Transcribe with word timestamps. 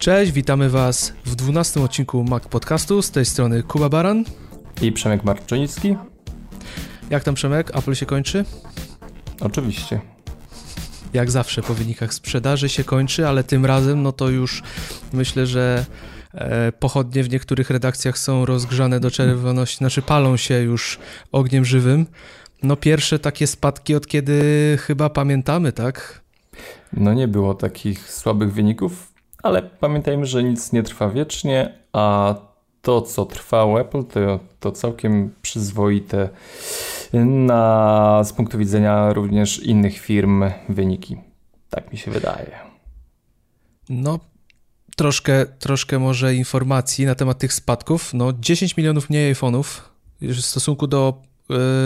Cześć, 0.00 0.32
witamy 0.32 0.70
Was 0.70 1.12
w 1.24 1.34
12 1.34 1.80
odcinku 1.80 2.24
Mac 2.24 2.42
Podcastu. 2.48 3.02
Z 3.02 3.10
tej 3.10 3.24
strony 3.24 3.62
Kuba 3.62 3.88
Baran 3.88 4.24
i 4.82 4.92
Przemek 4.92 5.24
Marczyński. 5.24 5.96
Jak 7.10 7.24
tam 7.24 7.34
Przemek? 7.34 7.76
Apple 7.76 7.94
się 7.94 8.06
kończy? 8.06 8.44
Oczywiście. 9.40 10.00
Jak 11.12 11.30
zawsze 11.30 11.62
po 11.62 11.74
wynikach 11.74 12.14
sprzedaży 12.14 12.68
się 12.68 12.84
kończy, 12.84 13.28
ale 13.28 13.44
tym 13.44 13.66
razem 13.66 14.02
no 14.02 14.12
to 14.12 14.28
już 14.28 14.62
myślę, 15.12 15.46
że 15.46 15.86
e, 16.34 16.72
pochodnie 16.72 17.24
w 17.24 17.30
niektórych 17.30 17.70
redakcjach 17.70 18.18
są 18.18 18.44
rozgrzane 18.44 19.00
do 19.00 19.10
czerwoności, 19.10 19.76
znaczy 19.76 20.02
palą 20.02 20.36
się 20.36 20.54
już 20.54 20.98
ogniem 21.32 21.64
żywym. 21.64 22.06
No 22.62 22.76
pierwsze 22.76 23.18
takie 23.18 23.46
spadki 23.46 23.94
od 23.94 24.06
kiedy 24.06 24.42
chyba 24.80 25.10
pamiętamy, 25.10 25.72
tak? 25.72 26.20
No 26.92 27.14
nie 27.14 27.28
było 27.28 27.54
takich 27.54 28.12
słabych 28.12 28.52
wyników, 28.52 29.09
ale 29.42 29.62
pamiętajmy, 29.62 30.26
że 30.26 30.42
nic 30.42 30.72
nie 30.72 30.82
trwa 30.82 31.08
wiecznie, 31.08 31.74
a 31.92 32.34
to, 32.82 33.02
co 33.02 33.26
trwa 33.26 33.80
Apple, 33.80 34.04
to, 34.04 34.40
to 34.60 34.72
całkiem 34.72 35.34
przyzwoite 35.42 36.28
na, 37.24 38.24
z 38.24 38.32
punktu 38.32 38.58
widzenia 38.58 39.12
również 39.12 39.58
innych 39.58 39.98
firm 39.98 40.44
wyniki. 40.68 41.16
Tak 41.70 41.92
mi 41.92 41.98
się 41.98 42.10
wydaje. 42.10 42.50
No, 43.88 44.18
troszkę, 44.96 45.46
troszkę 45.46 45.98
może 45.98 46.34
informacji 46.34 47.06
na 47.06 47.14
temat 47.14 47.38
tych 47.38 47.52
spadków. 47.52 48.14
No, 48.14 48.32
10 48.40 48.76
milionów 48.76 49.10
mniej 49.10 49.34
iPhone'ów 49.34 49.64
w 50.20 50.40
stosunku 50.40 50.86
do 50.86 51.22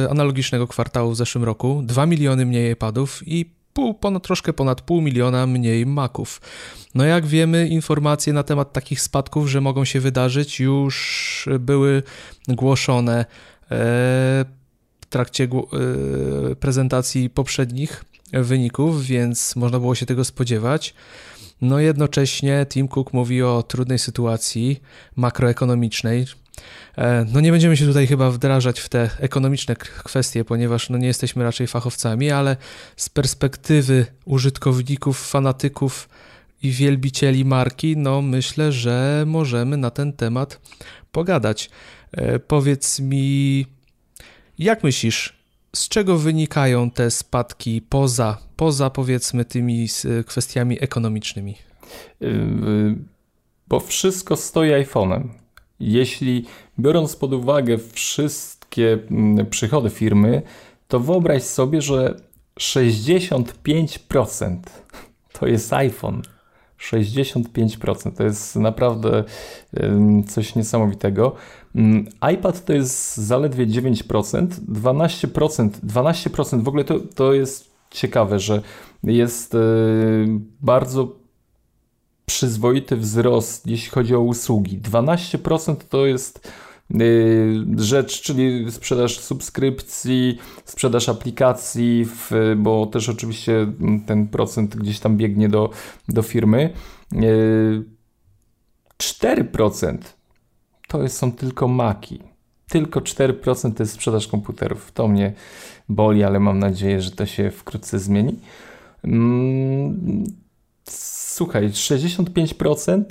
y, 0.04 0.10
analogicznego 0.10 0.66
kwartału 0.66 1.10
w 1.10 1.16
zeszłym 1.16 1.44
roku, 1.44 1.82
2 1.84 2.06
miliony 2.06 2.46
mniej 2.46 2.72
iPadów 2.72 3.22
i 3.26 3.50
pół, 3.74 3.94
ponad, 3.94 4.22
troszkę 4.22 4.52
ponad 4.52 4.80
pół 4.80 5.00
miliona 5.00 5.46
mniej 5.46 5.86
Maców. 5.86 6.40
No 6.94 7.04
jak 7.04 7.26
wiemy, 7.26 7.68
informacje 7.68 8.32
na 8.32 8.42
temat 8.42 8.72
takich 8.72 9.00
spadków, 9.00 9.48
że 9.48 9.60
mogą 9.60 9.84
się 9.84 10.00
wydarzyć, 10.00 10.60
już 10.60 11.48
były 11.60 12.02
głoszone 12.48 13.20
e, 13.20 13.26
w 15.00 15.06
trakcie 15.08 15.44
e, 15.44 16.56
prezentacji 16.56 17.30
poprzednich 17.30 18.04
wyników, 18.32 19.04
więc 19.04 19.56
można 19.56 19.80
było 19.80 19.94
się 19.94 20.06
tego 20.06 20.24
spodziewać. 20.24 20.94
No 21.60 21.78
jednocześnie 21.78 22.66
Tim 22.68 22.88
Cook 22.88 23.12
mówi 23.12 23.42
o 23.42 23.62
trudnej 23.62 23.98
sytuacji 23.98 24.82
makroekonomicznej, 25.16 26.26
no 27.32 27.40
nie 27.40 27.52
będziemy 27.52 27.76
się 27.76 27.86
tutaj 27.86 28.06
chyba 28.06 28.30
wdrażać 28.30 28.80
w 28.80 28.88
te 28.88 29.10
ekonomiczne 29.20 29.76
kwestie, 29.76 30.44
ponieważ 30.44 30.90
no 30.90 30.98
nie 30.98 31.06
jesteśmy 31.06 31.44
raczej 31.44 31.66
fachowcami, 31.66 32.30
ale 32.30 32.56
z 32.96 33.08
perspektywy 33.08 34.06
użytkowników, 34.24 35.28
fanatyków 35.28 36.08
i 36.62 36.70
wielbicieli 36.70 37.44
marki, 37.44 37.96
no 37.96 38.22
myślę, 38.22 38.72
że 38.72 39.24
możemy 39.26 39.76
na 39.76 39.90
ten 39.90 40.12
temat 40.12 40.60
pogadać. 41.12 41.70
E, 42.12 42.38
powiedz 42.38 43.00
mi, 43.00 43.66
jak 44.58 44.84
myślisz, 44.84 45.44
z 45.76 45.88
czego 45.88 46.18
wynikają 46.18 46.90
te 46.90 47.10
spadki 47.10 47.82
poza, 47.82 48.38
poza 48.56 48.90
powiedzmy 48.90 49.44
tymi 49.44 49.88
kwestiami 50.26 50.82
ekonomicznymi? 50.82 51.56
Y, 52.22 52.26
y, 52.26 52.96
bo 53.68 53.80
wszystko 53.80 54.36
stoi 54.36 54.70
iPhone'em. 54.70 55.43
Jeśli 55.84 56.44
biorąc 56.78 57.16
pod 57.16 57.32
uwagę 57.32 57.78
wszystkie 57.92 58.98
mm, 59.10 59.46
przychody 59.46 59.90
firmy, 59.90 60.42
to 60.88 61.00
wyobraź 61.00 61.42
sobie, 61.42 61.82
że 61.82 62.16
65% 62.60 64.56
to 65.32 65.46
jest 65.46 65.72
iPhone. 65.72 66.22
65% 66.78 68.16
to 68.16 68.24
jest 68.24 68.56
naprawdę 68.56 69.24
coś 70.28 70.54
niesamowitego. 70.54 71.34
Mm, 71.74 72.06
iPad 72.34 72.64
to 72.64 72.72
jest 72.72 73.16
zaledwie 73.16 73.66
9%, 73.66 74.46
12%, 74.48 75.70
12% 75.70 76.62
w 76.62 76.68
ogóle 76.68 76.84
to, 76.84 77.00
to 77.14 77.32
jest 77.32 77.70
ciekawe, 77.90 78.38
że 78.38 78.62
jest 79.02 79.56
bardzo 80.60 81.23
przyzwoity 82.26 82.96
wzrost, 82.96 83.66
jeśli 83.66 83.90
chodzi 83.90 84.14
o 84.14 84.20
usługi. 84.20 84.80
12% 84.80 85.76
to 85.88 86.06
jest 86.06 86.52
y, 87.00 87.64
rzecz, 87.76 88.22
czyli 88.22 88.72
sprzedaż 88.72 89.18
subskrypcji, 89.20 90.38
sprzedaż 90.64 91.08
aplikacji, 91.08 92.06
bo 92.56 92.86
też 92.86 93.08
oczywiście 93.08 93.66
ten 94.06 94.28
procent 94.28 94.76
gdzieś 94.76 95.00
tam 95.00 95.16
biegnie 95.16 95.48
do, 95.48 95.70
do 96.08 96.22
firmy. 96.22 96.70
4% 98.98 99.94
y, 99.94 99.98
to 100.88 101.08
są 101.08 101.32
tylko 101.32 101.68
maki. 101.68 102.20
Tylko 102.68 103.00
4% 103.00 103.74
to 103.74 103.82
jest 103.82 103.92
sprzedaż 103.92 104.26
komputerów. 104.26 104.92
To 104.92 105.08
mnie 105.08 105.32
boli, 105.88 106.24
ale 106.24 106.40
mam 106.40 106.58
nadzieję, 106.58 107.00
że 107.00 107.10
to 107.10 107.26
się 107.26 107.50
wkrótce 107.50 107.98
zmieni. 107.98 108.38
Mm, 110.84 110.94
słuchaj, 111.34 111.68
65% 111.68 113.04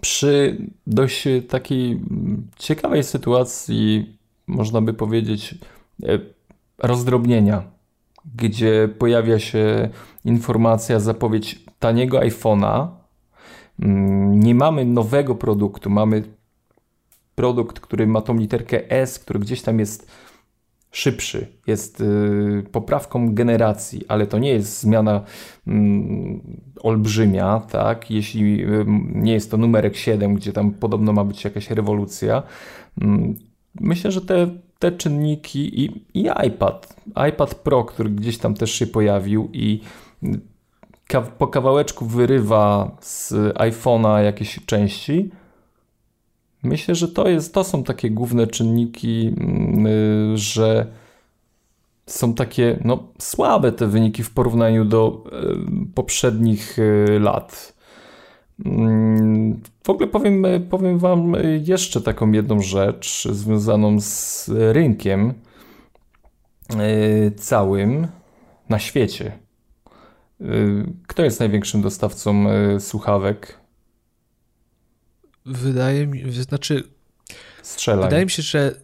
przy 0.00 0.58
dość 0.86 1.24
takiej 1.48 2.00
ciekawej 2.58 3.04
sytuacji, 3.04 4.16
można 4.46 4.80
by 4.80 4.94
powiedzieć, 4.94 5.54
e, 6.02 6.18
rozdrobnienia, 6.78 7.62
gdzie 8.36 8.88
pojawia 8.98 9.38
się 9.38 9.88
informacja, 10.24 11.00
zapowiedź 11.00 11.64
taniego 11.78 12.18
iPhone'a. 12.18 12.88
Mm, 13.80 14.40
nie 14.40 14.54
mamy 14.54 14.84
nowego 14.84 15.34
produktu, 15.34 15.90
mamy 15.90 16.22
produkt, 17.34 17.80
który 17.80 18.06
ma 18.06 18.20
tą 18.20 18.36
literkę 18.36 18.90
S, 18.90 19.18
który 19.18 19.38
gdzieś 19.38 19.62
tam 19.62 19.78
jest 19.78 20.10
szybszy, 20.90 21.46
jest 21.66 22.00
y, 22.00 22.64
poprawką 22.72 23.34
generacji, 23.34 24.04
ale 24.08 24.26
to 24.26 24.38
nie 24.38 24.50
jest 24.50 24.80
zmiana 24.80 25.24
mm, 25.66 26.40
olbrzymia, 26.82 27.62
tak? 27.70 28.10
Jeśli 28.10 28.64
y, 28.64 28.84
nie 29.14 29.32
jest 29.32 29.50
to 29.50 29.56
numerek 29.56 29.96
7, 29.96 30.34
gdzie 30.34 30.52
tam 30.52 30.70
podobno 30.70 31.12
ma 31.12 31.24
być 31.24 31.44
jakaś 31.44 31.70
rewolucja. 31.70 32.42
Mm, 33.00 33.36
myślę, 33.80 34.10
że 34.10 34.20
te, 34.20 34.48
te 34.78 34.92
czynniki 34.92 35.84
i, 35.84 36.04
i 36.14 36.28
iPad, 36.46 36.96
iPad 37.28 37.54
Pro, 37.54 37.84
który 37.84 38.10
gdzieś 38.10 38.38
tam 38.38 38.54
też 38.54 38.70
się 38.70 38.86
pojawił 38.86 39.50
i 39.52 39.80
po 41.38 41.46
kawałeczku 41.46 42.06
wyrywa 42.06 42.96
z 43.00 43.32
iPhone'a 43.54 44.24
jakieś 44.24 44.58
części, 44.66 45.30
Myślę, 46.62 46.94
że 46.94 47.08
to, 47.08 47.28
jest, 47.28 47.54
to 47.54 47.64
są 47.64 47.84
takie 47.84 48.10
główne 48.10 48.46
czynniki, 48.46 49.34
mm, 49.40 49.86
y, 49.86 50.36
że 50.36 50.86
są 52.06 52.34
takie 52.34 52.78
no, 52.84 53.08
słabe 53.18 53.72
te 53.72 53.86
wyniki 53.86 54.22
w 54.22 54.30
porównaniu 54.30 54.84
do 54.84 55.24
y, 55.26 55.94
poprzednich 55.94 56.78
y, 56.78 57.18
lat. 57.20 57.74
Mm, 58.64 59.60
w 59.84 59.90
ogóle 59.90 60.06
powiem, 60.06 60.46
powiem 60.70 60.98
Wam 60.98 61.36
jeszcze 61.64 62.00
taką 62.00 62.32
jedną 62.32 62.60
rzecz 62.60 63.28
związaną 63.30 64.00
z 64.00 64.48
rynkiem 64.48 65.34
całym 67.36 68.06
na 68.68 68.78
świecie. 68.78 69.32
Kto 71.06 71.24
jest 71.24 71.40
największym 71.40 71.82
dostawcą 71.82 72.44
słuchawek 72.78 73.58
Wydaje 75.48 76.06
mi 76.06 76.32
znaczy. 76.32 76.84
Strzelaj. 77.62 78.04
Wydaje 78.04 78.24
mi 78.24 78.30
się, 78.30 78.42
że, 78.42 78.74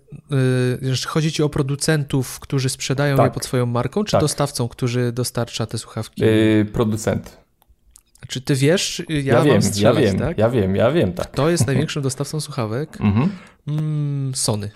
yy, 0.82 0.94
że 0.94 1.08
chodzi 1.08 1.32
ci 1.32 1.43
o 1.43 1.49
producentów, 1.49 2.40
którzy 2.40 2.69
sprzedają 2.69 3.16
tak. 3.16 3.26
je 3.26 3.31
pod 3.31 3.44
swoją 3.44 3.66
marką, 3.66 4.05
czy 4.05 4.12
tak. 4.12 4.20
dostawcą, 4.20 4.69
który 4.69 5.12
dostarcza 5.12 5.66
te 5.66 5.78
słuchawki? 5.78 6.22
Yy, 6.22 6.66
producent. 6.72 7.44
Czy 8.28 8.40
ty 8.40 8.55
wiesz, 8.55 9.02
ja, 9.08 9.20
ja 9.20 9.43
wiem, 9.43 9.62
strzelać, 9.62 10.05
ja 10.05 10.11
wiem, 10.11 10.19
tak? 10.19 10.38
ja 10.38 10.50
wiem, 10.50 10.76
ja 10.76 10.90
wiem, 10.90 11.12
tak. 11.12 11.31
Kto 11.31 11.50
jest 11.50 11.66
największym 11.66 12.02
dostawcą 12.02 12.40
słuchawek? 12.40 13.00
Mhm. 13.00 13.31
Mm, 13.66 14.34
Sony. 14.34 14.70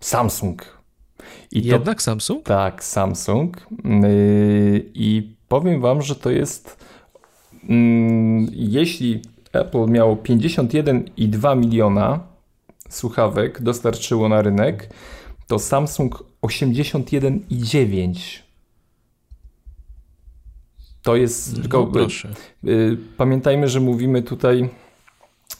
Samsung. 0.00 0.78
I 1.52 1.62
Jednak 1.62 1.98
to, 1.98 2.04
Samsung? 2.04 2.44
Tak, 2.44 2.84
Samsung. 2.84 3.66
Yy, 3.84 4.90
I 4.94 5.36
powiem 5.48 5.80
wam, 5.80 6.02
że 6.02 6.14
to 6.14 6.30
jest 6.30 6.76
mm, 7.68 8.46
jeśli 8.52 9.22
Apple 9.52 9.86
miało 9.86 10.16
51,2 10.16 11.58
miliona 11.58 12.20
słuchawek, 12.88 13.62
dostarczyło 13.62 14.28
na 14.28 14.42
rynek, 14.42 14.88
to 15.46 15.58
Samsung 15.58 16.24
81,9. 16.42 18.42
To 21.02 21.16
jest 21.16 21.56
no, 21.56 21.62
tylko. 21.62 21.86
Proszę. 21.86 22.28
Y, 22.64 22.96
pamiętajmy, 23.16 23.68
że 23.68 23.80
mówimy 23.80 24.22
tutaj. 24.22 24.68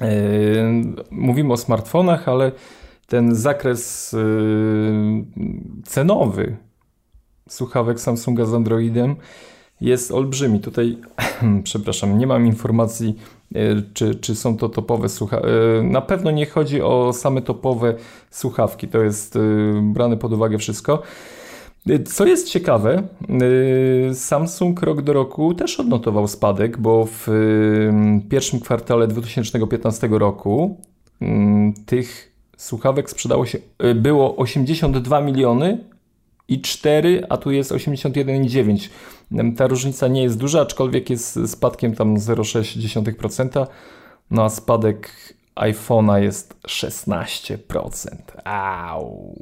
Y, 0.03 0.07
mówimy 1.11 1.53
o 1.53 1.57
smartfonach, 1.57 2.29
ale 2.29 2.53
ten 3.07 3.35
zakres 3.35 4.15
y, 4.15 4.19
cenowy 5.85 6.57
słuchawek 7.49 8.01
Samsunga 8.01 8.45
z 8.45 8.55
Androidem 8.55 9.17
jest 9.81 10.13
olbrzymi. 10.13 10.61
Tutaj 10.61 10.99
przepraszam, 11.65 12.19
nie 12.19 12.27
mam 12.27 12.47
informacji, 12.47 13.19
czy, 13.95 14.15
czy 14.15 14.35
są 14.35 14.57
to 14.57 14.69
topowe 14.69 15.09
słuchawki. 15.09 15.49
Na 15.83 16.01
pewno 16.01 16.31
nie 16.31 16.47
chodzi 16.47 16.83
o 16.83 17.13
same 17.13 17.43
topowe 17.43 17.95
słuchawki, 18.31 18.89
to 18.89 19.03
jest 19.03 19.39
brane 19.83 20.17
pod 20.17 20.33
uwagę 20.33 20.59
wszystko. 20.59 21.03
Co 22.07 22.27
jest 22.27 22.49
ciekawe, 22.49 23.03
Samsung 24.15 24.83
rok 24.83 25.03
do 25.03 25.13
roku 25.13 25.55
też 25.55 25.81
odnotował 25.81 26.29
spadek, 26.29 26.79
bo 26.79 27.09
w 27.11 27.29
pierwszym 28.31 28.61
kwartale 28.61 29.07
2015 29.07 30.09
roku 30.11 30.77
tych 31.87 32.33
słuchawek 32.57 33.11
sprzedało 33.11 33.47
się, 33.47 33.59
było 33.95 34.37
82 34.37 35.21
miliony 35.21 35.79
i 36.49 36.61
4, 36.61 37.23
a 37.29 37.37
tu 37.37 37.51
jest 37.51 37.73
81,9. 37.73 38.89
Ta 39.57 39.67
różnica 39.67 40.09
nie 40.09 40.23
jest 40.23 40.39
duża, 40.39 40.61
aczkolwiek 40.61 41.11
jest 41.11 41.39
spadkiem 41.47 41.95
tam 41.95 42.17
0,6%. 42.17 43.67
No 44.31 44.45
a 44.45 44.49
spadek 44.49 45.11
iPhone'a 45.57 46.17
jest 46.17 46.55
16%. 46.69 47.59
Au. 48.45 49.35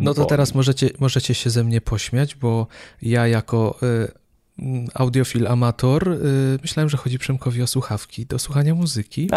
No 0.00 0.14
to 0.14 0.24
teraz 0.24 0.54
możecie, 0.54 0.90
możecie 0.98 1.34
się 1.34 1.50
ze 1.50 1.64
mnie 1.64 1.80
pośmiać, 1.80 2.34
bo 2.34 2.66
ja 3.02 3.26
jako 3.26 3.78
y, 3.82 4.88
audiofil 4.94 5.46
amator 5.46 6.08
y, 6.08 6.18
myślałem, 6.62 6.88
że 6.88 6.96
chodzi 6.96 7.18
Przemkowi 7.18 7.62
o 7.62 7.66
słuchawki 7.66 8.26
do 8.26 8.38
słuchania 8.38 8.74
muzyki. 8.74 9.28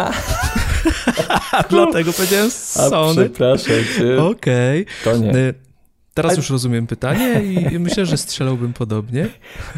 Dlatego 1.70 2.12
powiedziałem 2.12 2.50
Sony. 2.50 3.22
A, 3.22 3.24
przepraszam 3.24 3.76
cię. 3.98 4.22
Okej. 4.22 4.82
Okay. 4.82 4.94
To 5.04 5.16
nie. 5.18 5.54
Y, 6.10 6.14
Teraz 6.14 6.36
już 6.36 6.50
rozumiem 6.50 6.86
pytanie 6.86 7.42
i 7.72 7.78
myślę, 7.78 8.06
że 8.06 8.16
strzelałbym 8.16 8.72
podobnie. 8.72 9.28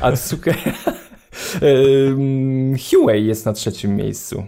A 0.01 0.17
słuchaj, 0.17 0.55
Huawei 2.91 3.27
jest 3.27 3.47
na 3.47 3.53
trzecim 3.53 3.97
miejscu. 3.97 4.45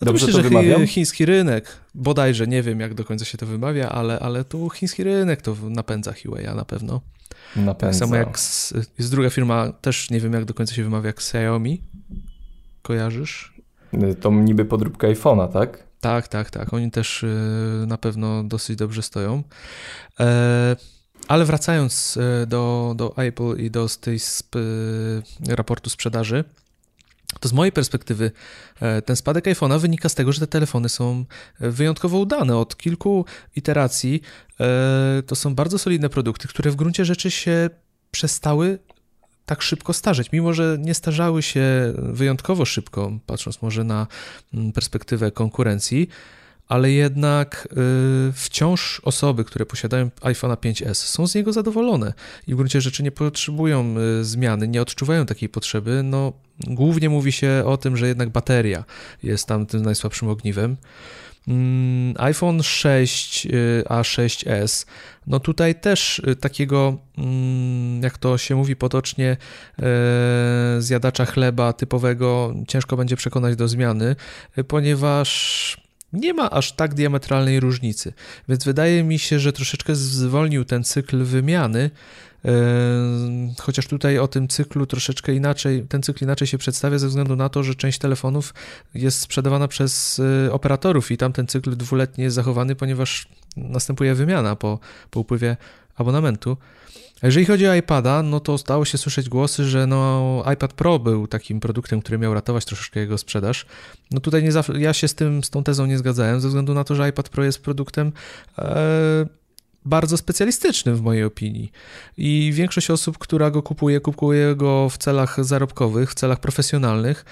Dobrze 0.00 0.26
myślę, 0.26 0.42
to 0.42 0.48
wymawiam? 0.48 0.86
chiński 0.86 1.26
rynek, 1.26 1.76
bodajże, 1.94 2.46
nie 2.46 2.62
wiem 2.62 2.80
jak 2.80 2.94
do 2.94 3.04
końca 3.04 3.24
się 3.24 3.38
to 3.38 3.46
wymawia, 3.46 3.88
ale, 3.88 4.18
ale 4.18 4.44
tu 4.44 4.70
chiński 4.70 5.04
rynek 5.04 5.42
to 5.42 5.56
napędza 5.68 6.12
Huawei 6.22 6.46
na 6.56 6.64
pewno. 6.64 7.00
Napędza. 7.56 7.86
Tak 7.86 7.94
samo 7.94 8.16
jak 8.16 8.38
z, 8.38 8.74
jest 8.98 9.10
druga 9.10 9.30
firma, 9.30 9.72
też 9.72 10.10
nie 10.10 10.20
wiem 10.20 10.32
jak 10.32 10.44
do 10.44 10.54
końca 10.54 10.74
się 10.74 10.84
wymawia, 10.84 11.06
jak 11.06 11.16
Xiaomi. 11.16 11.82
Kojarzysz? 12.82 13.54
To 14.20 14.30
niby 14.30 14.64
podróbka 14.64 15.06
iPhone'a, 15.08 15.52
tak? 15.52 15.84
Tak, 16.02 16.28
tak, 16.28 16.50
tak. 16.50 16.74
Oni 16.74 16.90
też 16.90 17.22
y, 17.22 17.84
na 17.86 17.98
pewno 17.98 18.44
dosyć 18.44 18.76
dobrze 18.76 19.02
stoją. 19.02 19.42
E, 20.20 20.76
ale 21.28 21.44
wracając 21.44 22.16
e, 22.16 22.46
do, 22.46 22.94
do 22.96 23.16
Apple 23.16 23.56
i 23.56 23.70
do 23.70 23.88
tej 24.00 24.16
sp 24.38 24.52
raportu 25.48 25.90
sprzedaży, 25.90 26.44
to 27.40 27.48
z 27.48 27.52
mojej 27.52 27.72
perspektywy 27.72 28.30
e, 28.80 29.02
ten 29.02 29.16
spadek 29.16 29.44
iPhone'a 29.44 29.78
wynika 29.80 30.08
z 30.08 30.14
tego, 30.14 30.32
że 30.32 30.40
te 30.40 30.46
telefony 30.46 30.88
są 30.88 31.24
wyjątkowo 31.60 32.18
udane. 32.18 32.56
Od 32.56 32.76
kilku 32.76 33.24
iteracji 33.56 34.22
to 35.26 35.36
są 35.36 35.54
bardzo 35.54 35.78
solidne 35.78 36.08
produkty, 36.08 36.48
które 36.48 36.70
w 36.70 36.76
gruncie 36.76 37.04
rzeczy 37.04 37.30
się 37.30 37.70
przestały 38.10 38.78
tak 39.46 39.62
szybko 39.62 39.92
starzeć, 39.92 40.32
mimo 40.32 40.52
że 40.52 40.76
nie 40.80 40.94
starzały 40.94 41.42
się 41.42 41.92
wyjątkowo 41.96 42.64
szybko, 42.64 43.12
patrząc 43.26 43.62
może 43.62 43.84
na 43.84 44.06
mm, 44.54 44.72
perspektywę 44.72 45.30
konkurencji, 45.30 46.08
ale 46.68 46.92
jednak 46.92 47.68
y, 48.28 48.32
wciąż 48.32 49.00
osoby, 49.04 49.44
które 49.44 49.66
posiadają 49.66 50.10
iPhone'a 50.20 50.56
5S 50.56 50.94
są 50.94 51.26
z 51.26 51.34
niego 51.34 51.52
zadowolone 51.52 52.12
i 52.46 52.54
w 52.54 52.56
gruncie 52.56 52.80
rzeczy 52.80 53.02
nie 53.02 53.12
potrzebują 53.12 53.94
y, 54.20 54.24
zmiany, 54.24 54.68
nie 54.68 54.82
odczuwają 54.82 55.26
takiej 55.26 55.48
potrzeby. 55.48 56.02
No, 56.04 56.32
głównie 56.60 57.08
mówi 57.08 57.32
się 57.32 57.62
o 57.66 57.76
tym, 57.76 57.96
że 57.96 58.08
jednak 58.08 58.30
bateria 58.30 58.84
jest 59.22 59.46
tam 59.46 59.66
tym 59.66 59.82
najsłabszym 59.82 60.28
ogniwem. 60.28 60.76
Mm, 61.48 62.14
iPhone 62.18 62.62
6 62.62 63.46
y, 63.46 63.84
a 63.88 64.02
6s, 64.02 64.86
no 65.26 65.40
tutaj 65.40 65.74
też 65.74 66.18
y, 66.18 66.36
takiego, 66.36 66.98
mm, 67.18 68.02
jak 68.02 68.18
to 68.18 68.38
się 68.38 68.56
mówi 68.56 68.76
potocznie, 68.76 69.36
y, 70.78 70.82
zjadacza 70.82 71.26
chleba 71.26 71.72
typowego 71.72 72.54
ciężko 72.68 72.96
będzie 72.96 73.16
przekonać 73.16 73.56
do 73.56 73.68
zmiany, 73.68 74.16
ponieważ 74.68 75.76
nie 76.12 76.34
ma 76.34 76.50
aż 76.50 76.72
tak 76.72 76.94
diametralnej 76.94 77.60
różnicy. 77.60 78.12
Więc 78.48 78.64
wydaje 78.64 79.04
mi 79.04 79.18
się, 79.18 79.38
że 79.38 79.52
troszeczkę 79.52 79.94
zwolnił 79.94 80.64
ten 80.64 80.84
cykl 80.84 81.24
wymiany, 81.24 81.90
Chociaż 83.58 83.86
tutaj 83.86 84.18
o 84.18 84.28
tym 84.28 84.48
cyklu 84.48 84.86
troszeczkę 84.86 85.34
inaczej, 85.34 85.86
ten 85.88 86.02
cykl 86.02 86.24
inaczej 86.24 86.48
się 86.48 86.58
przedstawia 86.58 86.98
ze 86.98 87.08
względu 87.08 87.36
na 87.36 87.48
to, 87.48 87.62
że 87.62 87.74
część 87.74 87.98
telefonów 87.98 88.54
jest 88.94 89.20
sprzedawana 89.20 89.68
przez 89.68 90.18
y, 90.18 90.52
operatorów 90.52 91.10
i 91.10 91.16
tam 91.16 91.32
ten 91.32 91.46
cykl 91.46 91.76
dwuletni 91.76 92.24
jest 92.24 92.36
zachowany, 92.36 92.76
ponieważ 92.76 93.28
następuje 93.56 94.14
wymiana 94.14 94.56
po, 94.56 94.78
po 95.10 95.20
upływie 95.20 95.56
abonamentu. 95.96 96.56
A 97.22 97.26
jeżeli 97.26 97.46
chodzi 97.46 97.66
o 97.66 97.74
iPada, 97.74 98.22
no 98.22 98.40
to 98.40 98.58
stało 98.58 98.84
się 98.84 98.98
słyszeć 98.98 99.28
głosy, 99.28 99.64
że 99.64 99.86
no 99.86 100.44
iPad 100.52 100.72
Pro 100.72 100.98
był 100.98 101.26
takim 101.26 101.60
produktem, 101.60 102.00
który 102.00 102.18
miał 102.18 102.34
ratować 102.34 102.64
troszeczkę 102.64 103.00
jego 103.00 103.18
sprzedaż. 103.18 103.66
No 104.10 104.20
tutaj 104.20 104.42
nie 104.42 104.50
ja 104.78 104.92
się 104.92 105.08
z 105.08 105.14
tym, 105.14 105.44
z 105.44 105.50
tą 105.50 105.64
tezą 105.64 105.86
nie 105.86 105.98
zgadzałem, 105.98 106.40
ze 106.40 106.48
względu 106.48 106.74
na 106.74 106.84
to, 106.84 106.94
że 106.94 107.08
iPad 107.08 107.28
Pro 107.28 107.44
jest 107.44 107.62
produktem 107.62 108.12
e, 108.58 109.26
bardzo 109.84 110.16
specjalistycznym 110.16 110.96
w 110.96 111.02
mojej 111.02 111.24
opinii. 111.24 111.72
I 112.16 112.50
większość 112.54 112.90
osób, 112.90 113.18
która 113.18 113.50
go 113.50 113.62
kupuje, 113.62 114.00
kupuje 114.00 114.54
go 114.56 114.88
w 114.88 114.98
celach 114.98 115.44
zarobkowych, 115.44 116.10
w 116.10 116.14
celach 116.14 116.40
profesjonalnych. 116.40 117.24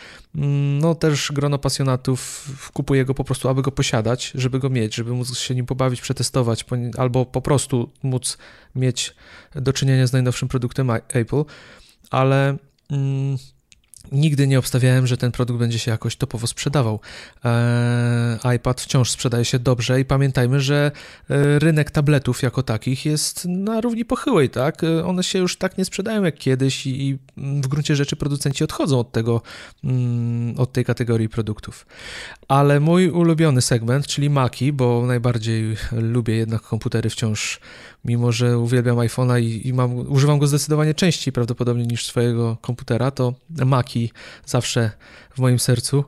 No 0.80 0.94
też 0.94 1.32
grono 1.32 1.58
pasjonatów 1.58 2.48
kupuje 2.72 3.04
go 3.04 3.14
po 3.14 3.24
prostu, 3.24 3.48
aby 3.48 3.62
go 3.62 3.70
posiadać, 3.70 4.32
żeby 4.34 4.58
go 4.58 4.70
mieć, 4.70 4.94
żeby 4.94 5.12
móc 5.12 5.38
się 5.38 5.54
nim 5.54 5.66
pobawić, 5.66 6.00
przetestować, 6.00 6.64
albo 6.98 7.26
po 7.26 7.42
prostu 7.42 7.90
móc 8.02 8.38
mieć 8.74 9.14
do 9.54 9.72
czynienia 9.72 10.06
z 10.06 10.12
najnowszym 10.12 10.48
produktem 10.48 10.90
Apple. 10.90 11.44
Ale. 12.10 12.56
Mm, 12.90 13.36
Nigdy 14.12 14.46
nie 14.46 14.58
obstawiałem, 14.58 15.06
że 15.06 15.16
ten 15.16 15.32
produkt 15.32 15.60
będzie 15.60 15.78
się 15.78 15.90
jakoś 15.90 16.16
topowo 16.16 16.46
sprzedawał. 16.46 17.00
Eee, 17.44 18.56
iPad 18.56 18.80
wciąż 18.80 19.10
sprzedaje 19.10 19.44
się 19.44 19.58
dobrze 19.58 20.00
i 20.00 20.04
pamiętajmy, 20.04 20.60
że 20.60 20.92
e, 21.30 21.58
rynek 21.58 21.90
tabletów 21.90 22.42
jako 22.42 22.62
takich 22.62 23.06
jest 23.06 23.44
na 23.44 23.80
równi 23.80 24.04
pochyłej, 24.04 24.50
tak? 24.50 24.84
E, 24.84 25.04
one 25.04 25.22
się 25.22 25.38
już 25.38 25.56
tak 25.56 25.78
nie 25.78 25.84
sprzedają 25.84 26.24
jak 26.24 26.34
kiedyś 26.34 26.86
i, 26.86 27.08
i 27.08 27.18
w 27.36 27.68
gruncie 27.68 27.96
rzeczy 27.96 28.16
producenci 28.16 28.64
odchodzą 28.64 28.98
od 28.98 29.12
tego, 29.12 29.42
mm, 29.84 30.54
od 30.58 30.72
tej 30.72 30.84
kategorii 30.84 31.28
produktów. 31.28 31.86
Ale 32.48 32.80
mój 32.80 33.10
ulubiony 33.10 33.62
segment, 33.62 34.06
czyli 34.06 34.30
Maki, 34.30 34.72
bo 34.72 35.06
najbardziej 35.06 35.76
lubię 35.92 36.36
jednak 36.36 36.62
komputery 36.62 37.10
wciąż 37.10 37.60
mimo 38.04 38.32
że 38.32 38.58
uwielbiam 38.58 38.96
iPhone'a 38.96 39.40
i, 39.40 39.68
i, 39.68 39.72
mam, 39.72 39.96
używam 39.96 40.38
go 40.38 40.46
zdecydowanie 40.46 40.94
częściej 40.94 41.32
prawdopodobnie 41.32 41.86
niż 41.86 42.06
swojego 42.06 42.56
komputera, 42.60 43.10
to 43.10 43.34
Maki 43.50 44.12
zawsze 44.46 44.90
w 45.34 45.38
moim 45.38 45.58
sercu. 45.58 46.04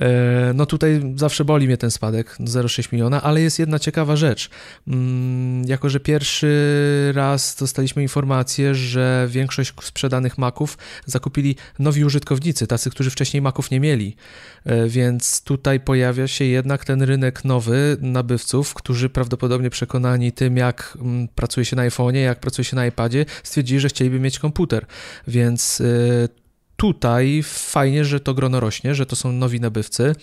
E, 0.00 0.52
no 0.54 0.66
tutaj 0.66 1.14
zawsze 1.16 1.44
boli 1.44 1.66
mnie 1.66 1.76
ten 1.76 1.90
spadek, 1.90 2.36
0,6 2.40 2.92
miliona, 2.92 3.22
ale 3.22 3.40
jest 3.40 3.58
jedna 3.58 3.78
ciekawa 3.78 4.16
rzecz. 4.16 4.50
Mm, 4.88 5.64
jako, 5.64 5.90
że 5.90 6.00
pierwszy 6.00 7.12
raz 7.14 7.56
dostaliśmy 7.56 8.02
informację, 8.02 8.74
że 8.74 9.26
większość 9.30 9.72
sprzedanych 9.82 10.38
Maków 10.38 10.78
zakupili 11.06 11.56
nowi 11.78 12.04
użytkownicy, 12.04 12.66
tacy, 12.66 12.90
którzy 12.90 13.10
wcześniej 13.10 13.42
Maków 13.42 13.70
nie 13.70 13.80
mieli. 13.80 14.16
E, 14.64 14.88
więc 14.88 15.42
tutaj 15.42 15.80
pojawia 15.80 16.28
się 16.28 16.44
jednak 16.44 16.84
ten 16.84 17.02
rynek 17.02 17.44
nowy 17.44 17.96
nabywców, 18.00 18.74
którzy 18.74 19.08
prawdopodobnie 19.08 19.70
przekonani 19.70 20.32
tym, 20.32 20.56
jak 20.56 20.98
mm, 21.00 21.28
pracuje 21.28 21.64
się 21.64 21.76
na 21.76 21.88
iPhone'ie, 21.88 22.24
jak 22.24 22.40
pracuje 22.40 22.64
się 22.64 22.76
na 22.76 22.86
iPadzie, 22.86 23.26
stwierdzili, 23.42 23.80
że 23.80 23.88
chcieliby 23.88 24.20
mieć 24.20 24.38
komputer. 24.38 24.86
Więc 25.28 25.80
e, 25.80 26.43
tutaj 26.76 27.42
fajnie, 27.44 28.04
że 28.04 28.20
to 28.20 28.34
grono 28.34 28.60
rośnie, 28.60 28.94
że 28.94 29.06
to 29.06 29.16
są 29.16 29.32
nowi 29.32 29.60
nabywcy. 29.60 30.14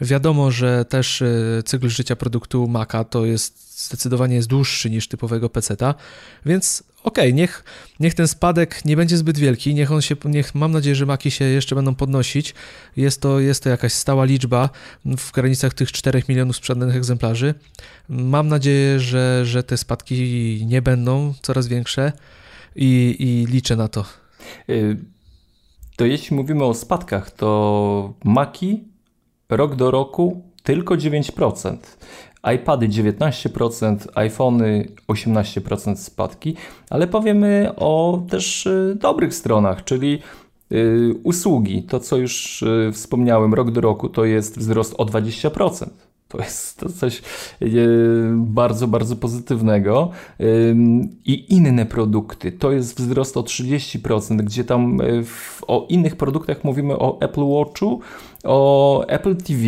Wiadomo, 0.00 0.50
że 0.50 0.84
też 0.84 1.22
y, 1.22 1.62
cykl 1.64 1.88
życia 1.88 2.16
produktu 2.16 2.68
Maca 2.68 3.04
to 3.04 3.26
jest 3.26 3.64
zdecydowanie 3.86 4.36
jest 4.36 4.48
dłuższy 4.48 4.90
niż 4.90 5.08
typowego 5.08 5.50
PC-ta, 5.50 5.94
więc 6.46 6.82
okej, 7.02 7.24
okay, 7.24 7.32
niech, 7.32 7.64
niech 8.00 8.14
ten 8.14 8.28
spadek 8.28 8.84
nie 8.84 8.96
będzie 8.96 9.16
zbyt 9.16 9.38
wielki, 9.38 9.74
niech 9.74 9.92
on 9.92 10.02
się, 10.02 10.16
niech, 10.24 10.54
mam 10.54 10.72
nadzieję, 10.72 10.96
że 10.96 11.06
Maki 11.06 11.30
się 11.30 11.44
jeszcze 11.44 11.74
będą 11.74 11.94
podnosić. 11.94 12.54
Jest 12.96 13.20
to, 13.20 13.40
jest 13.40 13.62
to 13.62 13.68
jakaś 13.68 13.92
stała 13.92 14.24
liczba 14.24 14.70
w 15.04 15.32
granicach 15.32 15.74
tych 15.74 15.92
4 15.92 16.22
milionów 16.28 16.56
sprzedanych 16.56 16.96
egzemplarzy. 16.96 17.54
Mam 18.08 18.48
nadzieję, 18.48 19.00
że, 19.00 19.46
że 19.46 19.62
te 19.62 19.76
spadki 19.76 20.62
nie 20.66 20.82
będą 20.82 21.34
coraz 21.42 21.66
większe 21.66 22.12
i, 22.76 23.16
i 23.18 23.52
liczę 23.52 23.76
na 23.76 23.88
to. 23.88 24.04
Y 24.68 25.13
to 25.96 26.04
jeśli 26.04 26.36
mówimy 26.36 26.64
o 26.64 26.74
spadkach, 26.74 27.30
to 27.30 28.14
Maki 28.24 28.84
rok 29.48 29.74
do 29.74 29.90
roku 29.90 30.42
tylko 30.62 30.94
9%, 30.94 31.76
iPady 32.54 32.88
19%, 32.88 33.96
iPhony 34.14 34.88
18% 35.08 35.96
spadki, 35.96 36.54
ale 36.90 37.06
powiemy 37.06 37.72
o 37.76 38.22
też 38.30 38.66
y, 38.66 38.96
dobrych 39.00 39.34
stronach, 39.34 39.84
czyli 39.84 40.18
Usługi, 41.22 41.82
to 41.82 42.00
co 42.00 42.16
już 42.16 42.64
wspomniałem, 42.92 43.54
rok 43.54 43.70
do 43.70 43.80
roku 43.80 44.08
to 44.08 44.24
jest 44.24 44.58
wzrost 44.58 44.94
o 44.98 45.04
20%. 45.04 45.86
To 46.34 46.42
jest 46.42 46.78
to 46.78 46.88
coś 46.88 47.22
bardzo, 48.34 48.88
bardzo 48.88 49.16
pozytywnego. 49.16 50.10
I 51.24 51.54
inne 51.54 51.86
produkty, 51.86 52.52
to 52.52 52.72
jest 52.72 53.00
wzrost 53.00 53.36
o 53.36 53.42
30%, 53.42 54.36
gdzie 54.36 54.64
tam 54.64 55.00
w, 55.24 55.60
o 55.66 55.86
innych 55.88 56.16
produktach 56.16 56.64
mówimy 56.64 56.98
o 56.98 57.20
Apple 57.20 57.44
Watchu, 57.44 58.00
o 58.44 59.04
Apple 59.06 59.36
TV, 59.36 59.60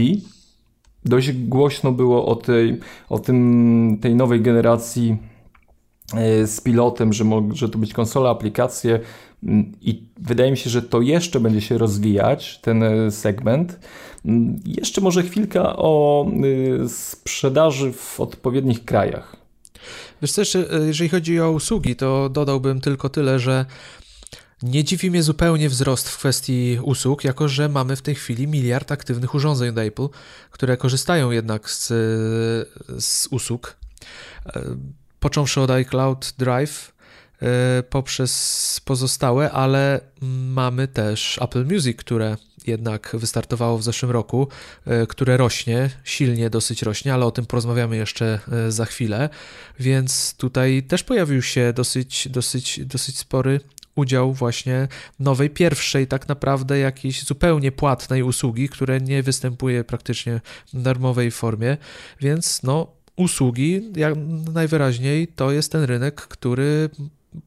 dość 1.04 1.32
głośno 1.32 1.92
było 1.92 2.26
o 2.26 2.36
tej, 2.36 2.80
o 3.08 3.18
tym, 3.18 3.98
tej 4.00 4.14
nowej 4.14 4.40
generacji 4.40 5.16
e, 6.14 6.46
z 6.46 6.60
pilotem, 6.60 7.12
że 7.12 7.24
może 7.24 7.68
to 7.68 7.78
być 7.78 7.92
konsola, 7.92 8.30
aplikacje 8.30 9.00
i 9.82 10.02
wydaje 10.16 10.50
mi 10.50 10.56
się, 10.56 10.70
że 10.70 10.82
to 10.82 11.00
jeszcze 11.00 11.40
będzie 11.40 11.60
się 11.60 11.78
rozwijać, 11.78 12.58
ten 12.58 12.82
e, 12.82 13.10
segment. 13.10 13.78
Mm, 14.24 14.60
jeszcze 14.66 15.00
może 15.00 15.22
chwilka 15.22 15.76
o 15.76 16.26
e, 16.84 16.88
sprzedaży 16.88 17.92
w 17.92 18.20
odpowiednich 18.20 18.84
krajach. 18.84 19.36
Wiesz 20.22 20.32
co, 20.32 20.40
jeszcze, 20.40 20.68
jeżeli 20.86 21.10
chodzi 21.10 21.40
o 21.40 21.50
usługi, 21.50 21.96
to 21.96 22.28
dodałbym 22.28 22.80
tylko 22.80 23.08
tyle, 23.08 23.38
że 23.38 23.66
nie 24.62 24.84
dziwi 24.84 25.10
mnie 25.10 25.22
zupełnie 25.22 25.68
wzrost 25.68 26.08
w 26.08 26.18
kwestii 26.18 26.78
usług, 26.82 27.24
jako 27.24 27.48
że 27.48 27.68
mamy 27.68 27.96
w 27.96 28.02
tej 28.02 28.14
chwili 28.14 28.46
miliard 28.48 28.92
aktywnych 28.92 29.34
urządzeń 29.34 29.68
od 29.68 29.78
Apple, 29.78 30.08
które 30.50 30.76
korzystają 30.76 31.30
jednak 31.30 31.70
z, 31.70 31.86
z 32.98 33.28
usług. 33.30 33.76
E, 34.46 34.62
począwszy 35.20 35.60
od 35.60 35.70
iCloud 35.70 36.34
Drive, 36.38 36.92
e, 36.92 36.95
poprzez 37.90 38.80
pozostałe, 38.84 39.50
ale 39.50 40.00
mamy 40.54 40.88
też 40.88 41.38
Apple 41.42 41.66
Music, 41.66 41.96
które 41.96 42.36
jednak 42.66 43.10
wystartowało 43.14 43.78
w 43.78 43.82
zeszłym 43.82 44.10
roku, 44.10 44.48
e, 44.86 45.06
które 45.06 45.36
rośnie, 45.36 45.90
silnie 46.04 46.50
dosyć 46.50 46.82
rośnie, 46.82 47.14
ale 47.14 47.26
o 47.26 47.30
tym 47.30 47.46
porozmawiamy 47.46 47.96
jeszcze 47.96 48.40
za 48.68 48.84
chwilę. 48.84 49.28
Więc 49.80 50.34
tutaj 50.34 50.82
też 50.82 51.02
pojawił 51.02 51.42
się 51.42 51.72
dosyć, 51.72 52.28
dosyć, 52.28 52.80
dosyć 52.84 53.18
spory 53.18 53.60
udział 53.96 54.32
właśnie 54.32 54.88
nowej, 55.18 55.50
pierwszej 55.50 56.06
tak 56.06 56.28
naprawdę 56.28 56.78
jakiejś 56.78 57.24
zupełnie 57.24 57.72
płatnej 57.72 58.22
usługi, 58.22 58.68
które 58.68 59.00
nie 59.00 59.22
występuje 59.22 59.84
praktycznie 59.84 60.40
w 60.74 60.82
darmowej 60.82 61.30
formie, 61.30 61.76
więc 62.20 62.62
no 62.62 62.96
usługi 63.16 63.92
jak 63.96 64.14
najwyraźniej 64.54 65.28
to 65.28 65.50
jest 65.50 65.72
ten 65.72 65.84
rynek, 65.84 66.14
który 66.14 66.90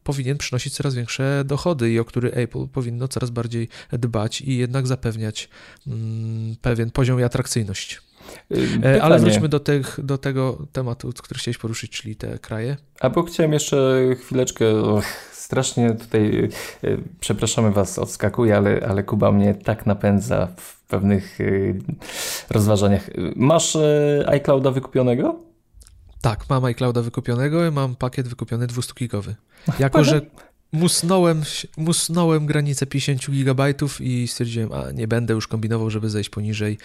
powinien 0.02 0.38
przynosić 0.38 0.74
coraz 0.74 0.94
większe 0.94 1.42
dochody 1.46 1.90
i 1.90 1.98
o 1.98 2.04
który 2.04 2.32
Apple 2.32 2.68
powinno 2.68 3.08
coraz 3.08 3.30
bardziej 3.30 3.68
dbać 3.92 4.40
i 4.40 4.56
jednak 4.56 4.86
zapewniać 4.86 5.48
mm, 5.86 6.56
pewien 6.62 6.90
poziom 6.90 7.20
i 7.20 7.22
atrakcyjność. 7.22 8.00
Pytanie. 8.48 9.02
Ale 9.02 9.18
wróćmy 9.18 9.48
do, 9.48 9.60
tych, 9.60 10.00
do 10.02 10.18
tego 10.18 10.66
tematu, 10.72 11.12
który 11.22 11.40
chciałeś 11.40 11.58
poruszyć, 11.58 11.90
czyli 11.90 12.16
te 12.16 12.38
kraje. 12.38 12.76
A 13.00 13.10
bo 13.10 13.22
chciałem 13.22 13.52
jeszcze 13.52 14.02
chwileczkę 14.20 14.64
strasznie 15.32 15.94
tutaj, 15.94 16.48
e, 16.84 16.96
przepraszamy 17.20 17.70
Was, 17.70 17.98
odskakuję, 17.98 18.56
ale, 18.56 18.86
ale 18.88 19.02
Kuba 19.02 19.32
mnie 19.32 19.54
tak 19.54 19.86
napędza 19.86 20.48
w 20.56 20.82
pewnych 20.86 21.40
e, 21.40 21.44
rozważaniach. 22.50 23.10
Masz 23.36 23.76
e, 23.76 24.24
iClouda 24.28 24.70
wykupionego? 24.70 25.49
Tak, 26.20 26.44
mam 26.48 26.64
iClouda 26.64 27.02
wykupionego 27.02 27.66
i 27.66 27.70
mam 27.70 27.96
pakiet 27.96 28.28
wykupiony 28.28 28.66
200-gigowy. 28.66 29.34
Jako, 29.78 30.04
że 30.04 30.20
musnąłem, 30.72 31.42
musnąłem 31.76 32.46
granicę 32.46 32.86
50 32.86 33.30
GB 33.30 33.74
i 34.00 34.28
stwierdziłem, 34.28 34.72
a 34.72 34.90
nie 34.90 35.08
będę 35.08 35.34
już 35.34 35.48
kombinował, 35.48 35.90
żeby 35.90 36.10
zejść 36.10 36.30
poniżej, 36.30 36.78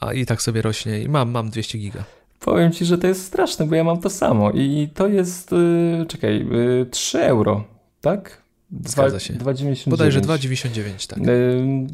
a 0.00 0.12
i 0.12 0.26
tak 0.26 0.42
sobie 0.42 0.62
rośnie 0.62 1.02
i 1.02 1.08
mam, 1.08 1.30
mam 1.30 1.50
200 1.50 1.78
giga. 1.78 2.04
Powiem 2.40 2.72
Ci, 2.72 2.84
że 2.84 2.98
to 2.98 3.06
jest 3.06 3.24
straszne, 3.24 3.66
bo 3.66 3.74
ja 3.74 3.84
mam 3.84 4.00
to 4.00 4.10
samo 4.10 4.50
i 4.50 4.88
to 4.94 5.08
jest, 5.08 5.52
yy, 5.52 6.06
czekaj, 6.06 6.46
yy, 6.50 6.86
3 6.90 7.18
euro 7.24 7.74
tak? 8.04 8.42
Zgadza 8.84 9.20
się. 9.20 9.34
2,99. 9.34 9.90
Bodajże 9.90 10.20
2,99, 10.20 11.06
tak. 11.06 11.18
Yy, 11.18 11.86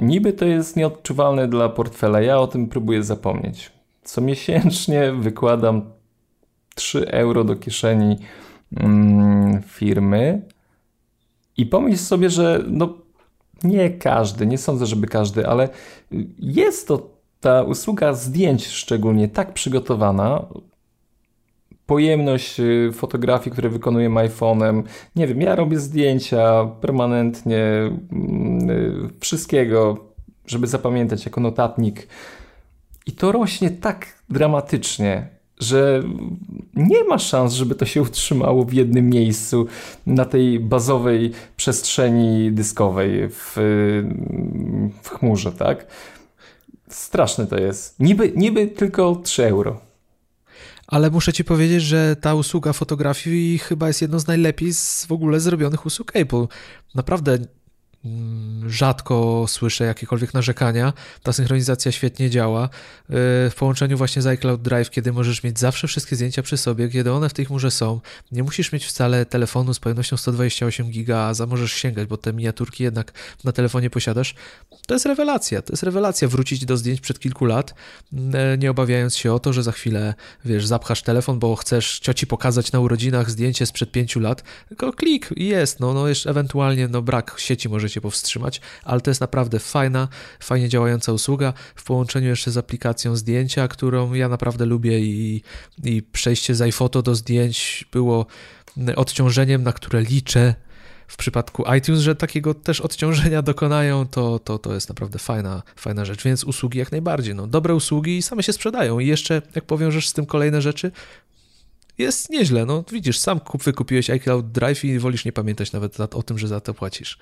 niby 0.00 0.32
to 0.32 0.44
jest 0.44 0.76
nieodczuwalne 0.76 1.48
dla 1.48 1.68
portfela. 1.68 2.20
Ja 2.20 2.38
o 2.38 2.46
tym 2.46 2.66
próbuję 2.66 3.02
zapomnieć. 3.02 3.70
Co 4.06 4.20
miesięcznie 4.20 5.12
wykładam 5.12 5.82
3 6.74 7.08
euro 7.10 7.44
do 7.44 7.56
kieszeni 7.56 8.16
mm, 8.76 9.62
firmy 9.62 10.42
i 11.56 11.66
pomyśl 11.66 11.98
sobie, 11.98 12.30
że 12.30 12.64
no 12.66 12.94
nie 13.64 13.90
każdy, 13.90 14.46
nie 14.46 14.58
sądzę, 14.58 14.86
żeby 14.86 15.06
każdy, 15.06 15.46
ale 15.46 15.68
jest 16.38 16.88
to 16.88 17.10
ta 17.40 17.62
usługa 17.62 18.12
zdjęć 18.12 18.66
szczególnie 18.66 19.28
tak 19.28 19.52
przygotowana, 19.52 20.46
pojemność 21.86 22.60
y, 22.60 22.90
fotografii, 22.92 23.50
które 23.50 23.68
wykonuję 23.68 24.10
iPhone'em. 24.10 24.82
Nie 25.16 25.26
wiem, 25.26 25.40
ja 25.40 25.56
robię 25.56 25.78
zdjęcia 25.78 26.64
permanentnie, 26.80 27.62
mm, 28.12 28.70
y, 28.70 29.08
wszystkiego, 29.20 30.04
żeby 30.46 30.66
zapamiętać 30.66 31.24
jako 31.24 31.40
notatnik. 31.40 32.08
I 33.06 33.12
to 33.12 33.32
rośnie 33.32 33.70
tak 33.70 34.22
dramatycznie, 34.28 35.28
że 35.58 36.02
nie 36.74 37.04
ma 37.04 37.18
szans, 37.18 37.52
żeby 37.52 37.74
to 37.74 37.86
się 37.86 38.02
utrzymało 38.02 38.64
w 38.64 38.72
jednym 38.72 39.10
miejscu 39.10 39.66
na 40.06 40.24
tej 40.24 40.60
bazowej 40.60 41.32
przestrzeni 41.56 42.52
dyskowej 42.52 43.28
w, 43.28 43.52
w 45.02 45.08
chmurze, 45.08 45.52
tak? 45.52 45.86
Straszne 46.88 47.46
to 47.46 47.58
jest. 47.58 48.00
Niby, 48.00 48.32
niby 48.36 48.66
tylko 48.66 49.16
3 49.16 49.46
euro. 49.46 49.80
Ale 50.86 51.10
muszę 51.10 51.32
ci 51.32 51.44
powiedzieć, 51.44 51.82
że 51.82 52.16
ta 52.16 52.34
usługa 52.34 52.72
fotografii 52.72 53.58
chyba 53.58 53.86
jest 53.86 54.02
jedną 54.02 54.18
z 54.18 54.26
najlepiej 54.26 54.72
z 54.72 55.06
w 55.06 55.12
ogóle 55.12 55.40
zrobionych 55.40 55.86
usług 55.86 56.16
Apple. 56.16 56.46
Naprawdę 56.94 57.38
rzadko 58.66 59.44
słyszę 59.48 59.84
jakiekolwiek 59.84 60.34
narzekania. 60.34 60.92
Ta 61.22 61.32
synchronizacja 61.32 61.92
świetnie 61.92 62.30
działa. 62.30 62.64
Y, 62.64 62.70
w 63.50 63.54
połączeniu 63.58 63.98
właśnie 63.98 64.22
z 64.22 64.26
iCloud 64.26 64.62
Drive, 64.62 64.90
kiedy 64.90 65.12
możesz 65.12 65.42
mieć 65.42 65.58
zawsze 65.58 65.88
wszystkie 65.88 66.16
zdjęcia 66.16 66.42
przy 66.42 66.56
sobie, 66.56 66.88
kiedy 66.88 67.12
one 67.12 67.28
w 67.28 67.34
tej 67.34 67.44
chmurze 67.44 67.70
są, 67.70 68.00
nie 68.32 68.42
musisz 68.42 68.72
mieć 68.72 68.86
wcale 68.86 69.26
telefonu 69.26 69.74
z 69.74 69.78
pojemnością 69.78 70.16
128 70.16 70.90
giga, 70.90 71.32
a 71.40 71.46
możesz 71.46 71.72
sięgać, 71.72 72.08
bo 72.08 72.16
te 72.16 72.32
miniaturki 72.32 72.84
jednak 72.84 73.12
na 73.44 73.52
telefonie 73.52 73.90
posiadasz. 73.90 74.34
To 74.86 74.94
jest 74.94 75.06
rewelacja. 75.06 75.62
To 75.62 75.72
jest 75.72 75.82
rewelacja 75.82 76.28
wrócić 76.28 76.64
do 76.64 76.76
zdjęć 76.76 77.00
przed 77.00 77.18
kilku 77.18 77.44
lat, 77.44 77.74
mm, 78.12 78.60
nie 78.60 78.70
obawiając 78.70 79.16
się 79.16 79.32
o 79.32 79.38
to, 79.38 79.52
że 79.52 79.62
za 79.62 79.72
chwilę, 79.72 80.14
wiesz, 80.44 80.66
zapchasz 80.66 81.02
telefon, 81.02 81.38
bo 81.38 81.56
chcesz 81.56 81.98
cioci 81.98 82.26
pokazać 82.26 82.72
na 82.72 82.80
urodzinach 82.80 83.30
zdjęcie 83.30 83.66
sprzed 83.66 83.92
pięciu 83.92 84.20
lat. 84.20 84.42
Tylko 84.68 84.92
klik 84.92 85.30
i 85.36 85.46
jest. 85.46 85.80
No, 85.80 85.94
no 85.94 86.08
jeszcze 86.08 86.30
ewentualnie 86.30 86.88
no, 86.88 87.02
brak 87.02 87.34
sieci 87.38 87.68
może 87.68 87.90
powstrzymać, 88.00 88.60
ale 88.84 89.00
to 89.00 89.10
jest 89.10 89.20
naprawdę 89.20 89.58
fajna, 89.58 90.08
fajnie 90.40 90.68
działająca 90.68 91.12
usługa 91.12 91.52
w 91.74 91.84
połączeniu 91.84 92.28
jeszcze 92.28 92.50
z 92.50 92.56
aplikacją 92.56 93.16
zdjęcia, 93.16 93.68
którą 93.68 94.14
ja 94.14 94.28
naprawdę 94.28 94.66
lubię 94.66 95.00
i, 95.00 95.42
i 95.84 96.02
przejście 96.02 96.54
z 96.54 96.62
iPhoto 96.62 97.02
do 97.02 97.14
zdjęć 97.14 97.84
było 97.92 98.26
odciążeniem, 98.96 99.62
na 99.62 99.72
które 99.72 100.02
liczę 100.02 100.54
w 101.08 101.16
przypadku 101.16 101.64
iTunes, 101.78 102.00
że 102.00 102.16
takiego 102.16 102.54
też 102.54 102.80
odciążenia 102.80 103.42
dokonają, 103.42 104.06
to, 104.06 104.38
to, 104.38 104.58
to 104.58 104.74
jest 104.74 104.88
naprawdę 104.88 105.18
fajna, 105.18 105.62
fajna 105.76 106.04
rzecz, 106.04 106.24
więc 106.24 106.44
usługi 106.44 106.78
jak 106.78 106.92
najbardziej. 106.92 107.34
No, 107.34 107.46
dobre 107.46 107.74
usługi 107.74 108.22
same 108.22 108.42
się 108.42 108.52
sprzedają 108.52 108.98
i 108.98 109.06
jeszcze 109.06 109.42
jak 109.54 109.64
powiążesz 109.64 110.08
z 110.08 110.12
tym 110.12 110.26
kolejne 110.26 110.62
rzeczy, 110.62 110.92
jest 111.98 112.30
nieźle. 112.30 112.66
No 112.66 112.84
widzisz, 112.92 113.18
sam 113.18 113.40
kup, 113.40 113.62
wykupiłeś 113.62 114.10
iCloud 114.10 114.52
Drive 114.52 114.84
i 114.84 114.98
wolisz 114.98 115.24
nie 115.24 115.32
pamiętać 115.32 115.72
nawet 115.72 116.00
o 116.00 116.22
tym, 116.22 116.38
że 116.38 116.48
za 116.48 116.60
to 116.60 116.74
płacisz. 116.74 117.18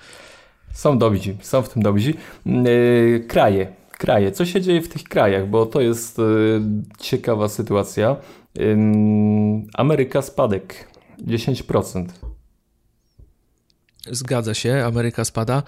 Są 0.75 0.99
dobrzy, 0.99 1.37
są 1.41 1.63
w 1.63 1.69
tym 1.69 1.83
dobrzy. 1.83 2.15
Yy, 2.47 3.25
kraje, 3.29 3.67
kraje. 3.91 4.33
Co 4.33 4.47
się 4.47 4.61
dzieje 4.61 4.83
w 4.83 4.89
tych 4.89 5.05
krajach? 5.05 5.49
Bo 5.49 5.67
to 5.67 5.81
jest 5.81 6.19
yy, 6.19 6.63
ciekawa 6.99 7.49
sytuacja. 7.49 8.17
Yy, 8.55 8.77
Ameryka 9.75 10.23
spadek 10.23 10.89
10%. 11.27 12.07
Zgadza 14.11 14.55
się, 14.55 14.85
Ameryka 14.87 15.25
spada. 15.25 15.63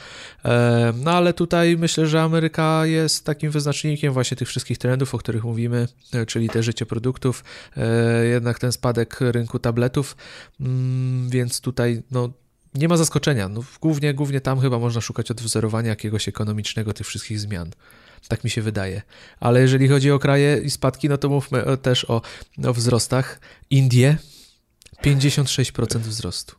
E, 0.45 0.93
no 0.97 1.11
ale 1.11 1.33
tutaj 1.33 1.77
myślę, 1.77 2.07
że 2.07 2.23
Ameryka 2.23 2.87
jest 2.87 3.25
takim 3.25 3.51
wyznacznikiem 3.51 4.13
właśnie 4.13 4.37
tych 4.37 4.49
wszystkich 4.49 4.79
trendów, 4.79 5.15
o 5.15 5.19
których 5.19 5.45
mówimy, 5.45 5.89
e, 6.13 6.27
czyli 6.27 6.49
te 6.49 6.63
życie 6.63 6.87
produktów, 6.87 7.45
e, 7.77 8.25
jednak 8.25 8.59
ten 8.59 8.73
spadek 8.73 9.21
rynku 9.21 9.59
tabletów, 9.59 10.17
mm, 10.61 11.29
więc 11.29 11.61
tutaj 11.61 12.03
no, 12.11 12.31
nie 12.79 12.89
ma 12.89 12.97
zaskoczenia. 12.97 13.49
No, 13.49 13.61
głównie, 13.81 14.15
głównie 14.15 14.41
tam 14.41 14.61
chyba 14.61 14.79
można 14.79 15.01
szukać 15.01 15.31
odwzorowania 15.31 15.89
jakiegoś 15.89 16.29
ekonomicznego 16.29 16.93
tych 16.93 17.07
wszystkich 17.07 17.41
zmian. 17.41 17.71
Tak 18.29 18.45
mi 18.45 18.51
się 18.51 18.63
wydaje. 18.63 19.03
Ale 19.41 19.61
jeżeli 19.61 19.89
chodzi 19.89 20.11
o 20.11 20.19
kraje 20.19 20.59
i 20.59 20.71
spadki, 20.71 21.09
no 21.09 21.19
to 21.19 21.29
mówmy 21.29 21.63
też 21.83 22.05
o, 22.05 22.23
o 22.67 22.73
wzrostach. 22.73 23.41
Indie 23.71 24.17
56% 25.05 25.99
wzrostu. 25.99 26.57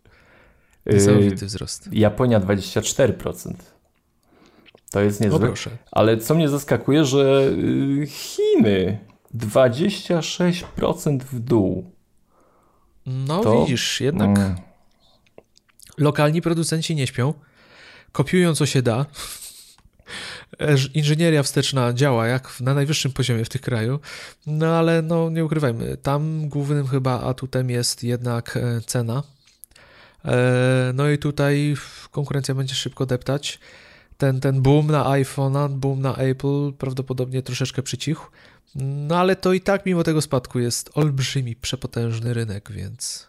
Niesamowity 0.85 1.45
wzrost. 1.45 1.89
Japonia 1.91 2.39
24%. 2.39 3.53
To 4.91 5.01
jest 5.01 5.21
niezłe. 5.21 5.53
Ale 5.91 6.17
co 6.17 6.35
mnie 6.35 6.49
zaskakuje, 6.49 7.05
że 7.05 7.51
Chiny 8.07 8.99
26% 9.35 11.19
w 11.19 11.39
dół. 11.39 11.91
No 13.05 13.43
to... 13.43 13.61
widzisz, 13.61 14.01
jednak 14.01 14.37
mm. 14.37 14.66
Lokalni 15.97 16.41
producenci 16.41 16.95
nie 16.95 17.07
śpią, 17.07 17.33
kopiują 18.11 18.55
co 18.55 18.65
się 18.65 18.81
da. 18.81 19.05
Inżynieria 20.93 21.43
wsteczna 21.43 21.93
działa 21.93 22.27
jak 22.27 22.61
na 22.61 22.73
najwyższym 22.73 23.11
poziomie 23.11 23.45
w 23.45 23.49
tych 23.49 23.61
kraju, 23.61 23.99
no 24.47 24.67
ale 24.67 25.01
no 25.01 25.29
nie 25.29 25.45
ukrywajmy, 25.45 25.97
tam 25.97 26.49
głównym 26.49 26.87
chyba 26.87 27.21
atutem 27.21 27.69
jest 27.69 28.03
jednak 28.03 28.57
e, 28.57 28.81
cena. 28.81 29.23
E, 30.25 30.91
no 30.93 31.09
i 31.09 31.17
tutaj 31.17 31.75
konkurencja 32.11 32.55
będzie 32.55 32.75
szybko 32.75 33.05
deptać. 33.05 33.59
Ten, 34.17 34.39
ten 34.39 34.61
boom 34.61 34.87
na 34.87 35.03
iPhone'a, 35.03 35.69
boom 35.69 36.01
na 36.01 36.15
Apple 36.15 36.73
prawdopodobnie 36.77 37.41
troszeczkę 37.41 37.83
przycichł. 37.83 38.27
No 38.75 39.17
ale 39.17 39.35
to 39.35 39.53
i 39.53 39.61
tak 39.61 39.85
mimo 39.85 40.03
tego 40.03 40.21
spadku 40.21 40.59
jest 40.59 40.89
olbrzymi, 40.93 41.55
przepotężny 41.55 42.33
rynek, 42.33 42.71
więc, 42.71 43.27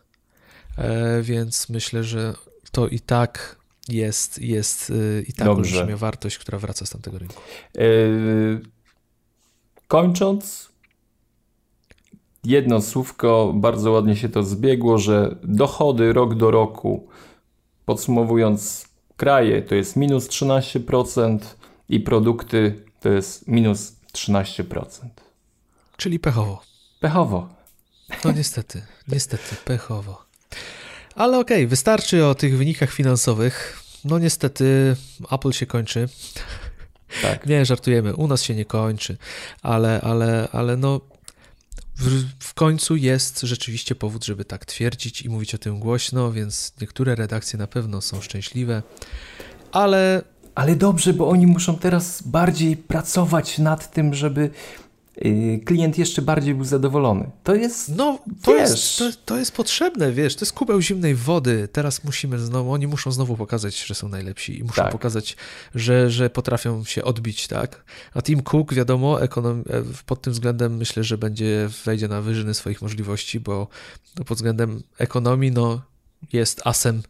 e, 0.78 1.22
więc 1.22 1.68
myślę, 1.68 2.04
że 2.04 2.34
to 2.70 2.88
i 2.88 3.00
tak 3.00 3.58
jest, 3.88 4.38
jest 4.38 4.90
e, 4.90 5.22
i 5.22 5.32
tak 5.32 5.46
Dobrze. 5.46 5.78
olbrzymia 5.78 5.96
wartość, 5.96 6.38
która 6.38 6.58
wraca 6.58 6.86
z 6.86 6.90
tamtego 6.90 7.18
rynku. 7.18 7.42
E, 7.78 7.82
kończąc, 9.88 10.68
jedno 12.44 12.82
słówko, 12.82 13.52
bardzo 13.56 13.90
ładnie 13.90 14.16
się 14.16 14.28
to 14.28 14.42
zbiegło, 14.42 14.98
że 14.98 15.36
dochody 15.42 16.12
rok 16.12 16.34
do 16.34 16.50
roku, 16.50 17.08
podsumowując 17.84 18.88
kraje, 19.16 19.62
to 19.62 19.74
jest 19.74 19.96
minus 19.96 20.28
13% 20.28 21.38
i 21.88 22.00
produkty 22.00 22.84
to 23.00 23.08
jest 23.08 23.48
minus 23.48 23.96
13%. 24.12 24.84
Czyli 25.96 26.18
pechowo. 26.18 26.62
Pechowo. 27.00 27.48
No 28.24 28.32
niestety, 28.32 28.82
niestety, 29.08 29.56
pechowo. 29.64 30.24
Ale 31.14 31.38
okej, 31.38 31.56
okay, 31.56 31.66
wystarczy 31.66 32.26
o 32.26 32.34
tych 32.34 32.58
wynikach 32.58 32.92
finansowych. 32.92 33.82
No 34.04 34.18
niestety, 34.18 34.96
Apple 35.30 35.52
się 35.52 35.66
kończy. 35.66 36.08
Tak. 37.22 37.46
Nie, 37.46 37.64
żartujemy, 37.64 38.16
u 38.16 38.26
nas 38.26 38.42
się 38.42 38.54
nie 38.54 38.64
kończy, 38.64 39.16
ale, 39.62 40.00
ale, 40.00 40.48
ale 40.52 40.76
no 40.76 41.00
w, 41.96 42.24
w, 42.38 42.54
końcu 42.54 42.96
jest 42.96 43.40
rzeczywiście 43.40 43.94
powód, 43.94 44.24
żeby 44.24 44.44
tak 44.44 44.64
twierdzić 44.64 45.22
i 45.22 45.28
mówić 45.28 45.54
o 45.54 45.58
tym 45.58 45.80
głośno, 45.80 46.32
więc 46.32 46.72
niektóre 46.80 47.14
redakcje 47.14 47.58
na 47.58 47.66
pewno 47.66 48.00
są 48.00 48.20
szczęśliwe, 48.20 48.82
ale. 49.72 50.22
Ale 50.54 50.76
dobrze, 50.76 51.12
bo 51.12 51.28
oni 51.28 51.46
muszą 51.46 51.76
teraz 51.76 52.22
bardziej 52.22 52.76
pracować 52.76 53.58
nad 53.58 53.92
tym, 53.92 54.14
żeby 54.14 54.50
klient 55.64 55.98
jeszcze 55.98 56.22
bardziej 56.22 56.54
był 56.54 56.64
zadowolony. 56.64 57.30
To 57.44 57.54
jest. 57.54 57.96
No, 57.96 58.18
to, 58.42 58.56
jest, 58.56 58.98
to, 58.98 59.10
to, 59.24 59.38
jest 59.38 59.52
potrzebne, 59.52 60.12
wiesz, 60.12 60.36
to 60.36 60.44
jest 60.44 60.52
kubeł 60.52 60.80
zimnej 60.80 61.14
wody. 61.14 61.68
Teraz 61.72 62.04
musimy 62.04 62.38
znowu, 62.38 62.72
oni 62.72 62.86
muszą 62.86 63.12
znowu 63.12 63.36
pokazać, 63.36 63.84
że 63.84 63.94
są 63.94 64.08
najlepsi 64.08 64.58
i 64.58 64.62
muszą 64.62 64.82
tak. 64.82 64.92
pokazać, 64.92 65.36
że, 65.74 66.10
że 66.10 66.30
potrafią 66.30 66.84
się 66.84 67.04
odbić, 67.04 67.48
tak? 67.48 67.84
A 68.14 68.22
Tim 68.22 68.42
Cook, 68.42 68.74
wiadomo, 68.74 69.22
ekonom, 69.22 69.64
e, 69.70 69.82
pod 70.06 70.22
tym 70.22 70.32
względem 70.32 70.76
myślę, 70.76 71.04
że 71.04 71.18
będzie 71.18 71.68
wejdzie 71.84 72.08
na 72.08 72.22
wyżyny 72.22 72.54
swoich 72.54 72.82
możliwości, 72.82 73.40
bo 73.40 73.68
no, 74.18 74.24
pod 74.24 74.38
względem 74.38 74.82
ekonomii, 74.98 75.52
no, 75.52 75.82
jest 76.32 76.60
asem, 76.64 77.02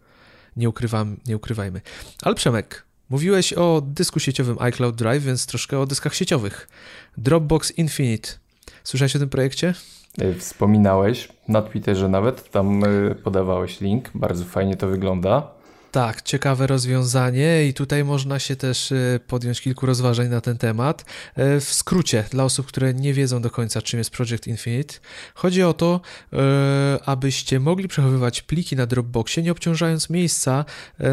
nie, 0.56 0.68
ukrywam, 0.68 1.16
nie 1.26 1.36
ukrywajmy. 1.36 1.80
Ale 2.22 2.34
Przemek, 2.34 2.87
Mówiłeś 3.10 3.52
o 3.52 3.82
dysku 3.86 4.20
sieciowym 4.20 4.56
iCloud 4.60 4.96
Drive, 4.96 5.24
więc 5.24 5.46
troszkę 5.46 5.78
o 5.78 5.86
dyskach 5.86 6.14
sieciowych. 6.14 6.68
Dropbox 7.16 7.78
Infinite. 7.78 8.28
Słyszałeś 8.84 9.16
o 9.16 9.18
tym 9.18 9.28
projekcie? 9.28 9.74
E, 10.18 10.34
wspominałeś 10.34 11.28
na 11.48 11.62
Twitterze 11.62 12.08
nawet, 12.08 12.50
tam 12.50 12.84
e, 12.84 13.14
podawałeś 13.14 13.80
link, 13.80 14.10
bardzo 14.14 14.44
fajnie 14.44 14.76
to 14.76 14.88
wygląda. 14.88 15.57
Tak, 15.92 16.22
ciekawe 16.22 16.66
rozwiązanie 16.66 17.66
i 17.66 17.74
tutaj 17.74 18.04
można 18.04 18.38
się 18.38 18.56
też 18.56 18.92
e, 18.92 19.20
podjąć 19.26 19.60
kilku 19.60 19.86
rozważań 19.86 20.28
na 20.28 20.40
ten 20.40 20.58
temat. 20.58 21.04
E, 21.34 21.60
w 21.60 21.64
skrócie, 21.64 22.24
dla 22.30 22.44
osób, 22.44 22.66
które 22.66 22.94
nie 22.94 23.14
wiedzą 23.14 23.42
do 23.42 23.50
końca, 23.50 23.82
czym 23.82 23.98
jest 23.98 24.10
Project 24.10 24.46
Infinite, 24.46 24.94
chodzi 25.34 25.62
o 25.62 25.74
to, 25.74 26.00
e, 26.32 26.98
abyście 27.04 27.60
mogli 27.60 27.88
przechowywać 27.88 28.42
pliki 28.42 28.76
na 28.76 28.86
Dropboxie, 28.86 29.42
nie 29.42 29.52
obciążając 29.52 30.10
miejsca 30.10 30.64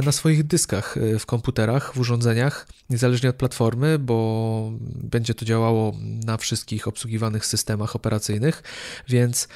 na 0.05 0.11
swoich 0.11 0.43
dyskach 0.43 0.95
w 1.19 1.25
komputerach, 1.25 1.93
w 1.93 1.99
urządzeniach, 1.99 2.67
niezależnie 2.89 3.29
od 3.29 3.35
platformy, 3.35 3.99
bo 3.99 4.71
będzie 4.95 5.33
to 5.33 5.45
działało 5.45 5.95
na 6.25 6.38
wszystkich 6.38 6.88
obsługiwanych 6.88 7.45
systemach 7.45 7.95
operacyjnych, 7.95 8.63
więc 9.07 9.47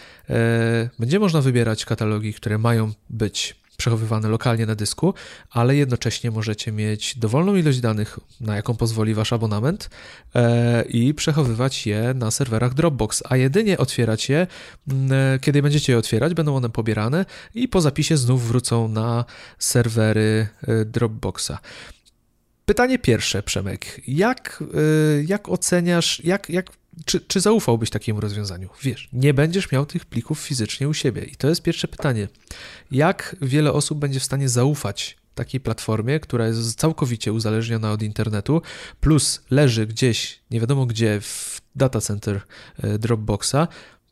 będzie 1.00 1.20
można 1.20 1.42
wybierać 1.42 1.86
katalogi, 1.86 2.34
które 2.34 2.58
mają 2.58 2.92
być 3.10 3.60
przechowywane 3.80 4.30
lokalnie 4.30 4.66
na 4.66 4.76
dysku, 4.76 5.14
ale 5.50 5.76
jednocześnie 5.76 6.32
możecie 6.32 6.72
mieć 6.72 7.18
dowolną 7.18 7.56
ilość 7.56 7.80
danych, 7.80 8.20
na 8.42 8.56
jaką 8.56 8.76
pozwoli 8.76 9.14
wasz 9.14 9.34
abonament 9.34 9.90
e, 10.36 10.82
i 10.82 11.14
przechowywać 11.14 11.88
je 11.88 12.14
na 12.16 12.32
serwerach 12.32 12.74
Dropbox, 12.74 13.24
a 13.30 13.38
jedynie 13.38 13.78
otwierać 13.78 14.30
je, 14.30 14.48
mm, 14.88 15.12
e, 15.36 15.40
kiedy 15.40 15.62
będziecie 15.62 15.94
je 15.94 16.00
otwierać, 16.00 16.34
będą 16.34 16.56
one 16.56 16.70
pobierane 16.70 17.26
i 17.56 17.68
po 17.68 17.82
zapisie 17.82 18.18
znów 18.18 18.48
wrócą 18.48 18.88
na 18.88 19.26
serwery 19.60 20.48
e, 20.68 20.86
Dropboxa. 20.86 21.60
Pytanie 22.66 23.00
pierwsze, 23.00 23.44
Przemek. 23.44 24.02
Jak, 24.08 24.64
jak 25.26 25.50
oceniasz, 25.50 26.22
jak, 26.24 26.50
jak 26.50 26.72
czy, 27.06 27.22
czy 27.22 27.40
zaufałbyś 27.40 27.90
takiemu 27.90 28.22
rozwiązaniu? 28.22 28.70
Wiesz, 28.82 29.10
nie 29.14 29.34
będziesz 29.34 29.72
miał 29.72 29.86
tych 29.86 30.06
plików 30.06 30.40
fizycznie 30.40 30.90
u 30.90 30.94
siebie. 30.94 31.24
I 31.24 31.36
to 31.36 31.50
jest 31.50 31.62
pierwsze 31.62 31.88
pytanie. 31.88 32.28
Jak 32.92 33.36
wiele 33.42 33.74
osób 33.74 34.00
będzie 34.00 34.20
w 34.20 34.24
stanie 34.24 34.50
zaufać 34.50 35.18
takiej 35.36 35.60
platformie, 35.60 36.20
która 36.20 36.48
jest 36.48 36.80
całkowicie 36.80 37.34
uzależniona 37.34 37.92
od 37.92 38.02
internetu, 38.02 38.62
plus 39.00 39.42
leży 39.52 39.88
gdzieś, 39.88 40.40
nie 40.52 40.60
wiadomo 40.60 40.86
gdzie, 40.86 41.22
w 41.22 41.62
data 41.76 42.02
center 42.02 42.42
e, 42.78 43.00
Dropboxa, 43.00 43.68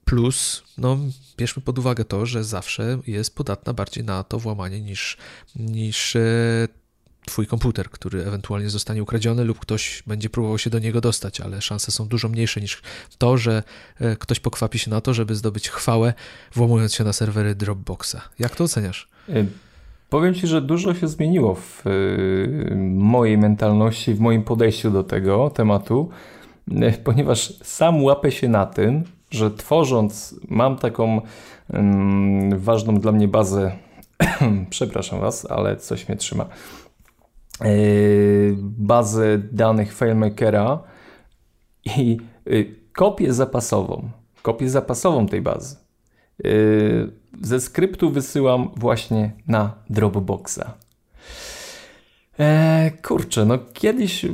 plus, 0.05 0.63
no, 0.77 0.97
bierzmy 1.37 1.61
pod 1.61 1.79
uwagę 1.79 2.05
to, 2.05 2.25
że 2.25 2.43
zawsze 2.43 2.99
jest 3.07 3.35
podatna 3.35 3.73
bardziej 3.73 4.03
na 4.03 4.23
to 4.23 4.39
włamanie 4.39 4.81
niż, 4.81 5.17
niż 5.55 6.15
e, 6.15 6.21
twój 7.27 7.47
komputer, 7.47 7.89
który 7.89 8.25
ewentualnie 8.25 8.69
zostanie 8.69 9.03
ukradziony 9.03 9.43
lub 9.43 9.59
ktoś 9.59 10.03
będzie 10.07 10.29
próbował 10.29 10.57
się 10.57 10.69
do 10.69 10.79
niego 10.79 11.01
dostać, 11.01 11.41
ale 11.41 11.61
szanse 11.61 11.91
są 11.91 12.07
dużo 12.07 12.29
mniejsze 12.29 12.61
niż 12.61 12.81
to, 13.17 13.37
że 13.37 13.63
e, 13.99 14.15
ktoś 14.15 14.39
pokwapi 14.39 14.79
się 14.79 14.91
na 14.91 15.01
to, 15.01 15.13
żeby 15.13 15.35
zdobyć 15.35 15.69
chwałę, 15.69 16.13
włamując 16.53 16.93
się 16.93 17.03
na 17.03 17.13
serwery 17.13 17.55
Dropboxa. 17.55 18.15
Jak 18.39 18.55
to 18.55 18.63
oceniasz? 18.63 19.07
E, 19.29 19.45
powiem 20.09 20.33
Ci, 20.33 20.47
że 20.47 20.61
dużo 20.61 20.95
się 20.95 21.07
zmieniło 21.07 21.55
w 21.55 21.83
e, 21.87 21.91
mojej 22.95 23.37
mentalności, 23.37 24.13
w 24.13 24.19
moim 24.19 24.43
podejściu 24.43 24.91
do 24.91 25.03
tego 25.03 25.49
tematu, 25.49 26.09
ponieważ 27.03 27.53
sam 27.63 28.03
łapę 28.03 28.31
się 28.31 28.49
na 28.49 28.65
tym, 28.65 29.03
że 29.31 29.51
tworząc, 29.51 30.35
mam 30.47 30.77
taką 30.77 31.21
um, 31.73 32.59
ważną 32.59 32.99
dla 32.99 33.11
mnie 33.11 33.27
bazę, 33.27 33.71
przepraszam 34.69 35.19
Was, 35.19 35.51
ale 35.51 35.77
coś 35.77 36.07
mnie 36.07 36.17
trzyma 36.17 36.45
bazę 38.59 39.37
danych 39.37 39.93
FileMakera 39.93 40.79
i 41.85 42.17
e, 42.45 42.49
kopię 42.93 43.33
zapasową, 43.33 44.09
kopię 44.41 44.69
zapasową 44.69 45.27
tej 45.27 45.41
bazy 45.41 45.75
e, 45.75 46.49
ze 47.41 47.59
skryptu 47.59 48.09
wysyłam 48.09 48.69
właśnie 48.75 49.31
na 49.47 49.73
Dropboxa. 49.89 50.73
kurczę, 53.03 53.45
no 53.45 53.57
kiedyś, 53.73 54.25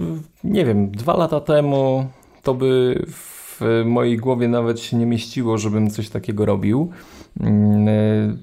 nie 0.43 0.65
wiem, 0.65 0.91
dwa 0.91 1.17
lata 1.17 1.39
temu 1.39 2.07
to 2.43 2.53
by 2.53 3.03
w 3.07 3.83
mojej 3.85 4.17
głowie 4.17 4.47
nawet 4.47 4.79
się 4.79 4.97
nie 4.97 5.05
mieściło, 5.05 5.57
żebym 5.57 5.89
coś 5.89 6.09
takiego 6.09 6.45
robił. 6.45 6.91
Mm, 7.39 8.37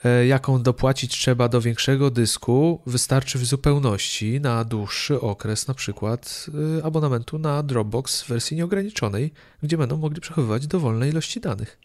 e, 0.03 0.27
jaką 0.27 0.63
dopłacić 0.63 1.11
trzeba 1.11 1.49
do 1.49 1.61
większego 1.61 2.11
dysku, 2.11 2.81
wystarczy 2.85 3.39
w 3.39 3.45
zupełności 3.45 4.41
na 4.41 4.63
dłuższy 4.63 5.21
okres, 5.21 5.67
na 5.67 5.73
przykład 5.73 6.45
e, 6.79 6.85
abonamentu 6.85 7.39
na 7.39 7.63
Dropbox 7.63 8.21
w 8.21 8.27
wersji 8.27 8.57
nieograniczonej, 8.57 9.33
gdzie 9.63 9.77
będą 9.77 9.97
mogli 9.97 10.21
przechowywać 10.21 10.67
dowolne 10.67 11.09
ilości 11.09 11.41
danych. 11.41 11.79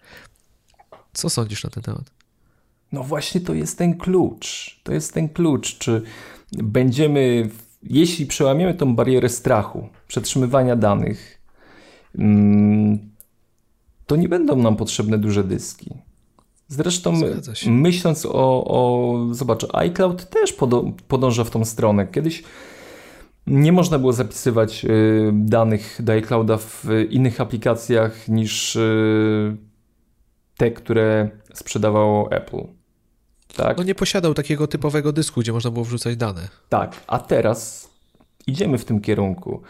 Co 1.13 1.31
sądzisz 1.31 1.65
na 1.65 1.71
ten 1.71 1.83
temat? 1.83 2.11
No 2.93 3.03
właśnie 3.05 3.41
to 3.41 3.55
jest 3.55 3.79
ten 3.79 3.99
klucz. 3.99 4.81
To 4.83 4.93
jest 4.93 5.15
ten 5.15 5.29
klucz. 5.29 5.79
Czy 5.79 6.03
będziemy, 6.53 7.51
jeśli 7.83 8.27
przełamiemy 8.27 8.75
tą 8.75 8.97
barierę 8.97 9.29
strachu, 9.29 9.89
przetrzymywania 10.09 10.77
danych, 10.77 11.40
to 14.07 14.17
nie 14.17 14.29
będą 14.29 14.57
nam 14.57 14.77
potrzebne 14.77 15.19
duże 15.19 15.45
dyski. 15.45 15.91
Zresztą 16.69 17.13
myśląc 17.67 18.27
o, 18.27 18.65
o 18.65 19.35
zobacz, 19.35 19.67
iCloud 19.73 20.31
też 20.31 20.57
podąża 21.09 21.45
w 21.45 21.51
tą 21.51 21.65
stronę. 21.65 22.07
Kiedyś 22.07 22.43
nie 23.47 23.73
można 23.73 23.99
było 23.99 24.13
zapisywać 24.13 24.85
y, 24.85 25.31
danych 25.35 25.99
do 26.03 26.13
iClouda 26.13 26.57
w 26.57 26.85
innych 27.11 27.41
aplikacjach 27.41 28.29
niż 28.29 28.77
y, 28.77 29.57
te, 30.57 30.71
które 30.71 31.31
sprzedawało 31.55 32.33
Apple. 32.33 32.63
Tak? 33.57 33.77
No 33.77 33.83
nie 33.83 33.95
posiadał 33.95 34.35
takiego 34.35 34.67
typowego 34.67 35.13
dysku, 35.13 35.41
gdzie 35.41 35.53
można 35.53 35.71
było 35.71 35.85
wrzucać 35.85 36.17
dane. 36.17 36.49
Tak, 36.69 37.01
a 37.07 37.19
teraz 37.19 37.91
idziemy 38.47 38.79
w 38.79 38.85
tym 38.85 39.01
kierunku. 39.01 39.63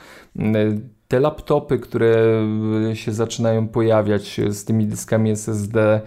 Te 1.11 1.21
laptopy, 1.21 1.79
które 1.79 2.47
się 2.95 3.13
zaczynają 3.13 3.69
pojawiać 3.69 4.41
z 4.49 4.65
tymi 4.65 4.87
dyskami 4.87 5.31
SSD, 5.31 6.01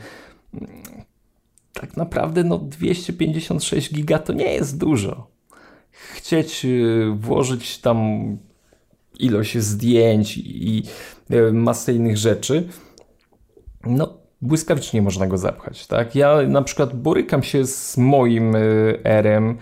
tak 1.73 1.97
naprawdę 1.97 2.43
no 2.43 2.57
256 2.57 3.93
giga 3.93 4.19
to 4.19 4.33
nie 4.33 4.53
jest 4.53 4.77
dużo. 4.77 5.27
Chcieć 5.91 6.65
y, 6.65 7.11
włożyć 7.15 7.77
tam 7.77 7.97
ilość 9.19 9.57
zdjęć 9.57 10.37
i 10.37 10.83
masę 11.51 11.93
innych 11.93 12.17
rzeczy, 12.17 12.67
no 13.85 14.17
błyskawicznie 14.41 15.01
można 15.01 15.27
go 15.27 15.37
zapchać, 15.37 15.87
tak? 15.87 16.15
Ja 16.15 16.41
na 16.47 16.61
przykład 16.61 16.95
borykam 16.95 17.43
się 17.43 17.65
z 17.65 17.97
moim 17.97 18.55
RM 19.03 19.57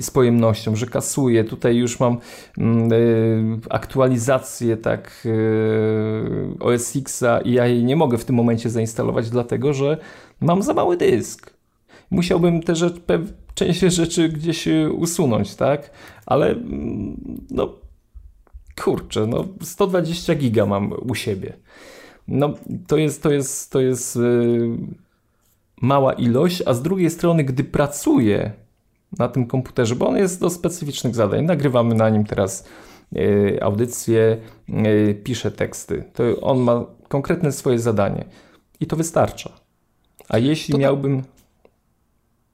z 0.00 0.10
pojemnością, 0.10 0.76
że 0.76 0.86
kasuję. 0.86 1.44
Tutaj 1.44 1.76
już 1.76 2.00
mam 2.00 2.18
mm, 2.58 2.92
y, 2.92 3.58
aktualizację 3.70 4.76
tak 4.76 5.22
y, 5.26 6.58
OS 6.60 6.96
Xa 6.96 7.40
i 7.40 7.52
ja 7.52 7.66
jej 7.66 7.84
nie 7.84 7.96
mogę 7.96 8.18
w 8.18 8.24
tym 8.24 8.36
momencie 8.36 8.70
zainstalować, 8.70 9.30
dlatego 9.30 9.72
że 9.72 9.98
mam 10.40 10.62
za 10.62 10.74
mały 10.74 10.96
dysk. 10.96 11.54
Musiałbym 12.10 12.62
te 12.62 12.76
rzeczy, 12.76 13.00
część 13.54 13.80
rzeczy 13.80 14.28
gdzieś 14.28 14.68
usunąć, 14.92 15.54
tak? 15.54 15.90
Ale 16.26 16.50
mm, 16.50 17.16
no 17.50 17.74
kurczę, 18.84 19.26
no 19.26 19.44
120 19.62 20.34
giga 20.34 20.66
mam 20.66 20.92
u 21.08 21.14
siebie. 21.14 21.52
No 22.28 22.54
to 22.86 22.96
jest, 22.96 23.22
to 23.22 23.30
jest, 23.30 23.72
to 23.72 23.80
jest 23.80 24.18
mała 25.82 26.12
ilość, 26.12 26.62
a 26.66 26.74
z 26.74 26.82
drugiej 26.82 27.10
strony, 27.10 27.44
gdy 27.44 27.64
pracuję 27.64 28.63
na 29.18 29.28
tym 29.28 29.46
komputerze, 29.46 29.94
bo 29.96 30.08
on 30.08 30.16
jest 30.16 30.40
do 30.40 30.50
specyficznych 30.50 31.14
zadań. 31.14 31.44
Nagrywamy 31.44 31.94
na 31.94 32.10
nim 32.10 32.24
teraz 32.24 32.64
y, 33.16 33.58
audycje, 33.62 34.38
y, 34.68 35.20
piszę 35.24 35.50
teksty. 35.50 36.04
To 36.12 36.40
on 36.40 36.58
ma 36.58 36.84
konkretne 37.08 37.52
swoje 37.52 37.78
zadanie 37.78 38.24
i 38.80 38.86
to 38.86 38.96
wystarcza. 38.96 39.50
A 40.28 40.38
jeśli 40.38 40.72
to 40.72 40.78
miałbym. 40.78 41.22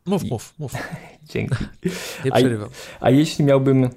Mów, 0.07 0.25
mów, 0.25 0.55
mów. 0.59 0.73
Dzięki. 1.33 1.65
Nie 2.25 2.33
przerywam. 2.33 2.69
A, 3.01 3.05
a, 3.05 3.11
jeśli 3.11 3.45
miałbym 3.45 3.91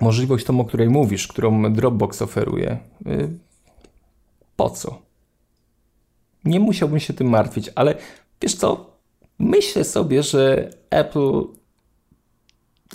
możliwość 0.00 0.46
tą, 0.46 0.60
o 0.60 0.64
której 0.64 0.88
mówisz, 0.88 1.28
którą 1.28 1.72
Dropbox 1.72 2.22
oferuje, 2.22 2.78
y, 3.06 3.30
po 4.56 4.70
co? 4.70 5.02
Nie 6.44 6.60
musiałbym 6.60 7.00
się 7.00 7.12
tym 7.12 7.28
martwić, 7.28 7.70
ale 7.74 7.94
wiesz 8.42 8.54
co? 8.54 8.90
Myślę 9.38 9.84
sobie, 9.84 10.22
że 10.22 10.70
Apple 10.90 11.44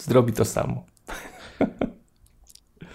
zrobi 0.01 0.33
to 0.33 0.45
samo. 0.45 0.85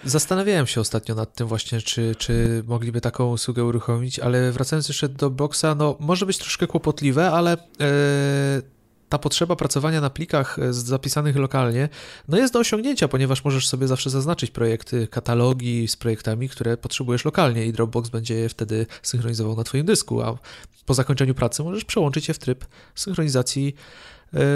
Zastanawiałem 0.03 0.67
się 0.67 0.81
ostatnio 0.81 1.15
nad 1.15 1.35
tym 1.35 1.47
właśnie, 1.47 1.81
czy, 1.81 2.15
czy 2.15 2.63
mogliby 2.67 3.01
taką 3.01 3.31
usługę 3.31 3.63
uruchomić, 3.63 4.19
ale 4.19 4.51
wracając 4.51 4.87
jeszcze 4.87 5.09
do 5.09 5.29
Boxa, 5.29 5.65
no 5.77 5.97
może 5.99 6.25
być 6.25 6.37
troszkę 6.37 6.67
kłopotliwe, 6.67 7.31
ale 7.31 7.57
yy, 7.79 8.71
ta 9.11 9.17
potrzeba 9.17 9.55
pracowania 9.55 10.01
na 10.01 10.09
plikach 10.09 10.59
e, 10.59 10.73
zapisanych 10.73 11.35
lokalnie, 11.35 11.89
no 12.27 12.37
jest 12.37 12.53
do 12.53 12.59
osiągnięcia, 12.59 13.07
ponieważ 13.07 13.43
możesz 13.43 13.67
sobie 13.67 13.87
zawsze 13.87 14.09
zaznaczyć 14.09 14.51
projekty, 14.51 15.07
katalogi 15.07 15.87
z 15.87 15.95
projektami, 15.95 16.49
które 16.49 16.77
potrzebujesz 16.77 17.25
lokalnie 17.25 17.65
i 17.65 17.73
Dropbox 17.73 18.09
będzie 18.09 18.35
je 18.35 18.49
wtedy 18.49 18.85
synchronizował 19.01 19.55
na 19.55 19.63
twoim 19.63 19.85
dysku, 19.85 20.21
a 20.21 20.37
po 20.85 20.93
zakończeniu 20.93 21.33
pracy 21.33 21.63
możesz 21.63 21.85
przełączyć 21.85 22.27
je 22.27 22.33
w 22.33 22.39
tryb 22.39 22.65
synchronizacji 22.95 23.75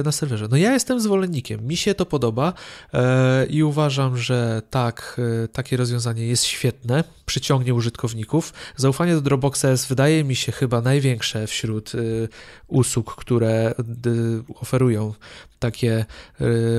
na 0.03 0.11
serwerze. 0.11 0.47
No 0.51 0.57
ja 0.57 0.73
jestem 0.73 0.99
zwolennikiem, 0.99 1.67
mi 1.67 1.77
się 1.77 1.95
to 1.95 2.05
podoba 2.05 2.53
e, 2.93 3.45
i 3.45 3.63
uważam, 3.63 4.17
że 4.17 4.61
tak, 4.69 5.21
e, 5.43 5.47
takie 5.47 5.77
rozwiązanie 5.77 6.27
jest 6.27 6.43
świetne, 6.43 7.03
przyciągnie 7.25 7.73
użytkowników. 7.73 8.53
Zaufanie 8.75 9.13
do 9.13 9.21
Dropboxa 9.21 9.63
jest, 9.63 9.87
wydaje 9.87 10.23
mi 10.23 10.35
się, 10.35 10.51
chyba 10.51 10.81
największe 10.81 11.47
wśród 11.47 11.91
usług, 12.67 13.15
które 13.15 13.73
oferują 14.55 15.13
takie 15.59 16.05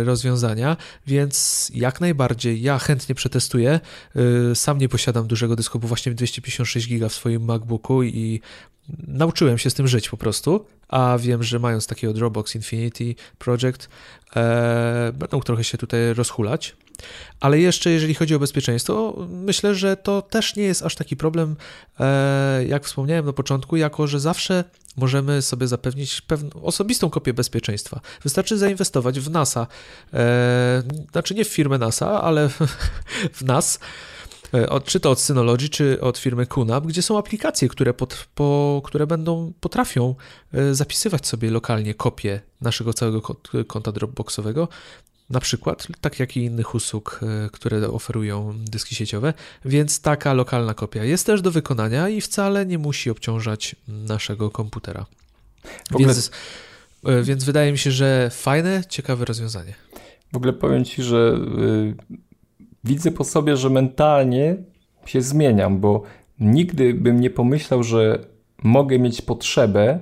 rozwiązania, 0.05 0.77
więc 1.07 1.71
jak 1.75 2.01
najbardziej 2.01 2.63
ja 2.63 2.79
chętnie 2.79 3.15
przetestuję. 3.15 3.81
Sam 4.55 4.79
nie 4.79 4.89
posiadam 4.89 5.27
dużego 5.27 5.57
dysku, 5.57 5.79
bo 5.79 5.89
właśnie 5.89 6.13
256 6.13 6.89
giga 6.89 7.09
w 7.09 7.15
swoim 7.15 7.45
MacBooku 7.45 8.03
i 8.03 8.41
nauczyłem 9.09 9.59
się 9.59 9.71
z 9.71 9.75
tym 9.75 9.89
żyć 9.89 10.09
po 10.09 10.17
prostu, 10.17 10.67
a 10.89 11.19
wiem, 11.21 11.43
że 11.43 11.59
mając 11.59 11.87
takiego 11.87 12.13
Dropbox 12.13 12.55
Infinity 12.55 13.15
Project, 13.39 13.89
e, 14.37 15.13
będą 15.15 15.41
trochę 15.41 15.65
się 15.65 15.79
tutaj 15.79 16.15
rozhulać. 16.15 16.77
Ale 17.41 17.61
jeszcze 17.61 17.91
jeżeli 17.91 18.15
chodzi 18.15 18.35
o 18.35 18.39
bezpieczeństwo, 18.39 19.27
myślę, 19.31 19.75
że 19.75 19.97
to 19.97 20.23
też 20.23 20.57
nie 20.57 20.63
jest 20.63 20.83
aż 20.83 20.95
taki 20.95 21.17
problem, 21.17 21.57
e, 22.01 22.65
jak 22.69 22.85
wspomniałem 22.85 23.27
na 23.27 23.33
początku, 23.33 23.77
jako 23.77 24.07
że 24.07 24.21
zawsze 24.21 24.65
możemy 24.97 25.43
sobie 25.43 25.67
zapewnić 25.67 26.21
pewną 26.21 26.63
osobistą 26.63 27.11
kopię 27.11 27.35
bezpieczeństwa. 27.35 28.01
Wystarczy 28.23 28.59
zainwestować 28.59 29.21
w 29.21 29.31
NASA, 29.31 29.67
e, 30.15 30.83
znaczy 31.13 31.35
nie 31.35 31.45
w 31.45 31.49
firmę 31.49 31.79
NASA, 31.79 32.23
ale 32.23 32.49
w 33.39 33.43
nas 33.43 33.81
E, 34.55 34.81
czy 34.81 35.01
to 35.01 35.11
od 35.11 35.21
Synology, 35.21 35.69
czy 35.69 36.01
od 36.01 36.19
firmy 36.19 36.47
QNAP, 36.47 36.87
gdzie 36.87 37.03
są 37.03 37.19
aplikacje, 37.19 37.69
które, 37.69 37.95
pod, 37.95 38.29
po, 38.35 38.83
które 38.85 39.07
będą, 39.07 39.53
potrafią 39.61 40.15
e, 40.53 40.75
zapisywać 40.75 41.27
sobie 41.27 41.51
lokalnie 41.51 41.95
kopię 41.95 42.41
naszego 42.61 42.93
całego 42.93 43.23
konta 43.67 43.93
Dropboxowego, 43.93 44.69
na 45.31 45.41
przykład, 45.41 45.87
tak 46.01 46.21
jak 46.21 46.37
i 46.37 46.45
innych 46.45 46.75
usług, 46.75 47.21
e, 47.23 47.51
które 47.51 47.91
oferują 47.91 48.55
dyski 48.65 48.95
sieciowe, 48.95 49.35
więc 49.65 50.01
taka 50.01 50.33
lokalna 50.33 50.75
kopia 50.75 51.05
jest 51.05 51.27
też 51.27 51.43
do 51.43 51.51
wykonania 51.51 52.09
i 52.09 52.21
wcale 52.21 52.67
nie 52.67 52.79
musi 52.79 53.11
obciążać 53.11 53.77
naszego 53.89 54.51
komputera. 54.51 55.07
Ogóle... 55.95 56.07
Więc, 56.07 56.31
więc 57.23 57.45
wydaje 57.45 57.73
mi 57.73 57.79
się, 57.79 57.91
że 57.91 58.31
fajne, 58.33 58.83
ciekawe 58.89 59.25
rozwiązanie. 59.25 59.75
W 60.33 60.37
ogóle 60.37 60.53
powiem 60.53 60.85
Ci, 60.85 61.03
że 61.03 61.39
y, 62.11 62.26
widzę 62.87 63.11
po 63.11 63.25
sobie, 63.25 63.57
że 63.57 63.71
mentalnie 63.71 64.57
się 65.07 65.23
zmieniam, 65.23 65.81
bo 65.81 66.03
nigdy 66.41 66.95
bym 66.95 67.21
nie 67.21 67.31
pomyślał, 67.31 67.83
że 67.83 68.19
mogę 68.63 68.99
mieć 68.99 69.23
potrzebę 69.23 69.99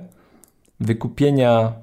wykupienia. 0.79 1.73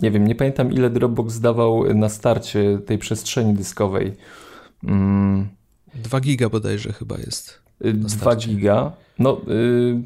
Nie 0.00 0.10
wiem, 0.10 0.26
nie 0.26 0.34
pamiętam 0.34 0.72
ile 0.72 0.90
Dropbox 0.90 1.40
dawał 1.40 1.94
na 1.94 2.08
starcie 2.08 2.78
tej 2.86 2.98
przestrzeni 2.98 3.54
dyskowej. 3.54 4.12
Mm. 4.84 5.48
2 5.94 6.20
giga 6.20 6.48
bodajże 6.48 6.92
chyba 6.92 7.18
jest. 7.18 7.62
2 7.80 8.36
giga. 8.36 8.92
No 9.18 9.40
yy, 9.46 10.02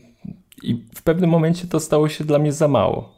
i 0.62 0.84
w 0.94 1.02
pewnym 1.02 1.30
momencie 1.30 1.66
to 1.66 1.80
stało 1.80 2.08
się 2.08 2.24
dla 2.24 2.38
mnie 2.38 2.52
za 2.52 2.68
mało. 2.68 3.17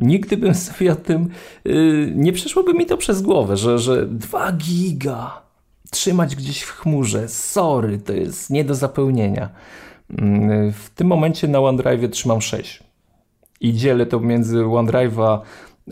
Nigdy 0.00 0.36
bym 0.36 0.54
sobie 0.54 0.92
o 0.92 0.96
tym, 0.96 1.28
yy, 1.64 2.12
nie 2.16 2.32
przeszłoby 2.32 2.74
mi 2.74 2.86
to 2.86 2.96
przez 2.96 3.22
głowę, 3.22 3.56
że, 3.56 3.78
że 3.78 4.06
2 4.06 4.52
giga 4.52 5.42
trzymać 5.90 6.36
gdzieś 6.36 6.62
w 6.62 6.70
chmurze, 6.70 7.28
sorry, 7.28 7.98
to 7.98 8.12
jest 8.12 8.50
nie 8.50 8.64
do 8.64 8.74
zapełnienia. 8.74 9.48
Yy, 10.10 10.72
w 10.72 10.90
tym 10.94 11.06
momencie 11.06 11.48
na 11.48 11.60
OneDrive 11.60 12.10
trzymam 12.10 12.40
6 12.40 12.82
i 13.60 13.74
dzielę 13.74 14.06
to 14.06 14.20
między 14.20 14.58
OneDrive'a 14.58 15.38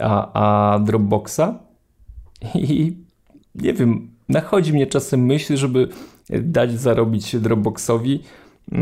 a, 0.00 0.32
a 0.32 0.78
Dropboxa. 0.78 1.58
I 2.54 2.96
nie 3.54 3.72
wiem, 3.72 4.10
nachodzi 4.28 4.72
mnie 4.72 4.86
czasem 4.86 5.26
myśl, 5.26 5.56
żeby 5.56 5.88
dać 6.30 6.80
zarobić 6.80 7.36
Dropboxowi. 7.36 8.22
Yy, 8.72 8.78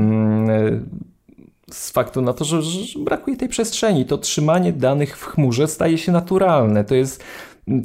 z 1.71 1.91
faktu 1.91 2.23
na 2.23 2.33
to, 2.33 2.45
że, 2.45 2.63
że, 2.63 2.99
brakuje 2.99 3.37
tej 3.37 3.49
przestrzeni. 3.49 4.07
To 4.07 4.19
trzymanie 4.19 4.73
danych 4.73 5.19
w 5.19 5.25
chmurze 5.25 5.69
staje 5.69 5.99
się 5.99 6.13
naturalne. 6.13 6.85
To 6.85 6.95
jest 6.95 7.25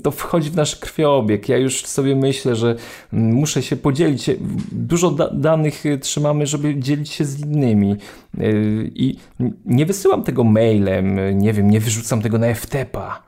to 0.04 0.12
wchodzi 0.12 0.50
w 0.50 0.56
nasz 0.56 0.76
krwiobieg. 0.76 1.50
Ja 1.50 1.58
już 1.58 1.86
sobie 1.86 2.16
myślę, 2.16 2.56
że 2.56 2.76
muszę 3.12 3.64
się 3.64 3.76
podzielić. 3.76 4.30
Dużo 4.72 5.12
da 5.12 5.30
danych 5.30 5.84
trzymamy, 6.02 6.48
żeby 6.48 6.80
dzielić 6.80 7.10
się 7.10 7.26
z 7.26 7.40
innymi. 7.40 7.96
Yy, 8.38 8.92
I 8.96 9.18
nie 9.66 9.86
wysyłam 9.86 10.24
tego 10.24 10.44
mailem, 10.44 11.40
nie 11.40 11.54
wiem, 11.54 11.70
nie 11.70 11.80
wyrzucam 11.80 12.22
tego 12.22 12.38
na 12.38 12.56
FTP-a. 12.56 13.24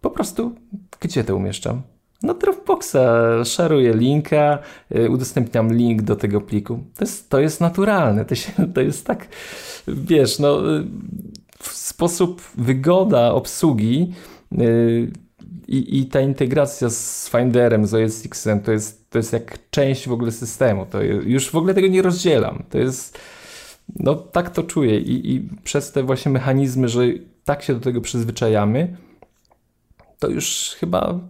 Po 0.00 0.10
prostu, 0.10 0.54
gdzie 1.00 1.24
to 1.24 1.36
umieszczam? 1.36 1.82
No 2.22 2.34
Dropboxa, 2.34 2.96
szaruję 3.44 3.94
linka, 3.94 4.58
y, 4.96 5.10
udostępniam 5.10 5.72
link 5.72 6.02
do 6.02 6.16
tego 6.16 6.40
pliku. 6.40 6.80
To 6.96 7.04
jest, 7.04 7.30
to 7.30 7.40
jest 7.40 7.60
naturalne, 7.60 8.24
to, 8.24 8.34
się, 8.34 8.52
to 8.74 8.80
jest 8.80 9.06
tak, 9.06 9.28
wiesz, 9.88 10.38
no 10.38 10.76
y, 10.78 10.84
sposób, 11.62 12.42
wygoda 12.54 13.32
obsługi 13.32 14.12
yy, 14.52 15.10
i, 15.68 16.06
ta 16.06 16.20
integracja 16.20 16.90
z 16.90 17.28
Finderem, 17.30 17.86
z 17.86 17.94
OS 17.94 18.26
X-em, 18.26 18.60
to 18.60 18.72
jest, 18.72 19.10
to 19.10 19.18
jest 19.18 19.32
jak 19.32 19.58
część 19.70 20.08
w 20.08 20.12
ogóle 20.12 20.32
systemu. 20.32 20.86
To 20.86 21.02
już 21.02 21.50
w 21.50 21.54
ogóle 21.54 21.74
tego 21.74 21.88
nie 21.88 22.02
rozdzielam. 22.02 22.64
To 22.70 22.78
jest, 22.78 23.18
no 23.96 24.14
tak 24.14 24.50
to 24.50 24.62
czuję 24.62 24.98
i, 24.98 25.34
i 25.34 25.48
przez 25.64 25.92
te 25.92 26.02
właśnie 26.02 26.32
mechanizmy, 26.32 26.88
że 26.88 27.02
tak 27.44 27.62
się 27.62 27.74
do 27.74 27.80
tego 27.80 28.00
przyzwyczajamy, 28.00 28.96
to 30.18 30.28
już 30.28 30.76
chyba 30.80 31.20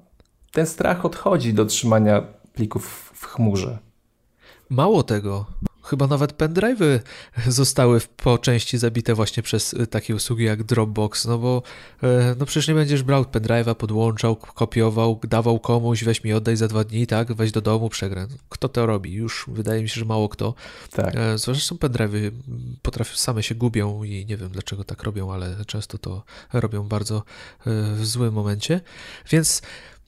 ten 0.53 0.67
strach 0.67 1.05
odchodzi 1.05 1.55
do 1.55 1.65
trzymania 1.67 2.23
plików 2.53 3.13
w 3.15 3.27
chmurze. 3.27 3.79
Mało 4.71 5.03
tego, 5.03 5.47
chyba 5.91 6.07
nawet 6.07 6.33
pendrive'y 6.33 7.01
zostały 7.47 8.01
po 8.17 8.39
części 8.39 8.79
zabite 8.79 9.15
właśnie 9.15 9.43
przez 9.43 9.75
y, 9.75 9.87
takie 9.87 10.15
usługi 10.15 10.45
jak 10.45 10.63
Dropbox, 10.63 11.27
no 11.27 11.39
bo 11.39 11.63
e, 12.03 12.35
no 12.39 12.47
przecież 12.47 12.69
nie 12.69 12.75
będziesz 12.75 13.03
brał 13.03 13.23
pendrive'a, 13.23 13.75
podłączał, 13.75 14.37
kopiował, 14.37 15.21
dawał 15.29 15.59
komuś, 15.59 16.05
weź 16.05 16.25
mi 16.25 16.33
oddaj 16.33 16.57
za 16.57 16.69
dwa 16.69 16.85
dni, 16.85 17.07
tak, 17.07 17.33
weź 17.33 17.53
do 17.53 17.61
domu, 17.61 17.89
przegrę. 17.89 18.27
Kto 18.49 18.69
to 18.69 18.87
robi? 18.87 19.13
Już 19.13 19.45
wydaje 19.49 19.83
mi 19.83 19.89
się, 19.89 20.01
że 20.01 20.05
mało 20.05 20.29
kto. 20.29 20.55
Tak. 20.91 21.17
E, 21.17 21.39
zresztą 21.39 21.77
pendrive'y 21.77 22.31
potrafią, 22.83 23.17
same 23.17 23.43
się 23.43 23.55
gubią 23.55 24.03
i 24.03 24.27
nie 24.27 24.37
wiem 24.37 24.49
dlaczego 24.49 24.85
tak 24.85 25.03
robią, 25.03 25.33
ale 25.33 25.65
często 25.67 25.99
to 25.99 26.23
robią 26.53 26.83
bardzo 26.83 27.17
e, 27.17 27.23
w 27.95 28.07
złym 28.07 28.35
momencie, 28.35 28.81
więc 29.31 29.63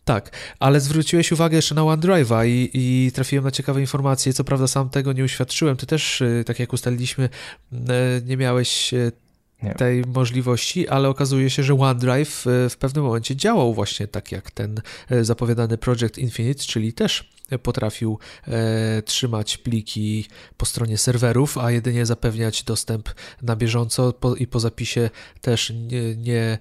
tak, 0.05 0.31
ale 0.59 0.81
zwróciłeś 0.81 1.33
uwagę 1.33 1.57
jeszcze 1.57 1.75
na 1.75 1.83
OneDrive'a 1.83 2.47
i, 2.47 2.71
i 2.75 3.13
trafiłem 3.13 3.45
na 3.45 3.51
ciekawe 3.51 3.81
informacje. 3.81 4.33
Co 4.33 4.45
prawda 4.45 4.67
sam 4.67 4.91
tego 4.91 5.13
nie 5.13 5.25
uświadczyłem. 5.25 5.77
Ty 5.77 5.87
też, 5.87 6.21
y, 6.21 6.45
tak 6.47 6.59
jak 6.59 6.73
ustaliliśmy, 6.73 7.29
y, 7.73 7.79
nie 8.27 8.37
miałeś 8.37 8.95
y, 8.95 9.13
nie. 9.63 9.75
tej 9.75 10.05
możliwości, 10.07 10.89
ale 10.89 11.09
okazuje 11.09 11.51
się, 11.51 11.63
że 11.63 11.75
OneDrive 11.75 12.45
w 12.71 12.77
pewnym 12.79 13.05
momencie 13.05 13.37
działał 13.37 13.75
właśnie 13.75 14.09
tak 14.09 14.33
jak 14.33 14.51
ten 14.51 14.81
zapowiadany 15.23 15.79
Project 15.79 16.19
Infinite, 16.19 16.65
czyli 16.65 16.93
też 16.93 17.33
potrafił 17.59 18.19
e, 18.49 19.03
trzymać 19.03 19.59
pliki 19.59 20.27
po 20.57 20.67
stronie 20.67 20.99
serwerów, 20.99 21.59
a 21.59 21.71
jedynie 21.71 22.07
zapewniać 22.07 22.63
dostęp 22.63 23.09
na 23.43 23.57
bieżąco 23.57 24.13
po, 24.13 24.35
i 24.35 24.47
po 24.47 24.61
zapisie 24.61 25.11
też 25.41 25.71
nie, 25.71 26.17
nie 26.17 26.59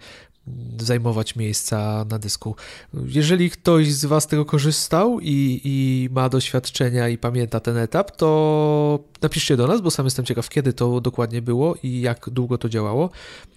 zajmować 0.79 1.35
miejsca 1.35 2.05
na 2.09 2.19
dysku. 2.19 2.55
Jeżeli 2.93 3.49
ktoś 3.49 3.93
z 3.93 4.05
Was 4.05 4.27
tego 4.27 4.45
korzystał 4.45 5.19
i, 5.19 5.61
i, 5.63 6.09
ma 6.11 6.29
doświadczenia 6.29 7.09
i 7.09 7.17
pamięta 7.17 7.59
ten 7.59 7.77
etap, 7.77 8.11
to 8.11 8.99
napiszcie 9.21 9.57
do 9.57 9.67
nas, 9.67 9.81
bo 9.81 9.91
sam 9.91 10.05
jestem 10.05 10.25
ciekaw, 10.25 10.49
kiedy 10.49 10.73
to 10.73 11.01
dokładnie 11.01 11.41
było 11.41 11.75
i 11.83 12.01
jak 12.01 12.29
długo 12.29 12.57
to 12.57 12.69
działało. 12.69 13.09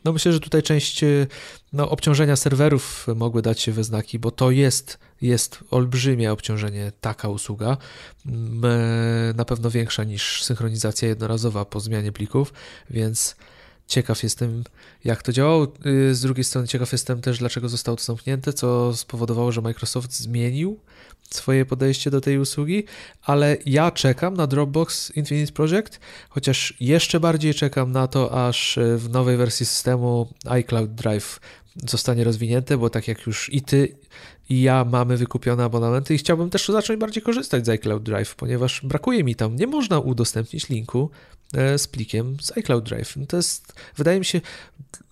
No 0.05 0.13
myślę, 0.13 0.33
że 0.33 0.41
tutaj 0.41 0.63
część 0.63 1.05
no, 1.73 1.91
obciążenia 1.91 2.37
serwerów 2.37 3.07
mogły 3.17 3.43
dać 3.43 3.61
się 3.61 3.73
we 3.73 3.85
znaki, 3.85 4.19
bo 4.19 4.31
to 4.31 4.51
jest, 4.51 4.99
jest 5.23 5.59
olbrzymie 5.71 6.33
obciążenie, 6.33 6.93
taka 7.01 7.29
usługa. 7.29 7.77
Na 9.35 9.45
pewno 9.45 9.71
większa 9.71 10.05
niż 10.05 10.43
synchronizacja 10.43 11.09
jednorazowa 11.09 11.65
po 11.65 11.81
zmianie 11.81 12.13
plików, 12.13 12.53
więc 12.91 13.37
Ciekaw 13.87 14.23
jestem, 14.23 14.65
jak 15.05 15.23
to 15.23 15.33
działało. 15.33 15.73
Y, 15.87 16.15
z 16.15 16.21
drugiej 16.21 16.45
strony, 16.45 16.69
ciekaw 16.69 16.93
jestem 16.93 17.21
też, 17.21 17.39
dlaczego 17.39 17.69
zostało 17.69 17.97
to 17.97 18.05
zamknięte, 18.05 18.53
co 18.53 18.97
spowodowało, 18.97 19.53
że 19.53 19.61
Microsoft 19.61 20.13
zmienił 20.13 20.79
swoje 21.31 21.67
podejście 21.67 22.11
do 22.11 22.21
tej 22.21 22.39
usługi, 22.39 22.85
ale 23.23 23.57
ja 23.67 23.91
czekam 23.91 24.35
na 24.35 24.47
Dropbox 24.47 25.11
Infinite 25.17 25.53
Project, 25.53 26.01
chociaż 26.29 26.75
jeszcze 26.81 27.21
bardziej 27.21 27.55
czekam 27.55 27.93
na 27.93 28.07
to, 28.07 28.47
aż 28.49 28.79
w 28.97 29.11
nowej 29.11 29.37
wersji 29.37 29.67
systemu 29.67 30.29
iCloud 30.45 30.95
Drive 30.95 31.41
zostanie 31.77 32.25
rozwinięte, 32.25 32.79
bo 32.79 32.91
tak 32.91 33.09
jak 33.09 33.27
już 33.27 33.53
i 33.53 33.63
ty, 33.63 33.97
i 34.49 34.63
ja 34.63 34.85
mamy 34.85 35.17
wykupione 35.17 35.65
abonamenty 35.65 36.15
i 36.15 36.19
chciałbym 36.19 36.51
też 36.51 36.69
zacząć 36.69 37.01
bardziej 37.01 37.23
korzystać 37.23 37.67
z 37.67 37.69
iCloud 37.69 38.03
Drive, 38.03 38.35
ponieważ 38.35 38.81
brakuje 38.85 39.25
mi 39.25 39.35
tam, 39.35 39.57
nie 39.57 39.67
można 39.67 39.99
udostępnić 39.99 40.69
linku 40.69 41.11
e, 41.55 41.79
z 41.79 41.89
plikiem 41.89 42.37
z 42.43 42.59
iCloud 42.59 42.85
Drive. 42.85 43.15
To 43.29 43.37
jest, 43.37 43.73
wydaje 43.97 44.19
mi 44.19 44.25
się, 44.25 44.41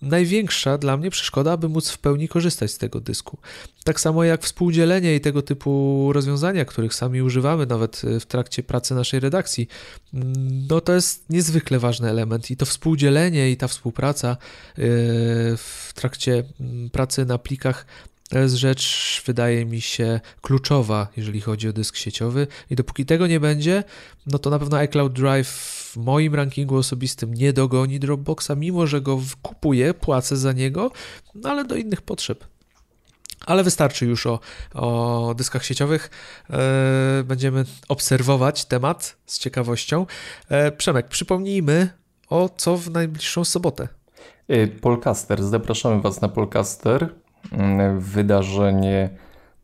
największa 0.01 0.77
dla 0.77 0.97
mnie 0.97 1.09
przeszkoda, 1.09 1.51
aby 1.51 1.69
móc 1.69 1.89
w 1.89 1.97
pełni 1.97 2.27
korzystać 2.27 2.71
z 2.71 2.77
tego 2.77 2.99
dysku. 3.01 3.37
Tak 3.83 3.99
samo 3.99 4.23
jak 4.23 4.43
współdzielenie 4.43 5.15
i 5.15 5.21
tego 5.21 5.41
typu 5.41 6.09
rozwiązania, 6.13 6.65
których 6.65 6.93
sami 6.93 7.21
używamy 7.21 7.65
nawet 7.65 8.01
e, 8.03 8.19
w 8.19 8.25
trakcie 8.25 8.63
pracy 8.63 8.95
naszej 8.95 9.19
redakcji, 9.19 9.67
mm, 10.13 10.33
no 10.67 10.81
to 10.81 10.93
jest 10.93 11.29
niezwykle 11.29 11.79
ważny 11.79 12.09
element 12.09 12.51
i 12.51 12.57
to 12.57 12.65
współdzielenie 12.65 13.51
i 13.51 13.57
ta 13.57 13.67
współpraca 13.67 14.29
e, 14.29 14.37
w 15.57 15.91
trakcie 15.95 16.43
mm, 16.59 16.89
pracy 16.89 17.25
na 17.25 17.37
plikach 17.37 17.85
to 18.33 18.39
jest 18.39 18.55
rzecz, 18.55 19.21
wydaje 19.25 19.65
mi 19.65 19.81
się, 19.81 20.19
kluczowa, 20.41 21.07
jeżeli 21.17 21.41
chodzi 21.41 21.69
o 21.69 21.73
dysk 21.73 21.95
sieciowy. 21.95 22.47
I 22.69 22.75
dopóki 22.75 23.05
tego 23.05 23.27
nie 23.27 23.39
będzie, 23.39 23.83
no 24.27 24.39
to 24.39 24.49
na 24.49 24.59
pewno 24.59 24.77
iCloud 24.77 25.13
Drive 25.13 25.47
w 25.47 25.97
moim 25.97 26.35
rankingu 26.35 26.75
osobistym 26.75 27.33
nie 27.33 27.53
dogoni 27.53 27.99
Dropboxa, 27.99 28.51
mimo 28.57 28.87
że 28.87 29.01
go 29.01 29.19
kupuję, 29.41 29.93
płacę 29.93 30.37
za 30.37 30.51
niego, 30.51 30.91
no 31.35 31.49
ale 31.49 31.65
do 31.65 31.75
innych 31.75 32.01
potrzeb. 32.01 32.45
Ale 33.45 33.63
wystarczy 33.63 34.05
już 34.05 34.27
o, 34.27 34.39
o 34.73 35.33
dyskach 35.37 35.65
sieciowych. 35.65 36.09
E, 36.49 37.23
będziemy 37.25 37.65
obserwować 37.87 38.65
temat 38.65 39.15
z 39.25 39.39
ciekawością. 39.39 40.05
E, 40.49 40.71
Przemek, 40.71 41.07
przypomnijmy 41.07 41.89
o 42.29 42.49
co 42.57 42.77
w 42.77 42.89
najbliższą 42.89 43.45
sobotę. 43.45 43.87
E, 44.47 44.67
Polcaster, 44.67 45.43
zapraszamy 45.43 46.01
Was 46.01 46.21
na 46.21 46.29
Polcaster 46.29 47.22
wydarzenie 47.97 49.09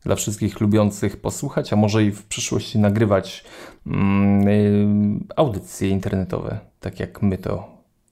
dla 0.04 0.16
wszystkich 0.16 0.60
lubiących 0.60 1.16
posłuchać, 1.16 1.72
a 1.72 1.76
może 1.76 2.04
i 2.04 2.10
w 2.10 2.24
przyszłości 2.24 2.78
nagrywać 2.78 3.44
mm, 3.86 5.24
audycje 5.36 5.88
internetowe, 5.88 6.58
tak 6.80 7.00
jak 7.00 7.22
my 7.22 7.38
to 7.38 7.68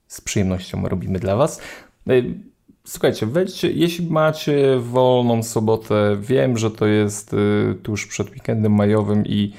z 0.06 0.20
przyjemnością 0.20 0.88
robimy 0.88 1.18
dla 1.18 1.36
Was. 1.36 1.60
Słuchajcie, 2.86 3.26
wejdźcie, 3.26 3.72
jeśli 3.72 4.06
macie 4.06 4.78
wolną 4.78 5.42
sobotę, 5.42 6.16
wiem, 6.20 6.58
że 6.58 6.70
to 6.70 6.86
jest 6.86 7.34
y, 7.34 7.74
tuż 7.82 8.06
przed 8.06 8.30
weekendem 8.30 8.74
majowym 8.74 9.26
i 9.26 9.52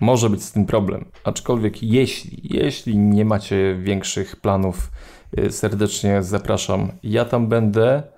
może 0.00 0.30
być 0.30 0.42
z 0.42 0.52
tym 0.52 0.66
problem. 0.66 1.04
Aczkolwiek 1.24 1.82
jeśli, 1.82 2.40
jeśli 2.42 2.98
nie 2.98 3.24
macie 3.24 3.76
większych 3.80 4.36
planów, 4.36 4.90
y, 5.38 5.52
serdecznie 5.52 6.22
zapraszam. 6.22 6.92
Ja 7.02 7.24
tam 7.24 7.46
będę. 7.46 8.13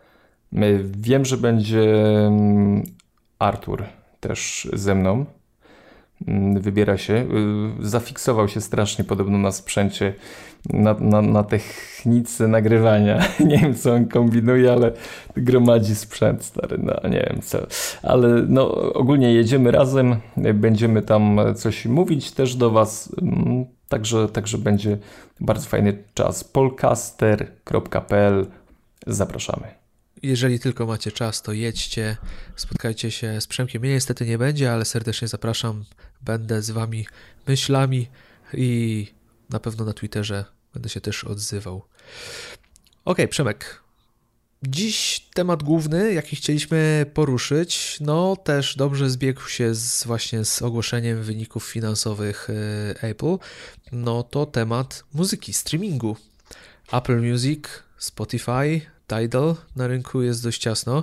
Y, 0.52 0.84
wiem, 0.98 1.24
że 1.24 1.36
będzie 1.36 2.06
mm, 2.26 2.82
Artur 3.38 3.84
też 4.20 4.68
ze 4.72 4.94
mną. 4.94 5.24
Mm, 6.28 6.60
wybiera 6.60 6.98
się. 6.98 7.26
Zafiksował 7.80 8.48
się 8.48 8.60
strasznie 8.60 9.04
podobno 9.04 9.38
na 9.38 9.52
sprzęcie 9.52 10.14
na, 10.72 10.94
na, 10.94 11.22
na 11.22 11.42
technice 11.42 12.48
nagrywania. 12.48 13.28
Nie 13.48 13.58
wiem, 13.58 13.74
co 13.74 13.94
on 13.94 14.08
kombinuje, 14.08 14.72
ale 14.72 14.92
gromadzi 15.36 15.94
sprzęt 15.94 16.44
stary, 16.44 16.78
no 16.78 17.08
nie 17.08 17.26
wiem 17.30 17.42
co. 17.42 17.58
Ale 18.02 18.28
no 18.48 18.92
ogólnie 18.92 19.32
jedziemy 19.32 19.70
razem, 19.70 20.16
będziemy 20.54 21.02
tam 21.02 21.40
coś 21.54 21.86
mówić 21.86 22.32
też 22.32 22.54
do 22.54 22.70
was, 22.70 23.12
mm, 23.22 23.64
także, 23.88 24.28
także 24.28 24.58
będzie 24.58 24.98
bardzo 25.40 25.68
fajny 25.68 26.04
czas. 26.14 26.44
polcaster.pl 26.44 28.46
Zapraszamy. 29.06 29.85
Jeżeli 30.22 30.60
tylko 30.60 30.86
macie 30.86 31.12
czas, 31.12 31.42
to 31.42 31.52
jedźcie, 31.52 32.16
spotkajcie 32.56 33.10
się 33.10 33.40
z 33.40 33.46
Przemkiem. 33.46 33.82
Mnie 33.82 33.90
niestety 33.90 34.26
nie 34.26 34.38
będzie, 34.38 34.72
ale 34.72 34.84
serdecznie 34.84 35.28
zapraszam. 35.28 35.84
Będę 36.22 36.62
z 36.62 36.70
wami 36.70 37.06
myślami 37.46 38.08
i 38.54 39.06
na 39.50 39.60
pewno 39.60 39.84
na 39.84 39.92
Twitterze 39.92 40.44
Będę 40.76 40.88
się 40.88 41.00
też 41.00 41.24
odzywał. 41.24 41.82
Ok, 43.04 43.18
Przemek. 43.30 43.82
Dziś 44.62 45.28
temat 45.34 45.62
główny, 45.62 46.12
jaki 46.12 46.36
chcieliśmy 46.36 47.06
poruszyć, 47.14 47.98
no 48.00 48.36
też 48.36 48.76
dobrze 48.76 49.10
zbiegł 49.10 49.40
się 49.48 49.74
z, 49.74 50.04
właśnie 50.04 50.44
z 50.44 50.62
ogłoszeniem 50.62 51.22
wyników 51.22 51.64
finansowych 51.64 52.48
e, 52.50 53.02
Apple. 53.02 53.36
No 53.92 54.22
to 54.22 54.46
temat 54.46 55.04
muzyki, 55.14 55.52
streamingu. 55.52 56.16
Apple 56.92 57.30
Music, 57.30 57.64
Spotify, 57.98 58.80
Tidal 59.06 59.56
na 59.76 59.86
rynku 59.86 60.22
jest 60.22 60.42
dość 60.42 60.60
ciasno. 60.60 61.02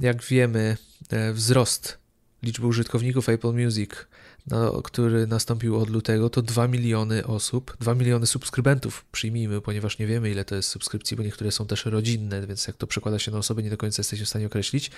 Jak 0.00 0.22
wiemy, 0.22 0.76
e, 1.10 1.32
wzrost 1.32 1.98
liczby 2.42 2.66
użytkowników 2.66 3.28
Apple 3.28 3.52
Music 3.52 3.90
no, 4.46 4.82
który 4.82 5.26
nastąpił 5.26 5.76
od 5.76 5.90
lutego, 5.90 6.30
to 6.30 6.42
2 6.42 6.68
miliony 6.68 7.26
osób, 7.26 7.76
2 7.80 7.94
miliony 7.94 8.26
subskrybentów 8.26 9.04
przyjmijmy, 9.12 9.60
ponieważ 9.60 9.98
nie 9.98 10.06
wiemy 10.06 10.30
ile 10.30 10.44
to 10.44 10.54
jest 10.54 10.68
subskrypcji, 10.68 11.16
bo 11.16 11.22
niektóre 11.22 11.52
są 11.52 11.66
też 11.66 11.84
rodzinne, 11.84 12.46
więc 12.46 12.66
jak 12.66 12.76
to 12.76 12.86
przekłada 12.86 13.18
się 13.18 13.30
na 13.30 13.38
osoby, 13.38 13.62
nie 13.62 13.70
do 13.70 13.76
końca 13.76 14.00
jesteśmy 14.00 14.26
w 14.26 14.28
stanie 14.28 14.46
określić. 14.46 14.90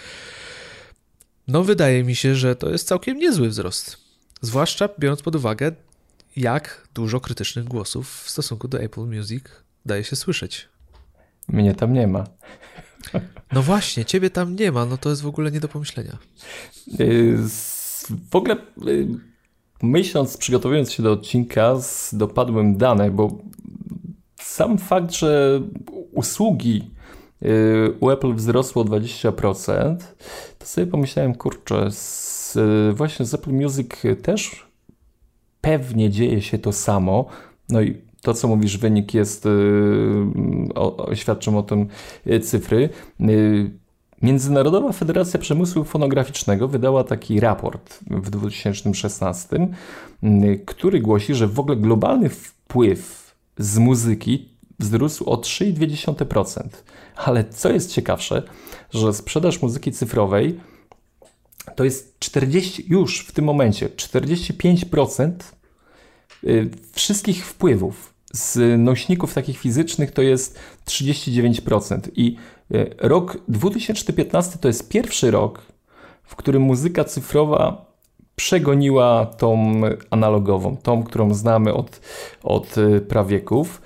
No 1.49 1.65
wydaje 1.65 2.05
mi 2.05 2.17
się, 2.17 2.35
że 2.35 2.57
to 2.57 2.71
jest 2.71 2.89
całkiem 2.89 3.19
niezły 3.19 3.49
wzrost. 3.49 3.97
Zwłaszcza 4.41 4.89
biorąc 4.99 5.23
pod 5.23 5.37
uwagę, 5.37 5.73
jak 6.37 6.89
dużo 6.95 7.21
krytycznych 7.21 7.65
głosów 7.65 8.23
w 8.23 8.31
stosunku 8.31 8.69
do 8.69 8.81
Apple 8.81 9.07
Music 9.07 9.45
daje 9.87 10.05
się 10.05 10.17
słyszeć. 10.17 10.69
Mnie 11.49 11.75
tam 11.75 11.93
nie 11.93 12.07
ma. 12.07 12.25
No 13.53 13.63
właśnie, 13.63 14.05
ciebie 14.05 14.31
tam 14.31 14.57
nie 14.57 14.73
ma, 14.73 14.87
no 14.87 14.99
to 14.99 15.11
jest 15.11 15.23
w 15.23 15.27
ogóle 15.27 15.51
nie 15.51 15.61
do 15.61 15.69
pomyślenia. 15.69 16.19
Y, 17.01 17.39
w 18.31 18.37
ogóle 18.37 18.57
y, 18.87 19.09
myśląc, 19.83 20.37
przygotowując 20.37 20.93
się 20.93 21.03
do 21.03 21.13
odcinka, 21.13 21.75
dopadłem 22.13 22.77
dane, 22.77 23.11
bo 23.11 23.39
sam 24.41 24.79
fakt, 24.79 25.13
że 25.13 25.61
usługi 26.13 26.91
y, 27.43 27.95
u 28.01 28.11
Apple 28.11 28.35
wzrosło 28.35 28.83
o 28.83 28.85
20%, 28.85 29.97
to 30.59 30.67
sobie 30.67 30.87
pomyślałem, 30.87 31.35
kurczę, 31.35 31.91
z, 31.91 32.59
właśnie 32.97 33.27
z 33.27 33.35
Apple 33.35 33.53
Music 33.53 33.91
też 34.23 34.67
pewnie 35.61 36.11
dzieje 36.11 36.43
się 36.43 36.59
to 36.59 36.73
samo. 36.73 37.27
No 37.69 37.83
i 37.83 38.06
to, 38.22 38.35
co 38.35 38.48
mówisz, 38.48 38.79
wynik 38.79 39.14
jest, 39.14 39.46
y, 39.46 39.50
o, 40.74 41.14
świadczą 41.14 41.59
o 41.59 41.62
tym 41.62 41.87
y, 42.26 42.40
cyfry. 42.40 42.88
Międzynarodowa 44.22 44.92
Federacja 44.92 45.40
Przemysłu 45.40 45.85
Fonograficznego 45.85 46.68
wydała 46.68 47.05
taki 47.05 47.40
raport 47.40 47.98
w 48.11 48.31
2016, 48.31 49.68
mm, 50.22 50.59
który 50.66 51.00
głosi, 51.00 51.35
że 51.35 51.46
w 51.46 51.61
ogóle 51.61 51.76
globalny 51.76 52.29
wpływ 52.29 53.35
z 53.59 53.79
muzyki 53.79 54.48
wzrósł 54.79 55.31
o 55.31 55.37
3,2%. 55.37 56.62
Ale 57.16 57.44
co 57.44 57.72
jest 57.72 57.92
ciekawsze, 57.92 58.42
że 58.90 59.12
sprzedaż 59.12 59.62
muzyki 59.62 59.92
cyfrowej 59.92 60.61
to 61.76 61.85
jest 61.85 62.18
40, 62.18 62.85
już 62.88 63.20
w 63.20 63.33
tym 63.33 63.44
momencie 63.44 63.88
45% 63.88 65.31
y, 65.31 65.56
wszystkich 66.92 67.46
wpływów 67.46 68.14
z 68.33 68.81
nośników 68.81 69.35
takich 69.35 69.59
fizycznych 69.59 70.11
to 70.11 70.22
jest 70.22 70.59
39%. 70.87 72.01
I 72.16 72.37
e, 72.75 72.87
rok 72.99 73.38
2015 73.49 74.59
to 74.59 74.68
jest 74.68 74.88
pierwszy 74.88 75.31
rok, 75.31 75.62
w 76.22 76.37
którym 76.37 76.62
muzyka 76.62 77.05
cyfrowa 77.05 77.87
przegoniła 78.37 79.27
tą 79.27 79.81
analogową, 80.11 80.77
tą, 80.77 81.03
którą 81.03 81.35
znamy 81.35 81.75
od, 81.75 82.01
od 82.42 82.79
e, 82.79 83.01
prawieków. 83.01 83.83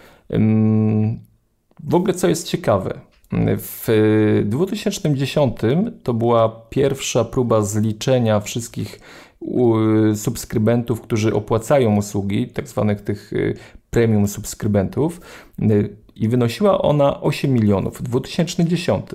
W 1.84 1.94
ogóle 1.94 2.14
co 2.14 2.28
jest 2.28 2.48
ciekawe, 2.48 3.00
w 3.58 4.42
2010 4.44 5.56
to 6.02 6.14
była 6.14 6.48
pierwsza 6.70 7.24
próba 7.24 7.62
zliczenia 7.62 8.40
wszystkich 8.40 9.00
subskrybentów, 10.14 11.00
którzy 11.00 11.34
opłacają 11.34 11.96
usługi, 11.96 12.48
tak 12.48 12.68
zwanych 12.68 13.00
tych 13.00 13.32
y, 13.32 13.56
premium 13.90 14.28
subskrybentów 14.28 15.20
y, 15.62 15.96
i 16.14 16.28
wynosiła 16.28 16.82
ona 16.82 17.20
8 17.20 17.52
milionów. 17.52 18.02
2010. 18.02 19.06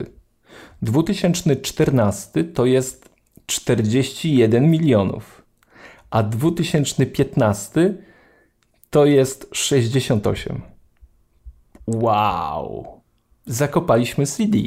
2014 0.81 2.43
to 2.43 2.65
jest 2.65 3.09
41 3.45 4.71
milionów, 4.71 5.45
a 6.09 6.23
2015 6.23 7.93
to 8.89 9.05
jest 9.05 9.49
68. 9.53 10.61
Wow! 11.87 12.85
Zakopaliśmy 13.45 14.25
CD. 14.25 14.57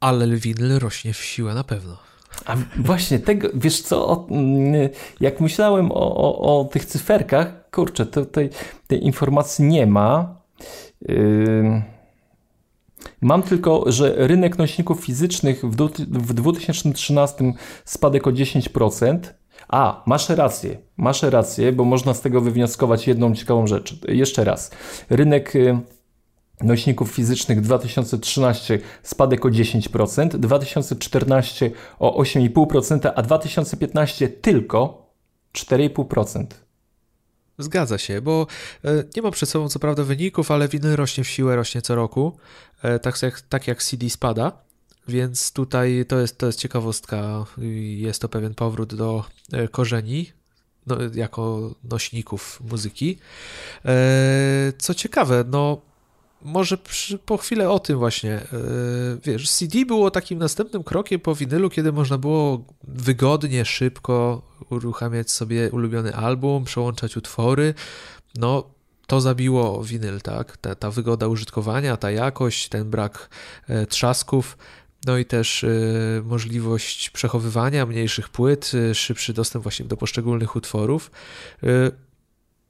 Ale 0.00 0.26
winyl 0.36 0.78
rośnie 0.78 1.12
w 1.12 1.24
siłę 1.24 1.54
na 1.54 1.64
pewno. 1.64 2.13
A 2.46 2.56
właśnie 2.78 3.18
tego, 3.18 3.48
wiesz 3.54 3.82
co, 3.82 4.26
mm, 4.30 4.88
jak 5.20 5.40
myślałem 5.40 5.92
o, 5.92 6.16
o, 6.16 6.60
o 6.60 6.64
tych 6.64 6.84
cyferkach, 6.84 7.70
kurczę, 7.70 8.06
to 8.06 8.26
tej, 8.26 8.50
tej 8.86 9.04
informacji 9.04 9.64
nie 9.64 9.86
ma. 9.86 10.36
Mam 13.20 13.42
tylko, 13.42 13.84
że 13.86 14.14
rynek 14.16 14.58
nośników 14.58 15.00
fizycznych 15.00 15.64
w, 15.64 15.76
w 16.08 16.34
2013 16.34 17.52
spadek 17.84 18.26
o 18.26 18.30
10%. 18.30 19.18
A, 19.68 20.02
masz 20.06 20.28
rację, 20.28 20.78
masz 20.96 21.22
rację, 21.22 21.72
bo 21.72 21.84
można 21.84 22.14
z 22.14 22.20
tego 22.20 22.40
wywnioskować 22.40 23.06
jedną 23.06 23.34
ciekawą 23.34 23.66
rzecz. 23.66 23.96
Jeszcze 24.08 24.44
raz. 24.44 24.70
Rynek 25.10 25.56
y, 25.56 25.78
nośników 26.60 27.10
fizycznych 27.10 27.60
2013 27.60 28.78
spadek 29.02 29.46
o 29.46 29.48
10%, 29.48 30.28
2014 30.28 31.70
o 31.98 32.22
8,5%, 32.22 33.12
a 33.14 33.22
2015 33.22 34.28
tylko 34.28 35.10
4,5%. 35.54 36.46
Zgadza 37.58 37.98
się, 37.98 38.20
bo 38.20 38.46
e, 38.84 39.04
nie 39.16 39.22
mam 39.22 39.32
przed 39.32 39.48
sobą 39.48 39.68
co 39.68 39.78
prawda 39.78 40.04
wyników, 40.04 40.50
ale 40.50 40.68
winy 40.68 40.96
rośnie 40.96 41.24
w 41.24 41.28
siłę, 41.28 41.56
rośnie 41.56 41.82
co 41.82 41.94
roku, 41.94 42.36
e, 42.82 42.98
tak 42.98 43.22
jak, 43.22 43.40
tak 43.40 43.68
jak 43.68 43.82
CD 43.82 44.10
spada, 44.10 44.52
więc 45.08 45.52
tutaj 45.52 46.04
to 46.08 46.20
jest, 46.20 46.38
to 46.38 46.46
jest 46.46 46.58
ciekawostka, 46.58 47.44
jest 47.96 48.22
to 48.22 48.28
pewien 48.28 48.54
powrót 48.54 48.94
do 48.94 49.24
e, 49.52 49.68
korzeni 49.68 50.32
no, 50.86 50.96
jako 51.14 51.70
nośników 51.84 52.60
muzyki. 52.70 53.18
Co 54.78 54.94
ciekawe, 54.94 55.44
no 55.50 55.80
może 56.44 56.78
przy, 56.78 57.18
po 57.18 57.36
chwilę 57.36 57.70
o 57.70 57.78
tym 57.78 57.98
właśnie. 57.98 58.30
Yy, 58.52 59.18
wiesz, 59.24 59.50
CD 59.50 59.86
było 59.86 60.10
takim 60.10 60.38
następnym 60.38 60.84
krokiem 60.84 61.20
po 61.20 61.34
winylu, 61.34 61.70
kiedy 61.70 61.92
można 61.92 62.18
było 62.18 62.64
wygodnie, 62.82 63.64
szybko 63.64 64.42
uruchamiać 64.70 65.30
sobie 65.30 65.70
ulubiony 65.70 66.14
album, 66.14 66.64
przełączać 66.64 67.16
utwory. 67.16 67.74
No, 68.34 68.70
to 69.06 69.20
zabiło 69.20 69.84
winyl, 69.84 70.20
tak? 70.20 70.56
Ta, 70.56 70.74
ta 70.74 70.90
wygoda 70.90 71.28
użytkowania, 71.28 71.96
ta 71.96 72.10
jakość, 72.10 72.68
ten 72.68 72.90
brak 72.90 73.28
e, 73.68 73.86
trzasków. 73.86 74.58
no 75.06 75.18
i 75.18 75.24
też 75.24 75.64
y, 75.64 76.22
możliwość 76.24 77.10
przechowywania 77.10 77.86
mniejszych 77.86 78.28
płyt, 78.28 78.72
szybszy 78.94 79.32
dostęp 79.32 79.62
właśnie 79.62 79.86
do 79.86 79.96
poszczególnych 79.96 80.56
utworów. 80.56 81.10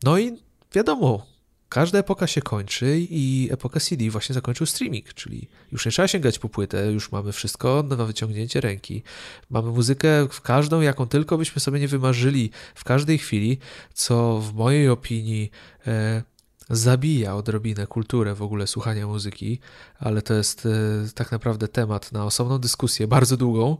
No 0.03 0.18
i 0.18 0.33
wiadomo, 0.75 1.34
każda 1.75 1.99
epoka 1.99 2.27
się 2.27 2.43
kończy 2.43 3.07
i 3.11 3.49
epoka 3.53 3.81
CD 3.81 4.11
właśnie 4.11 4.35
zakończył 4.35 4.66
streaming, 4.66 5.14
czyli 5.14 5.49
już 5.72 5.87
nie 5.87 5.93
trzeba 5.93 6.09
sięgać 6.09 6.39
po 6.39 6.49
płytę, 6.49 6.93
już 6.93 7.12
mamy 7.12 7.33
wszystko 7.33 7.85
na 7.99 8.05
wyciągnięcie 8.05 8.61
ręki. 8.61 9.03
Mamy 9.51 9.70
muzykę 9.70 10.29
w 10.31 10.41
każdą, 10.41 10.81
jaką 10.81 11.07
tylko 11.07 11.39
byśmy 11.39 11.61
sobie 11.61 11.81
nie 11.81 11.89
wymarzyli 11.89 12.51
w 12.75 12.85
każdej 12.85 13.18
chwili, 13.18 13.59
co 13.95 14.39
w 14.39 14.55
mojej 14.55 14.89
opinii 14.89 15.51
e, 15.87 16.22
zabija 16.70 17.37
odrobinę 17.37 17.87
kulturę 17.87 18.35
w 18.35 18.43
ogóle 18.43 18.66
słuchania 18.66 19.07
muzyki, 19.07 19.59
ale 19.99 20.22
to 20.22 20.35
jest 20.35 20.66
e, 20.66 20.70
tak 21.14 21.33
naprawdę 21.33 21.68
temat 21.68 22.12
na 22.12 22.25
osobną 22.25 22.59
dyskusję, 22.59 23.07
bardzo 23.07 23.37
długą. 23.37 23.77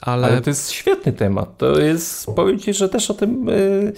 Ale... 0.00 0.26
ale 0.26 0.40
to 0.40 0.50
jest 0.50 0.70
świetny 0.70 1.12
temat. 1.12 1.58
To 1.58 1.80
jest, 1.80 2.26
powiem 2.26 2.58
Ci, 2.58 2.74
że 2.74 2.88
też 2.88 3.10
o 3.10 3.14
tym. 3.14 3.46
Yy 3.46 3.92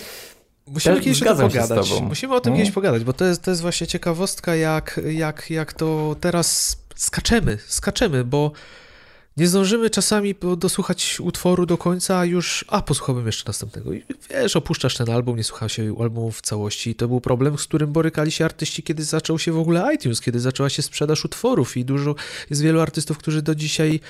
Musimy 0.67 1.01
kiedyś 1.01 1.23
o 1.23 1.37
tym 1.37 1.49
pogadać. 1.49 2.01
Musimy 2.03 2.35
o 2.35 2.41
tym 2.41 2.57
kiedyś 2.57 2.71
pogadać, 2.71 3.05
bo 3.05 3.13
to 3.13 3.25
jest, 3.25 3.43
to 3.43 3.51
jest 3.51 3.63
właśnie 3.63 3.87
ciekawostka, 3.87 4.57
jak, 4.57 5.01
jak, 5.11 5.51
jak 5.51 5.73
to 5.73 6.17
teraz 6.21 6.77
skaczemy, 6.95 7.59
skaczemy, 7.67 8.25
bo 8.25 8.53
nie 9.37 9.49
zdążymy 9.49 9.91
czasami 9.91 10.35
dosłuchać 10.57 11.21
utworu 11.21 11.67
do 11.67 11.79
końca, 11.79 12.19
a 12.19 12.25
już, 12.25 12.65
a 12.69 12.83
posłuchałbym 12.83 13.27
jeszcze 13.27 13.45
następnego. 13.47 13.93
I 13.93 14.05
wiesz, 14.31 14.57
opuszczasz 14.57 14.97
ten 14.97 15.11
album, 15.11 15.37
nie 15.37 15.45
słucha 15.45 15.69
się 15.69 15.95
albumu 16.01 16.33
w 16.33 16.41
całości. 16.41 16.91
I 16.91 16.95
to 16.95 17.09
był 17.09 17.21
problem, 17.21 17.59
z 17.59 17.65
którym 17.65 17.93
borykali 17.93 18.31
się 18.31 18.45
artyści, 18.45 18.83
kiedy 18.83 19.05
zaczął 19.05 19.39
się 19.39 19.53
w 19.53 19.59
ogóle 19.59 19.95
iTunes, 19.95 20.21
kiedy 20.21 20.41
zaczęła 20.41 20.71
się 20.71 20.83
sprzedaż 20.83 21.25
utworów 21.25 21.77
i 21.77 21.85
dużo, 21.85 22.15
jest 22.51 22.63
wielu 22.63 22.81
artystów, 22.81 23.19
którzy 23.19 23.43
do 23.43 23.55
dzisiaj 23.55 24.01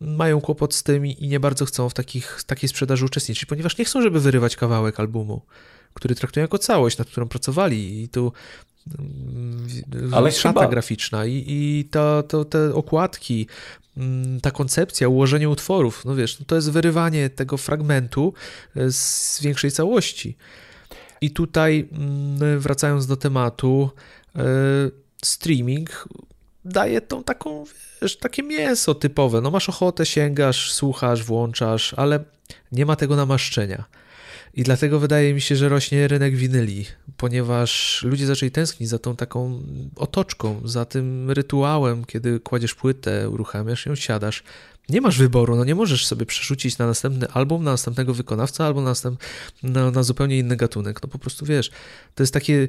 mają 0.00 0.40
kłopot 0.40 0.74
z 0.74 0.82
tym 0.82 1.06
i 1.06 1.28
nie 1.28 1.40
bardzo 1.40 1.64
chcą 1.64 1.88
w 1.88 1.94
takich, 1.94 2.42
takiej 2.46 2.68
sprzedaży 2.68 3.04
uczestniczyć, 3.04 3.44
ponieważ 3.44 3.78
nie 3.78 3.84
chcą, 3.84 4.02
żeby 4.02 4.20
wyrywać 4.20 4.56
kawałek 4.56 5.00
albumu 5.00 5.42
który 5.94 6.14
traktują 6.14 6.44
jako 6.44 6.58
całość, 6.58 6.98
nad 6.98 7.08
którą 7.08 7.28
pracowali 7.28 8.02
i 8.02 8.08
tu 8.08 8.32
mm, 8.98 10.14
ale 10.14 10.32
szata 10.32 10.60
chyba... 10.60 10.70
graficzna 10.70 11.26
i, 11.26 11.44
i 11.46 11.88
to, 11.90 12.22
to, 12.22 12.44
te 12.44 12.74
okładki, 12.74 13.46
mm, 13.96 14.40
ta 14.40 14.50
koncepcja, 14.50 15.08
ułożenie 15.08 15.48
utworów, 15.48 16.04
no 16.04 16.14
wiesz, 16.14 16.40
no 16.40 16.46
to 16.46 16.54
jest 16.54 16.70
wyrywanie 16.70 17.30
tego 17.30 17.56
fragmentu 17.56 18.34
e, 18.76 18.92
z 18.92 19.40
większej 19.42 19.70
całości. 19.70 20.36
I 21.20 21.30
tutaj 21.30 21.88
mm, 21.92 22.60
wracając 22.60 23.06
do 23.06 23.16
tematu, 23.16 23.90
e, 24.36 24.42
streaming 25.24 26.08
daje 26.64 27.00
tą 27.00 27.24
taką, 27.24 27.64
wiesz, 28.02 28.16
takie 28.16 28.42
mięso 28.42 28.94
typowe. 28.94 29.40
No 29.40 29.50
masz 29.50 29.68
ochotę, 29.68 30.06
sięgasz, 30.06 30.72
słuchasz, 30.72 31.22
włączasz, 31.22 31.94
ale 31.94 32.24
nie 32.72 32.86
ma 32.86 32.96
tego 32.96 33.16
namaszczenia. 33.16 33.84
I 34.54 34.62
dlatego 34.62 34.98
wydaje 34.98 35.34
mi 35.34 35.40
się, 35.40 35.56
że 35.56 35.68
rośnie 35.68 36.08
rynek 36.08 36.36
winyli, 36.36 36.84
ponieważ 37.16 38.02
ludzie 38.02 38.26
zaczęli 38.26 38.50
tęsknić 38.50 38.88
za 38.88 38.98
tą 38.98 39.16
taką 39.16 39.62
otoczką, 39.96 40.60
za 40.64 40.84
tym 40.84 41.30
rytuałem, 41.30 42.04
kiedy 42.04 42.40
kładziesz 42.40 42.74
płytę, 42.74 43.30
uruchamiasz 43.30 43.86
ją, 43.86 43.94
siadasz. 43.94 44.42
Nie 44.88 45.00
masz 45.00 45.18
wyboru, 45.18 45.56
no 45.56 45.64
nie 45.64 45.74
możesz 45.74 46.06
sobie 46.06 46.26
przerzucić 46.26 46.78
na 46.78 46.86
następny 46.86 47.28
album, 47.28 47.64
na 47.64 47.70
następnego 47.70 48.14
wykonawcę 48.14 48.64
albo 48.64 48.80
na, 48.80 48.88
następ, 48.88 49.20
na, 49.62 49.90
na 49.90 50.02
zupełnie 50.02 50.38
inny 50.38 50.56
gatunek. 50.56 51.02
No 51.02 51.08
po 51.08 51.18
prostu 51.18 51.46
wiesz, 51.46 51.70
to 52.14 52.22
jest 52.22 52.34
takie 52.34 52.68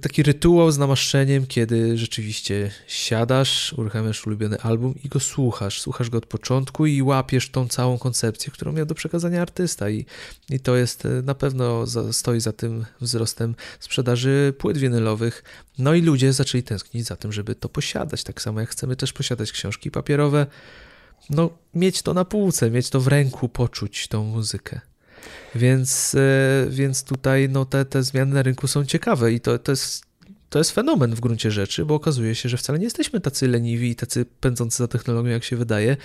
taki 0.00 0.22
rytuał 0.22 0.70
z 0.70 0.78
namaszczeniem, 0.78 1.46
kiedy 1.46 1.98
rzeczywiście 1.98 2.70
siadasz, 2.86 3.72
uruchamiasz 3.72 4.26
ulubiony 4.26 4.60
album 4.60 4.94
i 5.04 5.08
go 5.08 5.20
słuchasz. 5.20 5.80
Słuchasz 5.80 6.10
go 6.10 6.18
od 6.18 6.26
początku 6.26 6.86
i 6.86 7.02
łapiesz 7.02 7.50
tą 7.50 7.68
całą 7.68 7.98
koncepcję, 7.98 8.52
którą 8.52 8.72
miał 8.72 8.86
do 8.86 8.94
przekazania 8.94 9.42
artysta. 9.42 9.90
I, 9.90 10.06
i 10.50 10.60
to 10.60 10.76
jest 10.76 11.04
yy, 11.04 11.22
na 11.22 11.34
pewno 11.34 11.86
za, 11.86 12.12
stoi 12.12 12.40
za 12.40 12.52
tym 12.52 12.86
wzrostem 13.00 13.54
sprzedaży 13.80 14.54
płyt 14.58 14.78
winylowych. 14.78 15.44
No 15.78 15.94
i 15.94 16.02
ludzie 16.02 16.32
zaczęli 16.32 16.62
tęsknić 16.62 17.06
za 17.06 17.16
tym, 17.16 17.32
żeby 17.32 17.54
to 17.54 17.68
posiadać. 17.68 18.24
Tak 18.24 18.42
samo 18.42 18.60
jak 18.60 18.70
chcemy 18.70 18.96
też 18.96 19.12
posiadać 19.12 19.52
książki 19.52 19.90
papierowe. 19.90 20.46
No, 21.30 21.50
mieć 21.74 22.02
to 22.02 22.14
na 22.14 22.24
półce, 22.24 22.70
mieć 22.70 22.90
to 22.90 23.00
w 23.00 23.06
ręku, 23.06 23.48
poczuć 23.48 24.08
tą 24.08 24.24
muzykę. 24.24 24.89
Więc, 25.54 26.14
e, 26.14 26.66
więc 26.70 27.04
tutaj 27.04 27.48
no, 27.48 27.64
te, 27.64 27.84
te 27.84 28.02
zmiany 28.02 28.34
na 28.34 28.42
rynku 28.42 28.68
są 28.68 28.84
ciekawe 28.84 29.32
i 29.32 29.40
to, 29.40 29.58
to 29.58 29.72
jest 29.72 30.10
to 30.50 30.58
jest 30.58 30.70
fenomen 30.70 31.14
w 31.14 31.20
gruncie 31.20 31.50
rzeczy, 31.50 31.84
bo 31.84 31.94
okazuje 31.94 32.34
się, 32.34 32.48
że 32.48 32.56
wcale 32.56 32.78
nie 32.78 32.84
jesteśmy 32.84 33.20
tacy 33.20 33.48
leniwi 33.48 33.90
i 33.90 33.96
tacy 33.96 34.26
pędzący 34.40 34.78
za 34.78 34.88
technologią, 34.88 35.30
jak 35.30 35.44
się 35.44 35.56
wydaje. 35.56 35.96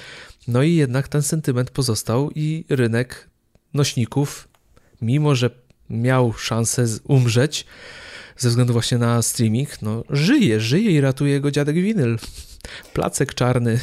No 0.47 0.63
i 0.63 0.76
jednak 0.76 1.07
ten 1.07 1.22
sentyment 1.22 1.72
pozostał 1.72 2.32
i 2.36 2.66
rynek 2.70 3.30
nośników, 3.74 4.47
mimo 5.01 5.36
że 5.36 5.49
miał 5.89 6.34
szansę 6.34 6.86
umrzeć 7.03 7.66
ze 8.38 8.49
względu 8.49 8.73
właśnie 8.73 8.97
na 8.97 9.21
streaming, 9.21 9.81
no 9.81 10.03
żyje, 10.09 10.59
żyje 10.59 10.91
i 10.91 11.01
ratuje 11.01 11.41
go 11.41 11.51
dziadek 11.51 11.75
winyl 11.75 12.17
placek 12.93 13.33
czarny. 13.33 13.79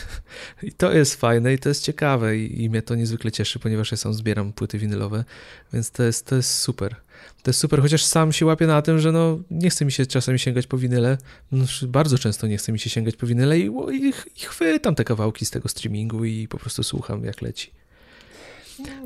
I 0.62 0.72
to 0.72 0.92
jest 0.92 1.14
fajne 1.14 1.54
i 1.54 1.58
to 1.58 1.68
jest 1.68 1.84
ciekawe 1.84 2.36
i, 2.36 2.62
i 2.62 2.70
mnie 2.70 2.82
to 2.82 2.94
niezwykle 2.94 3.32
cieszy, 3.32 3.58
ponieważ 3.58 3.90
ja 3.90 3.96
sam 3.96 4.14
zbieram 4.14 4.52
płyty 4.52 4.78
winylowe, 4.78 5.24
więc 5.72 5.90
to 5.90 6.02
jest, 6.02 6.26
to 6.26 6.36
jest 6.36 6.58
super. 6.58 6.96
To 7.42 7.50
jest 7.50 7.60
super, 7.60 7.82
chociaż 7.82 8.04
sam 8.04 8.32
się 8.32 8.46
łapię 8.46 8.66
na 8.66 8.82
tym, 8.82 8.98
że 8.98 9.12
no 9.12 9.38
nie 9.50 9.70
chce 9.70 9.84
mi 9.84 9.92
się 9.92 10.06
czasami 10.06 10.38
sięgać 10.38 10.66
po 10.66 10.78
winyle, 10.78 11.18
no, 11.52 11.64
bardzo 11.88 12.18
często 12.18 12.46
nie 12.46 12.56
chce 12.56 12.72
mi 12.72 12.78
się 12.78 12.90
sięgać 12.90 13.16
po 13.16 13.26
winyle 13.26 13.58
i, 13.58 13.70
i, 13.92 14.08
i 14.36 14.40
chwytam 14.40 14.94
te 14.94 15.04
kawałki 15.04 15.46
z 15.46 15.50
tego 15.50 15.68
streamingu 15.68 16.24
i 16.24 16.48
po 16.48 16.58
prostu 16.58 16.82
słucham 16.82 17.24
jak 17.24 17.42
leci. 17.42 17.70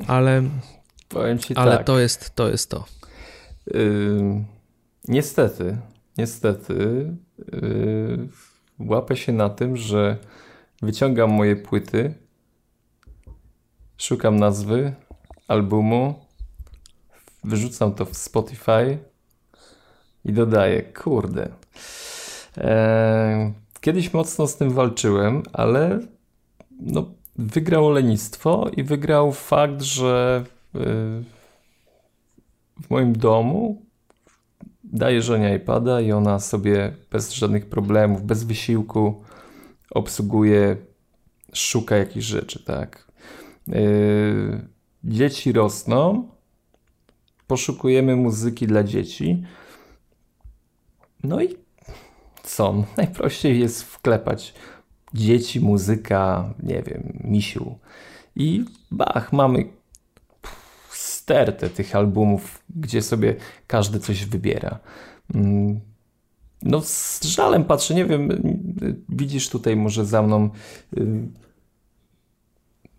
Ale, 0.07 0.43
ale 1.55 1.77
tak. 1.77 1.85
to 1.85 1.99
jest 1.99 2.35
to. 2.35 2.49
Jest 2.49 2.69
to. 2.69 2.85
Yy, 3.73 4.56
niestety, 5.07 5.77
niestety 6.17 6.73
yy, 7.51 8.29
łapę 8.79 9.15
się 9.15 9.33
na 9.33 9.49
tym, 9.49 9.77
że 9.77 10.17
wyciągam 10.81 11.31
moje 11.31 11.55
płyty, 11.55 12.13
szukam 13.97 14.39
nazwy 14.39 14.93
albumu, 15.47 16.15
wyrzucam 17.43 17.93
to 17.93 18.05
w 18.05 18.17
Spotify 18.17 18.97
i 20.25 20.33
dodaję, 20.33 20.83
kurde. 20.83 21.49
Eee, 22.57 23.53
kiedyś 23.81 24.13
mocno 24.13 24.47
z 24.47 24.57
tym 24.57 24.69
walczyłem, 24.69 25.43
ale 25.53 25.99
no, 26.79 27.05
wygrało 27.35 27.89
lenistwo 27.89 28.69
i 28.77 28.83
wygrał 28.83 29.31
fakt, 29.31 29.81
że 29.81 30.43
w, 30.73 31.23
w 32.83 32.89
moim 32.89 33.13
domu 33.13 33.86
daję 34.97 35.21
żonie 35.21 35.55
iPada 35.55 36.01
i 36.01 36.11
ona 36.11 36.39
sobie 36.39 36.93
bez 37.11 37.33
żadnych 37.33 37.65
problemów, 37.65 38.23
bez 38.23 38.43
wysiłku 38.43 39.23
obsługuje, 39.91 40.77
szuka 41.53 41.97
jakichś 41.97 42.25
rzeczy, 42.25 42.63
tak. 42.63 43.11
Yy, 43.67 44.67
dzieci 45.03 45.51
rosną, 45.51 46.27
poszukujemy 47.47 48.15
muzyki 48.15 48.67
dla 48.67 48.83
dzieci. 48.83 49.43
No 51.23 51.41
i 51.41 51.55
co? 52.43 52.73
Najprościej 52.97 53.59
jest 53.59 53.83
wklepać 53.83 54.53
dzieci, 55.13 55.61
muzyka, 55.61 56.53
nie 56.63 56.83
wiem, 56.83 57.19
misiu. 57.23 57.77
I 58.35 58.65
bach, 58.91 59.33
mamy 59.33 59.76
stertę 61.27 61.69
tych 61.69 61.95
albumów, 61.95 62.63
gdzie 62.75 63.01
sobie 63.01 63.35
każdy 63.67 63.99
coś 63.99 64.25
wybiera. 64.25 64.79
Mm, 65.35 65.79
no 66.61 66.81
z 66.81 67.23
żalem 67.23 67.63
patrzę, 67.63 67.95
nie 67.95 68.05
wiem, 68.05 68.29
widzisz 69.09 69.49
tutaj 69.49 69.75
może 69.75 70.05
za 70.05 70.21
mną 70.21 70.49
y, 70.97 71.27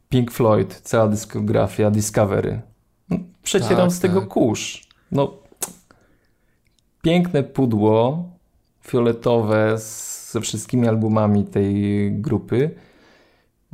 Pink 0.09 0.31
Floyd, 0.31 0.81
cała 0.85 1.09
dyskografia 1.09 1.91
Discovery. 1.91 2.61
No, 3.11 3.17
przecieram 3.43 3.89
tak, 3.89 3.93
z 3.93 4.01
tego 4.01 4.21
tak. 4.21 4.29
kurz. 4.29 4.89
No, 5.13 5.33
piękne 7.03 7.43
pudło 7.43 8.25
fioletowe 8.87 9.79
ze 10.31 10.41
wszystkimi 10.41 10.89
albumami 10.89 11.45
tej 11.45 12.13
grupy 12.13 12.71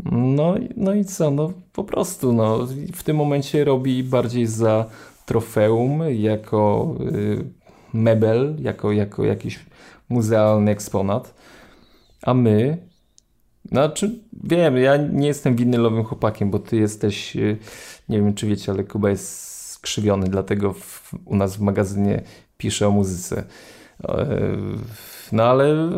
no, 0.04 0.54
no 0.76 0.94
i 0.94 1.04
co? 1.04 1.30
No 1.30 1.52
po 1.72 1.84
prostu 1.84 2.32
no, 2.32 2.66
w 2.94 3.02
tym 3.02 3.16
momencie 3.16 3.64
robi 3.64 4.04
bardziej 4.04 4.46
za 4.46 4.86
trofeum, 5.26 6.00
jako 6.10 6.94
y, 7.00 7.44
mebel, 7.92 8.56
jako, 8.60 8.92
jako 8.92 9.24
jakiś 9.24 9.58
muzealny 10.08 10.70
eksponat. 10.70 11.34
A 12.22 12.34
my, 12.34 12.78
znaczy 13.64 14.18
wiem, 14.42 14.76
ja 14.76 14.96
nie 14.96 15.26
jestem 15.26 15.56
winylowym 15.56 16.04
chłopakiem, 16.04 16.50
bo 16.50 16.58
ty 16.58 16.76
jesteś, 16.76 17.36
y, 17.36 17.58
nie 18.08 18.18
wiem 18.18 18.34
czy 18.34 18.46
wiecie, 18.46 18.72
ale 18.72 18.84
Kuba 18.84 19.10
jest 19.10 19.54
skrzywiony, 19.70 20.28
dlatego 20.28 20.72
w, 20.72 21.14
u 21.24 21.36
nas 21.36 21.56
w 21.56 21.60
magazynie 21.60 22.22
pisze 22.56 22.88
o 22.88 22.90
muzyce. 22.90 23.44
E, 24.08 24.26
no 25.32 25.42
ale 25.42 25.88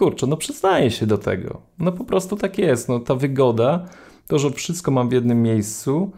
kurczę, 0.00 0.26
no 0.26 0.36
przyznaję 0.36 0.90
się 0.90 1.06
do 1.06 1.18
tego. 1.18 1.62
No 1.78 1.92
po 1.92 2.04
prostu 2.04 2.36
tak 2.36 2.58
jest. 2.58 2.88
No 2.88 3.00
ta 3.00 3.14
wygoda, 3.14 3.86
to, 4.26 4.38
że 4.38 4.50
wszystko 4.50 4.90
mam 4.90 5.08
w 5.08 5.12
jednym 5.12 5.42
miejscu 5.42 6.12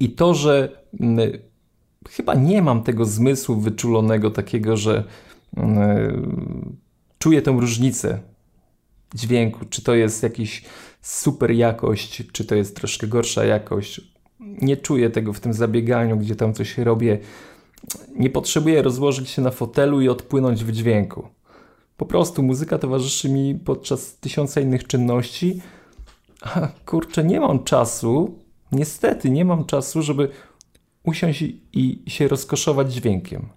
i 0.00 0.10
to, 0.10 0.34
że 0.34 0.82
mm, 1.00 1.18
chyba 2.10 2.34
nie 2.34 2.62
mam 2.62 2.82
tego 2.82 3.04
zmysłu 3.04 3.56
wyczulonego 3.56 4.30
takiego, 4.30 4.76
że 4.76 5.04
mm, 5.56 6.76
czuję 7.18 7.42
tę 7.42 7.50
różnicę 7.50 8.20
dźwięku, 9.14 9.64
czy 9.70 9.82
to 9.82 9.94
jest 9.94 10.22
jakiś 10.22 10.64
super 11.02 11.50
jakość, 11.50 12.22
czy 12.32 12.44
to 12.44 12.54
jest 12.54 12.76
troszkę 12.76 13.06
gorsza 13.06 13.44
jakość. 13.44 14.00
Nie 14.40 14.76
czuję 14.76 15.10
tego 15.10 15.32
w 15.32 15.40
tym 15.40 15.52
zabieganiu, 15.52 16.16
gdzie 16.16 16.36
tam 16.36 16.54
coś 16.54 16.78
robię. 16.78 17.18
Nie 18.16 18.30
potrzebuję 18.30 18.82
rozłożyć 18.82 19.28
się 19.28 19.42
na 19.42 19.50
fotelu 19.50 20.00
i 20.00 20.08
odpłynąć 20.08 20.64
w 20.64 20.72
dźwięku. 20.72 21.28
Po 21.96 22.06
prostu 22.06 22.42
muzyka 22.42 22.78
towarzyszy 22.78 23.28
mi 23.28 23.54
podczas 23.54 24.16
tysiąca 24.16 24.60
innych 24.60 24.86
czynności. 24.86 25.62
A 26.40 26.68
kurczę, 26.86 27.24
nie 27.24 27.40
mam 27.40 27.64
czasu, 27.64 28.38
niestety 28.72 29.30
nie 29.30 29.44
mam 29.44 29.64
czasu, 29.64 30.02
żeby 30.02 30.28
usiąść 31.02 31.44
i 31.72 32.02
się 32.06 32.28
rozkoszować 32.28 32.94
dźwiękiem. 32.94 33.48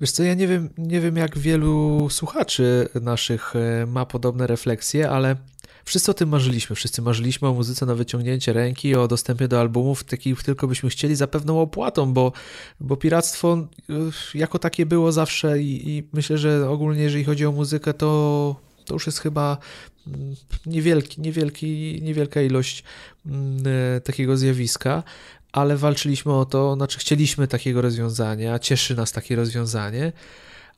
Wiesz 0.00 0.10
co, 0.10 0.22
ja 0.22 0.34
nie 0.34 0.48
wiem, 0.48 0.68
nie 0.78 1.00
wiem 1.00 1.16
jak 1.16 1.38
wielu 1.38 2.06
słuchaczy 2.10 2.88
naszych 3.02 3.56
e, 3.56 3.86
ma 3.86 4.06
podobne 4.06 4.46
refleksje, 4.46 5.10
ale 5.10 5.36
wszyscy 5.86 6.10
o 6.10 6.14
tym 6.14 6.28
marzyliśmy. 6.28 6.76
Wszyscy 6.76 7.02
marzyliśmy 7.02 7.48
o 7.48 7.54
muzyce 7.54 7.86
na 7.86 7.94
wyciągnięcie 7.94 8.52
ręki, 8.52 8.94
o 8.94 9.08
dostępie 9.08 9.48
do 9.48 9.60
albumów, 9.60 10.04
takich 10.04 10.42
tylko 10.42 10.68
byśmy 10.68 10.90
chcieli, 10.90 11.16
za 11.16 11.26
pewną 11.26 11.60
opłatą, 11.60 12.12
bo, 12.12 12.32
bo 12.80 12.96
piractwo 12.96 13.68
jako 14.34 14.58
takie 14.58 14.86
było 14.86 15.12
zawsze 15.12 15.62
i, 15.62 15.90
i 15.90 16.08
myślę, 16.12 16.38
że 16.38 16.70
ogólnie 16.70 17.02
jeżeli 17.02 17.24
chodzi 17.24 17.46
o 17.46 17.52
muzykę, 17.52 17.94
to, 17.94 18.56
to 18.84 18.94
już 18.94 19.06
jest 19.06 19.18
chyba 19.18 19.58
niewielki, 20.66 21.20
niewielki, 21.20 22.00
niewielka 22.02 22.42
ilość 22.42 22.84
mm, 23.26 23.64
e, 23.96 24.00
takiego 24.00 24.36
zjawiska 24.36 25.02
ale 25.56 25.76
walczyliśmy 25.76 26.32
o 26.32 26.44
to, 26.44 26.74
znaczy 26.74 26.98
chcieliśmy 26.98 27.48
takiego 27.48 27.82
rozwiązania, 27.82 28.58
cieszy 28.58 28.94
nas 28.94 29.12
takie 29.12 29.36
rozwiązanie, 29.36 30.12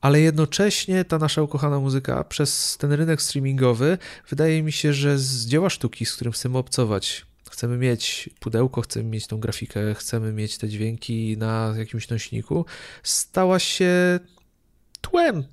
ale 0.01 0.21
jednocześnie 0.21 1.05
ta 1.05 1.19
nasza 1.19 1.43
ukochana 1.43 1.81
muzyka 1.81 2.25
przez 2.25 2.77
ten 2.77 2.93
rynek 2.93 3.23
streamingowy 3.23 3.99
wydaje 4.29 4.63
mi 4.63 4.73
się, 4.73 4.93
że 4.93 5.19
z 5.19 5.47
dzieła 5.47 5.71
sztuki, 5.71 6.07
z 6.07 6.15
którym 6.15 6.33
chcemy 6.33 6.59
obcować, 6.59 7.27
chcemy 7.51 7.79
mieć 7.79 8.31
pudełko, 8.41 8.81
chcemy 8.81 9.11
mieć 9.11 9.27
tą 9.27 9.41
grafikę, 9.41 9.95
chcemy 9.95 10.33
mieć 10.33 10.59
te 10.59 10.69
dźwięki 10.69 11.37
na 11.39 11.75
jakimś 11.77 12.09
nośniku, 12.09 12.67
stała 13.03 13.59
się 13.59 14.21
tłem, 15.01 15.45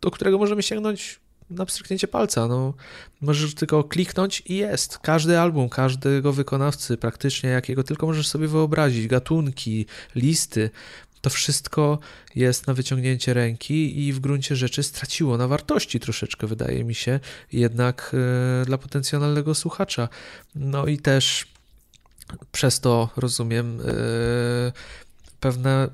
do 0.00 0.10
którego 0.10 0.38
możemy 0.38 0.62
sięgnąć 0.62 1.20
na 1.50 1.66
pstryknięcie 1.66 2.08
palca. 2.08 2.48
No, 2.48 2.74
możesz 3.20 3.54
tylko 3.54 3.84
kliknąć 3.84 4.42
i 4.46 4.56
jest. 4.56 4.98
Każdy 4.98 5.38
album, 5.38 5.68
każdego 5.68 6.32
wykonawcy 6.32 6.96
praktycznie, 6.96 7.50
jakiego 7.50 7.84
tylko 7.84 8.06
możesz 8.06 8.28
sobie 8.28 8.48
wyobrazić, 8.48 9.06
gatunki, 9.06 9.86
listy, 10.14 10.70
to 11.24 11.30
wszystko 11.30 11.98
jest 12.34 12.66
na 12.66 12.74
wyciągnięcie 12.74 13.34
ręki 13.34 14.06
i 14.06 14.12
w 14.12 14.20
gruncie 14.20 14.56
rzeczy 14.56 14.82
straciło 14.82 15.36
na 15.36 15.48
wartości 15.48 16.00
troszeczkę, 16.00 16.46
wydaje 16.46 16.84
mi 16.84 16.94
się, 16.94 17.20
jednak 17.52 18.14
e, 18.62 18.64
dla 18.64 18.78
potencjalnego 18.78 19.54
słuchacza. 19.54 20.08
No 20.54 20.86
i 20.86 20.98
też 20.98 21.46
przez 22.52 22.80
to 22.80 23.10
rozumiem 23.16 23.80
e, 23.80 23.84
pewne, 25.40 25.88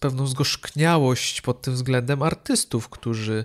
pewną 0.00 0.26
zgorzkniałość 0.26 1.40
pod 1.40 1.62
tym 1.62 1.74
względem 1.74 2.22
artystów, 2.22 2.88
którzy 2.88 3.44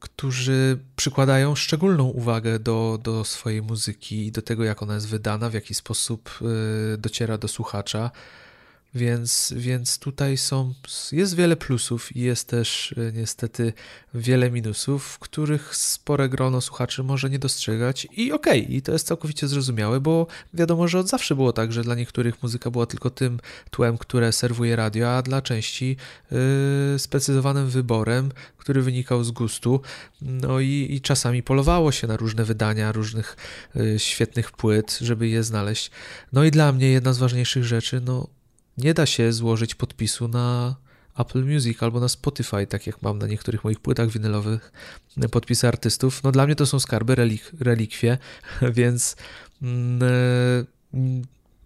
którzy 0.00 0.78
przykładają 0.96 1.54
szczególną 1.54 2.04
uwagę 2.04 2.58
do, 2.58 2.98
do 3.02 3.24
swojej 3.24 3.62
muzyki 3.62 4.26
i 4.26 4.32
do 4.32 4.42
tego, 4.42 4.64
jak 4.64 4.82
ona 4.82 4.94
jest 4.94 5.08
wydana, 5.08 5.50
w 5.50 5.54
jaki 5.54 5.74
sposób 5.74 6.38
y, 6.94 6.98
dociera 6.98 7.38
do 7.38 7.48
słuchacza. 7.48 8.10
Więc, 8.94 9.54
więc 9.56 9.98
tutaj 9.98 10.36
są, 10.36 10.74
jest 11.12 11.36
wiele 11.36 11.56
plusów 11.56 12.16
i 12.16 12.20
jest 12.20 12.48
też 12.48 12.94
e, 12.98 13.12
niestety 13.12 13.72
wiele 14.14 14.50
minusów, 14.50 15.18
których 15.18 15.76
spore 15.76 16.28
grono 16.28 16.60
słuchaczy 16.60 17.02
może 17.02 17.30
nie 17.30 17.38
dostrzegać. 17.38 18.08
I 18.16 18.32
okej, 18.32 18.62
okay, 18.62 18.74
i 18.74 18.82
to 18.82 18.92
jest 18.92 19.06
całkowicie 19.06 19.48
zrozumiałe, 19.48 20.00
bo 20.00 20.26
wiadomo, 20.54 20.88
że 20.88 20.98
od 20.98 21.08
zawsze 21.08 21.34
było 21.34 21.52
tak, 21.52 21.72
że 21.72 21.82
dla 21.82 21.94
niektórych 21.94 22.42
muzyka 22.42 22.70
była 22.70 22.86
tylko 22.86 23.10
tym 23.10 23.40
tłem, 23.70 23.98
które 23.98 24.32
serwuje 24.32 24.76
radio, 24.76 25.16
a 25.16 25.22
dla 25.22 25.42
części 25.42 25.96
yy, 26.30 26.98
sprecyzowanym 26.98 27.68
wyborem, 27.68 28.32
który 28.58 28.82
wynikał 28.82 29.24
z 29.24 29.30
gustu. 29.30 29.80
No 30.20 30.60
i, 30.60 30.86
i 30.90 31.00
czasami 31.00 31.42
polowało 31.42 31.92
się 31.92 32.06
na 32.06 32.16
różne 32.16 32.44
wydania 32.44 32.92
różnych 32.92 33.36
yy, 33.74 33.98
świetnych 33.98 34.50
płyt, 34.50 34.98
żeby 35.00 35.28
je 35.28 35.42
znaleźć. 35.42 35.90
No 36.32 36.44
i 36.44 36.50
dla 36.50 36.72
mnie 36.72 36.90
jedna 36.90 37.12
z 37.12 37.18
ważniejszych 37.18 37.64
rzeczy, 37.64 38.00
no 38.00 38.41
nie 38.78 38.94
da 38.94 39.06
się 39.06 39.32
złożyć 39.32 39.74
podpisu 39.74 40.28
na 40.28 40.76
Apple 41.18 41.44
Music 41.44 41.82
albo 41.82 42.00
na 42.00 42.08
Spotify, 42.08 42.66
tak 42.66 42.86
jak 42.86 43.02
mam 43.02 43.18
na 43.18 43.26
niektórych 43.26 43.64
moich 43.64 43.80
płytach 43.80 44.08
winylowych 44.08 44.72
podpisy 45.30 45.68
artystów. 45.68 46.22
No 46.22 46.32
dla 46.32 46.46
mnie 46.46 46.54
to 46.54 46.66
są 46.66 46.80
skarby, 46.80 47.14
relik, 47.14 47.52
relikwie, 47.60 48.18
więc 48.78 49.16
mm, 49.62 50.02
e, 50.02 50.64